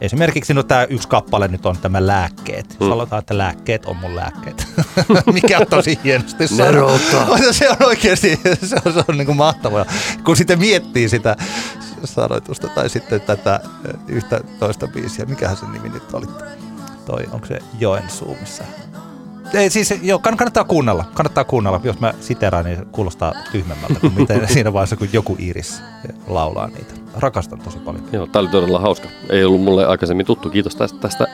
esimerkiksi 0.00 0.54
no 0.54 0.62
tämä 0.62 0.84
yksi 0.84 1.08
kappale 1.08 1.48
nyt 1.48 1.66
on 1.66 1.78
tämä 1.78 2.06
lääkkeet. 2.06 2.76
Mm. 2.80 2.88
Sanotaan, 2.88 3.20
että 3.20 3.38
lääkkeet 3.38 3.86
on 3.86 3.96
mun 3.96 4.16
lääkkeet. 4.16 4.68
Mikä 5.32 5.58
on 5.58 5.66
tosi 5.66 5.98
hienosti 6.04 6.48
sanottu. 6.48 7.16
se 7.50 7.70
on 7.70 7.76
oikeasti, 7.80 8.40
se 8.62 8.76
on, 8.84 8.92
se 8.92 9.04
on 9.08 9.18
niin 9.18 9.26
kuin 9.26 9.36
mahtavaa. 9.36 9.86
Kun 10.24 10.36
sitten 10.36 10.58
miettii 10.58 11.08
sitä 11.08 11.36
sanoitusta 12.04 12.68
tai 12.68 12.88
sitten 12.88 13.20
tätä 13.20 13.60
yhtä 14.08 14.40
toista 14.58 14.86
biisiä, 14.86 15.24
mikähän 15.24 15.56
se 15.56 15.66
nimi 15.66 15.88
nyt 15.88 16.14
oli? 16.14 16.26
toi, 17.08 17.24
onko 17.32 17.46
se 17.46 17.58
Joensuu, 17.78 18.36
missä 18.40 18.64
ei, 19.54 19.70
siis 19.70 19.94
joo, 20.02 20.18
kannattaa 20.18 20.64
kuunnella. 20.64 21.04
Kannattaa 21.14 21.44
kuunnella. 21.44 21.80
Jos 21.84 22.00
mä 22.00 22.14
siteraan, 22.20 22.64
niin 22.64 22.86
kuulostaa 22.86 23.32
tyhmemmältä 23.52 24.00
kuin 24.00 24.12
miten 24.14 24.48
siinä 24.54 24.72
vaiheessa, 24.72 24.96
kun 24.96 25.08
joku 25.12 25.36
Iris 25.38 25.82
laulaa 26.26 26.66
niitä. 26.66 26.94
Rakastan 27.16 27.58
tosi 27.58 27.78
paljon. 27.78 28.08
Joo, 28.12 28.26
tää 28.26 28.40
oli 28.40 28.48
todella 28.48 28.80
hauska. 28.80 29.08
Ei 29.30 29.44
ollut 29.44 29.60
mulle 29.60 29.86
aikaisemmin 29.86 30.26
tuttu. 30.26 30.50
Kiitos 30.50 30.76
tästä, 30.76 30.98
tästä 30.98 31.26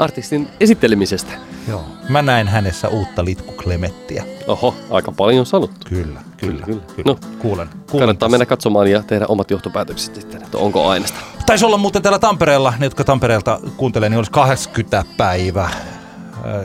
artistin 0.00 0.48
esittelemisestä. 0.60 1.32
Joo. 1.68 1.84
Mä 2.08 2.22
näin 2.22 2.48
hänessä 2.48 2.88
uutta 2.88 3.24
Litku 3.24 3.52
Klemettiä. 3.52 4.24
Oho, 4.46 4.74
aika 4.90 5.12
paljon 5.12 5.46
sanottu. 5.46 5.86
Kyllä, 5.88 6.20
kyllä. 6.36 6.66
kyllä, 6.66 6.82
kyllä. 6.96 7.02
No, 7.04 7.18
kuulen, 7.38 7.68
kuulen 7.68 7.68
kannattaa 7.90 8.26
tässä. 8.26 8.30
mennä 8.30 8.46
katsomaan 8.46 8.90
ja 8.90 9.02
tehdä 9.02 9.26
omat 9.26 9.50
johtopäätökset 9.50 10.14
sitten, 10.14 10.42
että 10.42 10.58
onko 10.58 10.88
aineesta. 10.88 11.20
Taisi 11.46 11.64
olla 11.64 11.76
muuten 11.76 12.02
täällä 12.02 12.18
Tampereella, 12.18 12.74
ne 12.78 12.86
jotka 12.86 13.04
Tampereelta 13.04 13.60
kuuntelee, 13.76 14.08
niin 14.08 14.18
olisi 14.18 14.30
80 14.32 15.04
päivä 15.16 15.70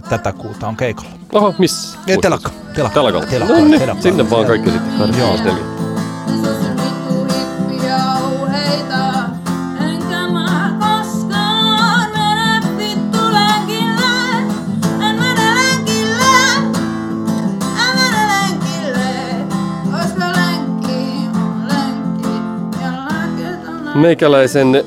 tätä 0.10 0.34
kuuta 0.34 0.68
on 0.68 0.78
keikolla. 0.78 1.10
Oho, 1.34 1.56
missä? 1.58 2.00
Telakka. 2.22 2.50
Telakka. 2.76 3.00
Telakka. 3.00 3.28
Telakka. 3.28 3.54
No 3.54 3.66
niin, 3.66 4.02
sinne 4.02 4.30
vaan 4.30 4.46
kaikki 4.46 4.70
sitten. 4.70 5.20
Joo. 5.20 5.75
Meikäläisen 23.96 24.84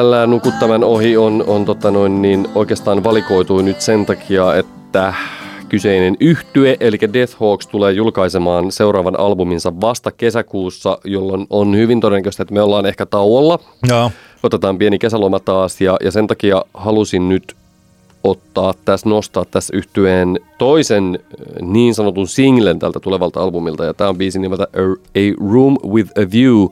älä 0.00 0.26
nuku 0.26 0.52
tämän 0.60 0.84
ohi 0.84 1.16
on, 1.16 1.44
on 1.46 1.64
tota 1.64 1.90
noin, 1.90 2.22
niin 2.22 2.48
oikeastaan 2.54 3.04
valikoitu 3.04 3.62
nyt 3.62 3.80
sen 3.80 4.06
takia, 4.06 4.54
että 4.54 5.14
kyseinen 5.68 6.16
yhtye, 6.20 6.76
eli 6.80 6.98
Deathhawks 7.12 7.66
tulee 7.66 7.92
julkaisemaan 7.92 8.72
seuraavan 8.72 9.20
albuminsa 9.20 9.80
vasta 9.80 10.10
kesäkuussa, 10.10 10.98
jolloin 11.04 11.46
on 11.50 11.76
hyvin 11.76 12.00
todennäköistä, 12.00 12.42
että 12.42 12.54
me 12.54 12.62
ollaan 12.62 12.86
ehkä 12.86 13.06
tauolla. 13.06 13.58
Joo. 13.88 14.10
Otetaan 14.42 14.78
pieni 14.78 14.98
kesäloma 14.98 15.40
taas 15.40 15.80
ja, 15.80 15.96
ja 16.04 16.10
sen 16.10 16.26
takia 16.26 16.64
halusin 16.74 17.28
nyt 17.28 17.54
ottaa 18.24 18.74
tässä, 18.84 19.08
nostaa 19.08 19.44
tässä 19.44 19.76
yhtyeen 19.76 20.40
toisen 20.58 21.18
niin 21.60 21.94
sanotun 21.94 22.28
singlen 22.28 22.78
tältä 22.78 23.00
tulevalta 23.00 23.42
albumilta. 23.42 23.84
Ja 23.84 23.94
tämä 23.94 24.10
on 24.10 24.18
biisi 24.18 24.38
nimeltä 24.38 24.66
A 24.74 25.50
Room 25.52 25.76
with 25.88 26.10
a 26.10 26.30
View, 26.32 26.66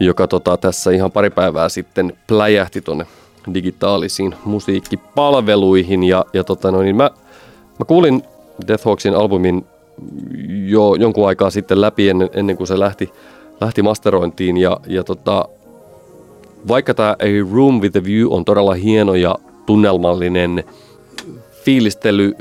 joka 0.00 0.26
tota, 0.26 0.56
tässä 0.56 0.90
ihan 0.90 1.12
pari 1.12 1.30
päivää 1.30 1.68
sitten 1.68 2.12
pläjähti 2.26 2.80
tuonne 2.80 3.06
digitaalisiin 3.54 4.34
musiikkipalveluihin. 4.44 6.04
Ja, 6.04 6.24
ja 6.32 6.44
tota, 6.44 6.70
no, 6.70 6.82
niin 6.82 6.96
mä, 6.96 7.10
mä 7.78 7.84
kuulin 7.86 8.22
Deathhawksin 8.68 9.14
albumin 9.14 9.66
jo 10.66 10.94
jonkun 10.94 11.28
aikaa 11.28 11.50
sitten 11.50 11.80
läpi 11.80 12.08
ennen, 12.08 12.30
ennen 12.32 12.56
kuin 12.56 12.66
se 12.66 12.78
lähti, 12.78 13.12
lähti 13.60 13.82
masterointiin. 13.82 14.56
Ja, 14.56 14.80
ja 14.86 15.04
tota, 15.04 15.44
vaikka 16.68 16.94
tämä 16.94 17.10
A 17.10 17.52
Room 17.54 17.80
with 17.80 17.98
a 17.98 18.04
View 18.04 18.26
on 18.30 18.44
todella 18.44 18.74
hieno 18.74 19.14
ja 19.14 19.34
tunnelmallinen 19.66 20.64
fiilistely, 21.64 22.34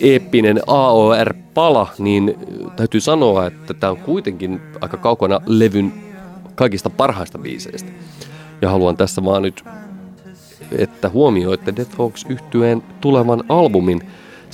eeppinen 0.00 0.60
AOR-pala, 0.66 1.86
niin 1.98 2.34
täytyy 2.76 3.00
sanoa, 3.00 3.46
että 3.46 3.74
tämä 3.74 3.90
on 3.90 3.96
kuitenkin 3.96 4.60
aika 4.80 4.96
kaukana 4.96 5.40
levyn 5.46 5.92
kaikista 6.54 6.90
parhaista 6.90 7.38
biiseistä. 7.38 7.92
Ja 8.62 8.70
haluan 8.70 8.96
tässä 8.96 9.24
vaan 9.24 9.42
nyt, 9.42 9.64
että 10.78 11.08
huomioitte 11.08 11.76
Death 11.76 11.98
Hawks 11.98 12.26
yhtyeen 12.28 12.82
tulevan 13.00 13.44
albumin 13.48 14.02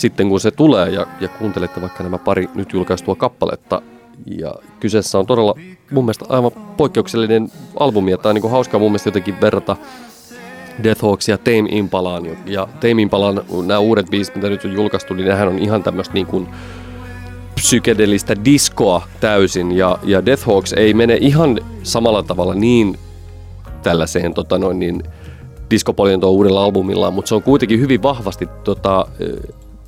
sitten 0.00 0.28
kun 0.28 0.40
se 0.40 0.50
tulee 0.50 0.90
ja, 0.90 1.06
ja 1.20 1.28
kuuntelette 1.28 1.80
vaikka 1.80 2.02
nämä 2.02 2.18
pari 2.18 2.48
nyt 2.54 2.72
julkaistua 2.72 3.14
kappaletta 3.14 3.82
ja 4.26 4.54
kyseessä 4.80 5.18
on 5.18 5.26
todella 5.26 5.54
mun 5.90 6.04
mielestä 6.04 6.24
aivan 6.28 6.50
poikkeuksellinen 6.76 7.48
albumi, 7.80 8.12
että 8.12 8.28
on 8.28 8.34
niin 8.34 8.50
hauskaa 8.50 8.80
mun 8.80 8.90
mielestä 8.90 9.08
jotenkin 9.08 9.40
verrata 9.40 9.76
Deathhawksia 10.82 11.38
Tame 11.38 11.68
Impalaan. 11.68 12.26
Ja 12.46 12.68
Tame 12.80 13.02
Impalan 13.02 13.40
nämä 13.66 13.78
uudet 13.78 14.10
biisit, 14.10 14.34
mitä 14.34 14.48
nyt 14.48 14.64
on 14.64 14.72
julkaistu, 14.72 15.14
niin 15.14 15.28
nehän 15.28 15.48
on 15.48 15.58
ihan 15.58 15.82
tämmöistä 15.82 16.14
niin 16.14 16.26
kuin 16.26 16.48
psykedelistä 17.60 18.44
diskoa 18.44 19.02
täysin. 19.20 19.72
Ja, 19.72 19.98
ja 20.02 20.26
Deathhawks 20.26 20.72
ei 20.72 20.94
mene 20.94 21.18
ihan 21.20 21.58
samalla 21.82 22.22
tavalla 22.22 22.54
niin 22.54 22.98
tällaiseen 23.82 24.34
tota 24.34 24.58
noin, 24.58 24.78
niin, 24.78 25.02
diskopoliontoon 25.70 26.32
uudella 26.32 26.64
albumillaan, 26.64 27.14
mutta 27.14 27.28
se 27.28 27.34
on 27.34 27.42
kuitenkin 27.42 27.80
hyvin 27.80 28.02
vahvasti 28.02 28.48
tota, 28.64 29.06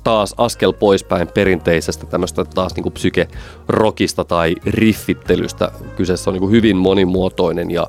taas 0.03 0.35
askel 0.37 0.73
poispäin 0.73 1.27
perinteisestä 1.27 2.05
tämmöistä 2.05 2.45
taas 2.45 2.75
niin 2.75 2.93
psyke-rockista 2.93 4.23
tai 4.23 4.55
riffittelystä. 4.65 5.71
Kyseessä 5.95 6.29
on 6.29 6.37
niin 6.37 6.51
hyvin 6.51 6.77
monimuotoinen 6.77 7.71
ja 7.71 7.87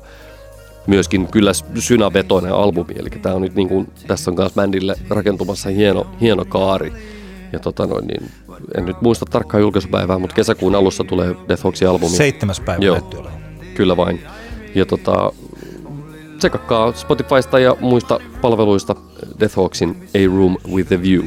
myöskin 0.87 1.27
kyllä 1.27 1.51
synavetoinen 1.79 2.53
albumi. 2.53 2.93
Eli 2.95 3.09
tämä 3.09 3.35
on 3.35 3.41
nyt 3.41 3.55
niin 3.55 3.69
kuin, 3.69 3.87
tässä 4.07 4.31
on 4.31 4.35
myös 4.37 4.53
bändille 4.53 4.95
rakentumassa 5.09 5.69
hieno, 5.69 6.07
hieno 6.21 6.45
kaari. 6.45 6.93
Ja 7.53 7.59
tota 7.59 7.87
noin, 7.87 8.07
niin, 8.07 8.31
en 8.77 8.85
nyt 8.85 9.01
muista 9.01 9.25
tarkkaa 9.25 9.59
julkaisupäivää, 9.59 10.19
mutta 10.19 10.35
kesäkuun 10.35 10.75
alussa 10.75 11.03
tulee 11.03 11.35
Deathhawksin 11.47 11.89
albumi. 11.89 12.15
Seitsemäs 12.15 12.59
päivä 12.59 12.85
Joo, 12.85 13.11
kyllä 13.75 13.97
vain. 13.97 14.23
Ja 14.75 14.85
tota, 14.85 15.31
tsekakkaa 16.37 16.93
Spotifysta 16.93 17.59
ja 17.59 17.75
muista 17.79 18.19
palveluista 18.41 18.95
Deathhawksin 19.39 20.07
A 20.15 20.37
Room 20.37 20.57
with 20.73 20.93
a 20.93 21.01
View. 21.01 21.23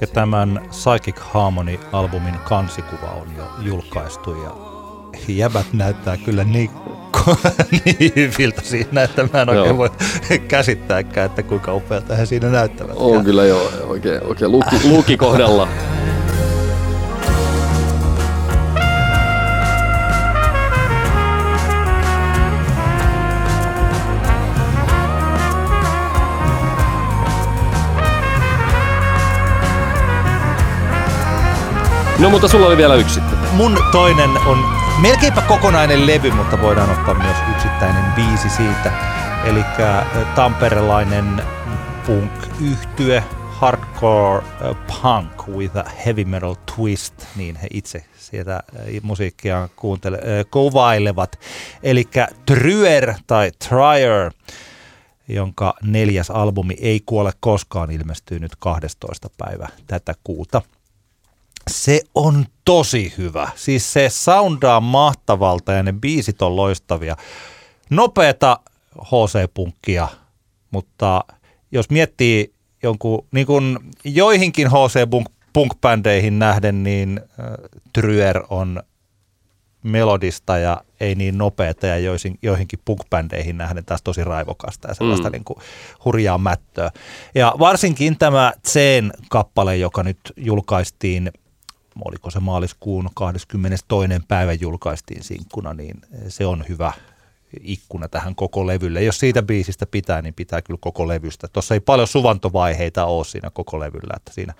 Ja 0.00 0.06
tämän 0.06 0.60
Psychic 0.68 1.16
Harmony-albumin 1.20 2.38
kansikuva 2.44 3.10
on 3.10 3.28
jo 3.36 3.44
julkaistu 3.62 4.42
ja 4.42 4.72
jäbät 5.28 5.66
näyttää 5.72 6.16
kyllä 6.16 6.44
niin, 6.44 6.70
niin 7.84 8.12
hyviltä 8.16 8.60
siinä, 8.64 9.02
että 9.02 9.28
mä 9.32 9.42
en 9.42 9.48
oikein 9.48 9.66
joo. 9.66 9.78
voi 9.78 9.90
käsittääkään, 10.48 11.26
että 11.26 11.42
kuinka 11.42 11.74
upealta 11.74 12.16
he 12.16 12.26
siinä 12.26 12.48
näyttävät. 12.48 12.96
On 12.96 13.18
ja... 13.18 13.24
kyllä 13.24 13.44
joo, 13.44 13.72
oikein, 13.86 14.26
oikein 14.26 14.52
luki, 14.52 14.76
luki 14.84 15.16
kohdalla. 15.16 15.68
No 32.22 32.30
mutta 32.30 32.48
sulla 32.48 32.66
oli 32.66 32.76
vielä 32.76 32.94
yksi 32.94 33.14
sitten. 33.14 33.38
Mun 33.52 33.78
toinen 33.92 34.30
on 34.30 34.58
melkeinpä 35.00 35.40
kokonainen 35.40 36.06
levy, 36.06 36.30
mutta 36.30 36.60
voidaan 36.60 36.90
ottaa 36.90 37.14
myös 37.14 37.36
yksittäinen 37.50 38.12
biisi 38.12 38.48
siitä. 38.48 38.92
Eli 39.44 39.64
tamperelainen 40.34 41.42
punk-yhtye, 42.06 43.22
hardcore 43.50 44.42
punk 45.02 45.48
with 45.48 45.76
a 45.76 45.84
heavy 46.06 46.24
metal 46.24 46.54
twist, 46.76 47.14
niin 47.36 47.56
he 47.56 47.68
itse 47.70 48.04
sieltä 48.18 48.62
musiikkia 49.02 49.68
kuuntele, 49.76 50.18
kuvailevat. 50.50 51.40
Eli 51.82 52.08
Tryer 52.46 53.14
tai 53.26 53.50
Trier, 53.68 54.32
jonka 55.28 55.74
neljäs 55.82 56.30
albumi 56.30 56.74
Ei 56.80 57.00
kuole 57.06 57.32
koskaan 57.40 57.90
ilmestyy 57.90 58.38
nyt 58.38 58.52
12. 58.58 59.28
päivä 59.38 59.68
tätä 59.86 60.14
kuuta 60.24 60.62
se 61.70 62.00
on 62.14 62.46
tosi 62.64 63.14
hyvä. 63.18 63.48
Siis 63.54 63.92
se 63.92 64.08
soundaa 64.08 64.80
mahtavalta 64.80 65.72
ja 65.72 65.82
ne 65.82 65.92
biisit 65.92 66.42
on 66.42 66.56
loistavia. 66.56 67.16
Nopeata 67.90 68.58
HC-punkkia, 68.98 70.08
mutta 70.70 71.24
jos 71.72 71.90
miettii 71.90 72.54
jonkun, 72.82 73.26
niin 73.32 73.46
kuin 73.46 73.78
joihinkin 74.04 74.68
HC-punk-bändeihin 74.68 76.38
nähden, 76.38 76.82
niin 76.82 77.20
äh, 77.22 77.46
Tryer 77.92 78.42
on 78.50 78.82
melodista 79.82 80.58
ja 80.58 80.80
ei 81.00 81.14
niin 81.14 81.38
nopeata 81.38 81.86
ja 81.86 81.98
joihin, 81.98 82.38
joihinkin 82.42 82.78
punk-bändeihin 82.84 83.58
nähden 83.58 83.84
taas 83.84 84.02
tosi 84.02 84.24
raivokasta 84.24 84.88
ja 84.88 84.94
sellaista 84.94 85.28
mm. 85.28 85.32
niin 85.32 85.44
kuin 85.44 85.58
hurjaa 86.04 86.38
mättöä. 86.38 86.90
Ja 87.34 87.54
varsinkin 87.58 88.18
tämä 88.18 88.52
Zen 88.68 89.12
kappale, 89.30 89.76
joka 89.76 90.02
nyt 90.02 90.18
julkaistiin 90.36 91.30
oliko 92.04 92.30
se 92.30 92.40
maaliskuun 92.40 93.08
22. 93.14 94.06
päivä 94.28 94.52
julkaistiin 94.52 95.24
sinkkuna, 95.24 95.74
niin 95.74 96.00
se 96.28 96.46
on 96.46 96.64
hyvä 96.68 96.92
ikkuna 97.60 98.08
tähän 98.08 98.34
koko 98.34 98.66
levylle. 98.66 99.02
Jos 99.02 99.18
siitä 99.18 99.42
biisistä 99.42 99.86
pitää, 99.86 100.22
niin 100.22 100.34
pitää 100.34 100.62
kyllä 100.62 100.78
koko 100.80 101.08
levystä. 101.08 101.48
Tuossa 101.48 101.74
ei 101.74 101.80
paljon 101.80 102.08
suvantovaiheita 102.08 103.04
ole 103.04 103.24
siinä 103.24 103.50
koko 103.50 103.80
levyllä, 103.80 104.14
että 104.16 104.32
siinä 104.32 104.54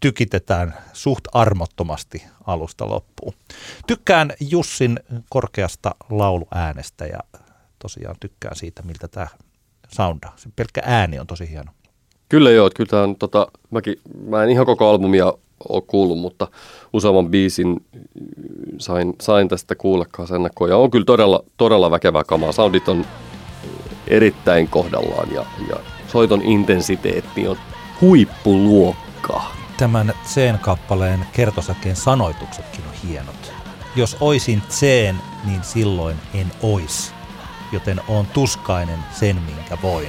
tykitetään 0.00 0.74
suht 0.92 1.24
armottomasti 1.32 2.24
alusta 2.46 2.88
loppuun. 2.88 3.34
Tykkään 3.86 4.32
Jussin 4.40 5.00
korkeasta 5.30 5.94
lauluäänestä 6.10 7.06
ja 7.06 7.18
tosiaan 7.78 8.16
tykkään 8.20 8.56
siitä, 8.56 8.82
miltä 8.82 9.08
tämä 9.08 9.26
soundaa. 9.88 10.32
Se 10.36 10.48
pelkkä 10.56 10.82
ääni 10.84 11.18
on 11.18 11.26
tosi 11.26 11.50
hieno. 11.50 11.72
Kyllä 12.28 12.50
joo, 12.50 12.70
kyllä 12.74 12.90
tämä 12.90 13.02
on, 13.02 13.16
tota, 13.16 13.46
mäkin, 13.70 13.96
mä 14.28 14.42
en 14.42 14.50
ihan 14.50 14.66
koko 14.66 14.90
albumia 14.90 15.32
ole 15.68 15.82
kuullut, 15.86 16.18
mutta 16.18 16.48
useamman 16.92 17.28
biisin 17.30 17.84
sain, 18.78 19.14
sain 19.20 19.48
tästä 19.48 19.74
kuulla 19.74 20.06
kanssa 20.10 20.36
ennakkoon. 20.36 20.70
Ja 20.70 20.76
on 20.76 20.90
kyllä 20.90 21.04
todella, 21.04 21.44
todella 21.56 21.90
väkevää 21.90 22.24
kamaa. 22.24 22.52
Soundit 22.52 22.88
on 22.88 23.06
erittäin 24.08 24.68
kohdallaan 24.68 25.32
ja, 25.32 25.44
ja 25.68 25.76
soiton 26.08 26.42
intensiteetti 26.42 27.48
on 27.48 27.56
huippuluokkaa. 28.00 29.56
Tämän 29.76 30.12
Tseen-kappaleen 30.24 31.26
kertosakeen 31.32 31.96
sanoituksetkin 31.96 32.84
on 32.84 33.08
hienot. 33.08 33.52
Jos 33.96 34.16
oisin 34.20 34.62
Tseen, 34.68 35.16
niin 35.44 35.62
silloin 35.62 36.16
en 36.34 36.52
ois, 36.62 37.12
joten 37.72 38.00
on 38.08 38.26
tuskainen 38.26 38.98
sen, 39.12 39.36
minkä 39.36 39.78
voin. 39.82 40.08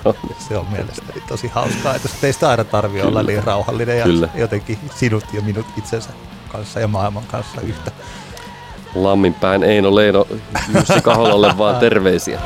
se 0.48 0.56
on 0.56 0.66
mielestäni 0.70 1.22
tosi 1.28 1.48
hauskaa, 1.48 1.94
että 1.94 2.08
teistä 2.20 2.48
aina 2.48 2.64
tarvii 2.64 3.02
olla 3.02 3.22
niin 3.22 3.44
rauhallinen 3.44 3.98
ja 3.98 4.04
Kyllä. 4.04 4.28
jotenkin 4.34 4.78
sinut 4.94 5.24
ja 5.32 5.40
minut 5.42 5.66
itsensä 5.78 6.10
kanssa 6.52 6.80
ja 6.80 6.88
maailman 6.88 7.24
kanssa 7.26 7.60
yhtä. 7.60 7.90
Lamminpäin 8.94 9.62
Eino 9.62 9.94
Leino 9.94 10.26
Jussi 10.74 11.00
Kaholalle 11.02 11.58
vaan 11.58 11.76
terveisiä. 11.86 12.40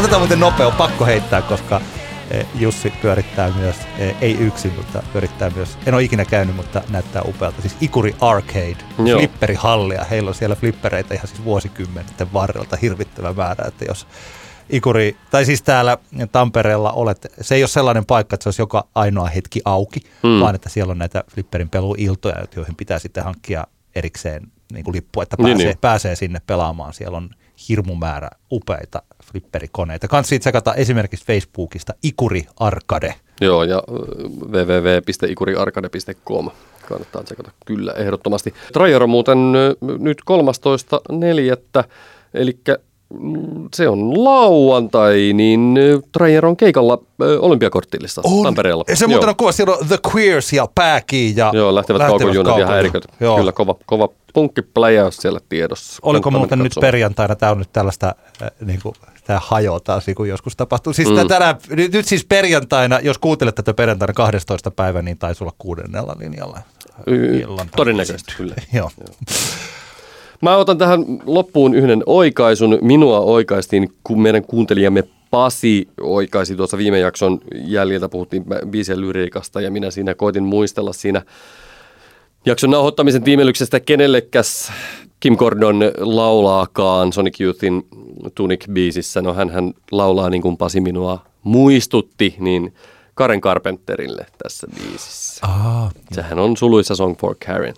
Otetaan 0.00 0.20
muuten 0.20 0.40
nopea, 0.40 0.66
on 0.66 0.72
pakko 0.72 1.06
heittää, 1.06 1.42
koska 1.42 1.80
e, 2.30 2.42
Jussi 2.54 2.92
pyörittää 3.02 3.52
myös, 3.56 3.76
e, 3.98 4.10
ei 4.20 4.34
yksin, 4.34 4.72
mutta 4.76 5.02
pyörittää 5.12 5.50
myös, 5.50 5.78
en 5.86 5.94
ole 5.94 6.02
ikinä 6.02 6.24
käynyt, 6.24 6.56
mutta 6.56 6.82
näyttää 6.90 7.22
upealta, 7.22 7.60
siis 7.60 7.76
Ikuri 7.80 8.16
Arcade, 8.20 8.76
Joo. 9.04 9.18
flipperihallia, 9.18 10.04
heillä 10.04 10.28
on 10.28 10.34
siellä 10.34 10.56
flippereitä 10.56 11.14
ihan 11.14 11.28
siis 11.28 11.44
vuosikymmenten 11.44 12.32
varrelta 12.32 12.76
hirvittävä 12.82 13.32
määrä, 13.32 13.64
että 13.68 13.84
jos 13.84 14.06
Ikuri, 14.70 15.16
tai 15.30 15.44
siis 15.44 15.62
täällä 15.62 15.98
Tampereella 16.32 16.92
olet, 16.92 17.26
se 17.40 17.54
ei 17.54 17.62
ole 17.62 17.68
sellainen 17.68 18.06
paikka, 18.06 18.34
että 18.34 18.42
se 18.42 18.48
olisi 18.48 18.62
joka 18.62 18.86
ainoa 18.94 19.28
hetki 19.28 19.60
auki, 19.64 20.00
hmm. 20.22 20.40
vaan 20.40 20.54
että 20.54 20.68
siellä 20.68 20.90
on 20.90 20.98
näitä 20.98 21.24
flipperin 21.34 21.68
peluiltoja, 21.68 22.44
joihin 22.56 22.76
pitää 22.76 22.98
sitten 22.98 23.24
hankkia 23.24 23.66
erikseen 23.94 24.42
niin 24.72 24.84
kuin 24.84 24.94
lippu, 24.94 25.20
että 25.20 25.36
pääsee, 25.36 25.54
niin, 25.54 25.66
niin. 25.66 25.78
pääsee 25.80 26.16
sinne 26.16 26.40
pelaamaan. 26.46 26.94
Siellä 26.94 27.16
on 27.16 27.30
hirmu 27.68 27.94
määrä 27.94 28.30
upeita 28.50 29.02
flipperikoneita. 29.32 30.08
Kansi 30.08 30.38
tsekata 30.38 30.74
esimerkiksi 30.74 31.26
Facebookista 31.26 31.94
Ikuri 32.02 32.46
Arcade. 32.60 33.14
Joo, 33.40 33.64
ja 33.64 33.82
www.ikuriarcade.com 34.50 36.50
kannattaa 36.88 37.22
tsekata 37.22 37.50
kyllä 37.66 37.92
ehdottomasti. 37.92 38.54
Trajer 38.72 39.02
on 39.02 39.10
muuten 39.10 39.38
nyt 39.98 40.18
13.4. 41.82 41.88
Eli 42.34 42.60
se 43.74 43.88
on 43.88 44.24
lauantai, 44.24 45.32
niin 45.34 45.78
Trajer 46.12 46.46
on 46.46 46.56
keikalla 46.56 46.98
olympiakorttilissa 47.40 48.20
on. 48.24 48.44
Tampereella. 48.44 48.84
Ja 48.88 48.96
se 48.96 49.06
muuten 49.06 49.28
on 49.28 49.36
kuva, 49.36 49.52
siellä 49.52 49.74
on 49.74 49.86
The 49.88 49.98
Queers 50.14 50.52
ja 50.52 50.68
Pääki 50.74 51.32
ja 51.36 51.50
Joo, 51.54 51.74
lähtevät, 51.74 51.98
lähtevät 51.98 52.20
kaukojunat 52.20 52.58
ja 52.58 52.66
häiriköt. 52.66 53.06
Joo. 53.20 53.36
Kyllä 53.36 53.52
kova, 53.52 53.76
kova 53.86 54.08
punkkipläjäys 54.32 55.16
siellä 55.16 55.40
tiedossa. 55.48 56.00
Oliko 56.02 56.30
muuten 56.30 56.58
nyt 56.58 56.72
perjantaina, 56.80 57.34
tämä 57.34 57.52
on 57.52 57.58
nyt 57.58 57.72
tällaista, 57.72 58.14
äh, 58.42 58.50
niin 58.64 58.80
kuin, 58.82 58.94
tämä 59.24 59.40
hajoaa 59.42 59.80
niin 60.06 60.14
kuin 60.14 60.30
joskus 60.30 60.56
tapahtuu. 60.56 60.92
Siis 60.92 61.08
mm. 61.08 61.28
tänään, 61.28 61.56
nyt, 61.70 61.92
nyt 61.92 62.06
siis 62.06 62.24
perjantaina, 62.24 63.00
jos 63.02 63.18
kuuntelet 63.18 63.54
tätä 63.54 63.74
perjantaina 63.74 64.12
12. 64.12 64.70
päivä, 64.70 65.02
niin 65.02 65.18
taisi 65.18 65.44
olla 65.44 65.54
kuudennella 65.58 66.16
linjalla. 66.18 66.60
Y- 67.06 67.46
todennäköisesti, 67.76 68.34
kyllä. 68.36 68.54
Joo. 68.72 68.90
Joo. 68.98 69.14
Mä 70.42 70.56
otan 70.56 70.78
tähän 70.78 71.04
loppuun 71.26 71.74
yhden 71.74 72.02
oikaisun. 72.06 72.78
Minua 72.80 73.20
oikaistiin, 73.20 73.92
kun 74.04 74.22
meidän 74.22 74.44
kuuntelijamme 74.44 75.04
Pasi 75.30 75.88
oikaisi 76.00 76.56
tuossa 76.56 76.78
viime 76.78 76.98
jakson 76.98 77.40
jäljiltä, 77.52 78.08
puhuttiin 78.08 78.44
biisien 78.70 79.00
lyriikasta 79.00 79.60
ja 79.60 79.70
minä 79.70 79.90
siinä 79.90 80.14
koitin 80.14 80.42
muistella 80.42 80.92
siinä 80.92 81.22
jakson 82.46 82.70
nauhoittamisen 82.70 83.22
tiimelyksestä, 83.22 83.80
kenellekäs 83.80 84.72
Kim 85.20 85.36
Gordon 85.36 85.80
laulaakaan 85.98 87.12
Sonic 87.12 87.40
Youthin 87.40 87.86
Tunic-biisissä. 88.34 89.22
No 89.22 89.34
hän, 89.34 89.50
hän 89.50 89.74
laulaa 89.90 90.30
niin 90.30 90.42
kuin 90.42 90.56
Pasi 90.56 90.80
minua 90.80 91.18
muistutti, 91.42 92.34
niin 92.38 92.74
Karen 93.14 93.40
Carpenterille 93.40 94.26
tässä 94.42 94.66
biisissä. 94.74 95.46
Ah, 95.46 95.92
Sehän 96.12 96.38
on 96.38 96.56
suluissa 96.56 96.94
Song 96.94 97.16
for 97.18 97.36
Karen. 97.46 97.74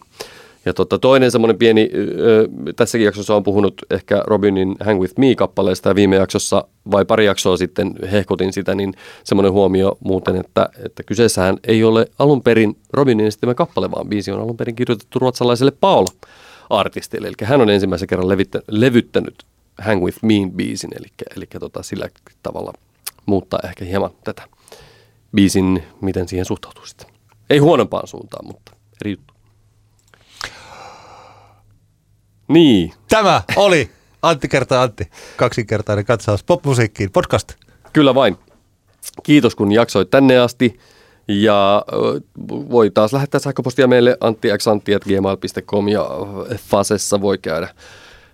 Ja 0.64 0.74
tota, 0.74 0.98
toinen 0.98 1.30
semmoinen 1.30 1.58
pieni, 1.58 1.90
ö, 1.94 2.48
tässäkin 2.76 3.04
jaksossa 3.04 3.36
on 3.36 3.42
puhunut 3.42 3.74
ehkä 3.90 4.22
Robinin 4.26 4.76
Hang 4.80 5.00
With 5.00 5.14
Me-kappaleesta 5.18 5.88
ja 5.88 5.94
viime 5.94 6.16
jaksossa 6.16 6.64
vai 6.90 7.04
pari 7.04 7.26
jaksoa 7.26 7.56
sitten 7.56 7.94
hehkutin 8.12 8.52
sitä, 8.52 8.74
niin 8.74 8.94
semmoinen 9.24 9.52
huomio 9.52 9.98
muuten, 10.04 10.36
että, 10.36 10.68
että 10.84 11.02
kyseessähän 11.02 11.58
ei 11.64 11.84
ole 11.84 12.06
alun 12.18 12.42
perin 12.42 12.76
Robinin 12.92 13.26
esittämä 13.26 13.54
kappale, 13.54 13.90
vaan 13.90 14.08
biisi 14.08 14.32
on 14.32 14.40
alun 14.40 14.56
perin 14.56 14.76
kirjoitettu 14.76 15.18
ruotsalaiselle 15.18 15.72
Paula-artistille. 15.80 17.28
Eli 17.28 17.36
hän 17.44 17.60
on 17.60 17.70
ensimmäisen 17.70 18.08
kerran 18.08 18.28
levittä, 18.28 18.60
levyttänyt 18.68 19.44
Hang 19.78 20.04
With 20.04 20.18
Me-biisin, 20.22 20.90
eli, 20.96 21.06
eli 21.36 21.46
tota, 21.60 21.82
sillä 21.82 22.08
tavalla 22.42 22.72
muuttaa 23.26 23.60
ehkä 23.64 23.84
hieman 23.84 24.10
tätä 24.24 24.42
biisin, 25.34 25.82
miten 26.00 26.28
siihen 26.28 26.44
suhtautuu 26.44 26.86
sitten. 26.86 27.06
Ei 27.50 27.58
huonompaan 27.58 28.08
suuntaan, 28.08 28.46
mutta 28.46 28.72
eri 29.04 29.10
juttu. 29.10 29.31
Niin. 32.52 32.92
Tämä 33.08 33.42
oli 33.56 33.90
Antti 34.22 34.48
kertaa 34.48 34.82
Antti, 34.82 35.10
kaksinkertainen 35.36 36.04
katsaus 36.04 36.44
popmusiikkiin 36.44 37.10
podcast. 37.12 37.52
Kyllä 37.92 38.14
vain. 38.14 38.36
Kiitos 39.22 39.54
kun 39.54 39.72
jaksoit 39.72 40.10
tänne 40.10 40.38
asti. 40.38 40.78
Ja 41.28 41.84
voi 42.48 42.90
taas 42.90 43.12
lähettää 43.12 43.40
sähköpostia 43.40 43.86
meille 43.86 44.16
anttiaksantti.gmail.com 44.20 45.88
ja 45.88 46.10
Fasessa 46.56 47.20
voi 47.20 47.38
käydä 47.38 47.68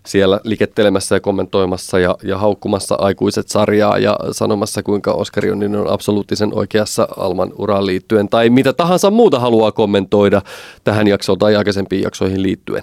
siellä 0.06 0.40
likettelemässä 0.44 1.16
ja 1.16 1.20
kommentoimassa 1.20 1.98
ja, 1.98 2.16
ja 2.22 2.38
haukkumassa 2.38 2.94
aikuiset 2.94 3.48
sarjaa 3.48 3.98
ja 3.98 4.18
sanomassa, 4.32 4.82
kuinka 4.82 5.12
Oskar 5.12 5.46
Jonnin 5.46 5.76
on 5.76 5.90
absoluuttisen 5.90 6.54
oikeassa 6.54 7.08
Alman 7.16 7.52
uraan 7.58 7.86
liittyen 7.86 8.28
tai 8.28 8.50
mitä 8.50 8.72
tahansa 8.72 9.10
muuta 9.10 9.40
haluaa 9.40 9.72
kommentoida 9.72 10.42
tähän 10.84 11.08
jaksoon 11.08 11.38
tai 11.38 11.56
aikaisempiin 11.56 12.02
jaksoihin 12.02 12.42
liittyen. 12.42 12.82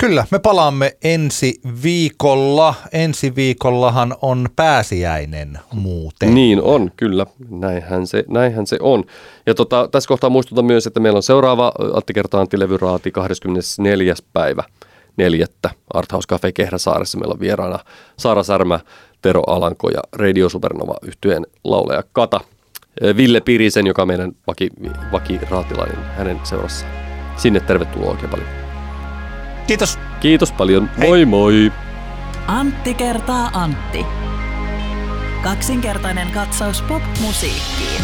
Kyllä, 0.00 0.26
me 0.30 0.38
palaamme 0.38 0.96
ensi 1.04 1.60
viikolla. 1.82 2.74
Ensi 2.92 3.34
viikollahan 3.36 4.14
on 4.22 4.48
pääsiäinen 4.56 5.58
muuten. 5.72 6.34
Niin 6.34 6.62
on, 6.62 6.90
kyllä. 6.96 7.26
Näinhän 7.50 8.06
se, 8.06 8.24
näinhän 8.28 8.66
se 8.66 8.76
on. 8.80 9.04
Ja 9.46 9.54
tota, 9.54 9.88
tässä 9.92 10.08
kohtaa 10.08 10.30
muistutan 10.30 10.64
myös, 10.64 10.86
että 10.86 11.00
meillä 11.00 11.16
on 11.16 11.22
seuraava 11.22 11.72
Atti 11.94 12.12
Kertaan 12.12 12.46
levyraati 12.56 13.10
24. 13.10 14.14
päivä 14.32 14.62
neljättä 15.16 15.70
Arthouse 15.94 16.28
Cafe 16.28 16.52
Kehräsaaressa. 16.52 17.18
Meillä 17.18 17.32
on 17.32 17.40
vieraana 17.40 17.78
Saara 18.16 18.42
Särmä, 18.42 18.80
Tero 19.22 19.42
Alanko 19.46 19.88
ja 19.88 20.00
Radio 20.12 20.48
Supernova 20.48 20.94
yhtyeen 21.02 21.46
lauleja 21.64 22.02
Kata. 22.12 22.40
Ville 23.16 23.40
Pirisen, 23.40 23.86
joka 23.86 24.02
on 24.02 24.08
meidän 24.08 24.32
vaki, 24.46 24.70
vakiraatilainen 25.12 26.04
hänen 26.16 26.40
seurassaan. 26.44 26.92
Sinne 27.36 27.60
tervetuloa 27.60 28.10
oikein 28.10 28.30
paljon. 28.30 28.69
Kiitos. 29.70 29.98
Kiitos 30.20 30.52
paljon. 30.52 30.90
Hei. 30.98 31.08
Moi 31.08 31.24
moi. 31.24 31.72
Antti 32.46 32.94
kertaa 32.94 33.50
Antti. 33.52 34.06
Kaksinkertainen 35.42 36.30
katsaus 36.30 36.82
pop-musiikkiin. 36.82 38.02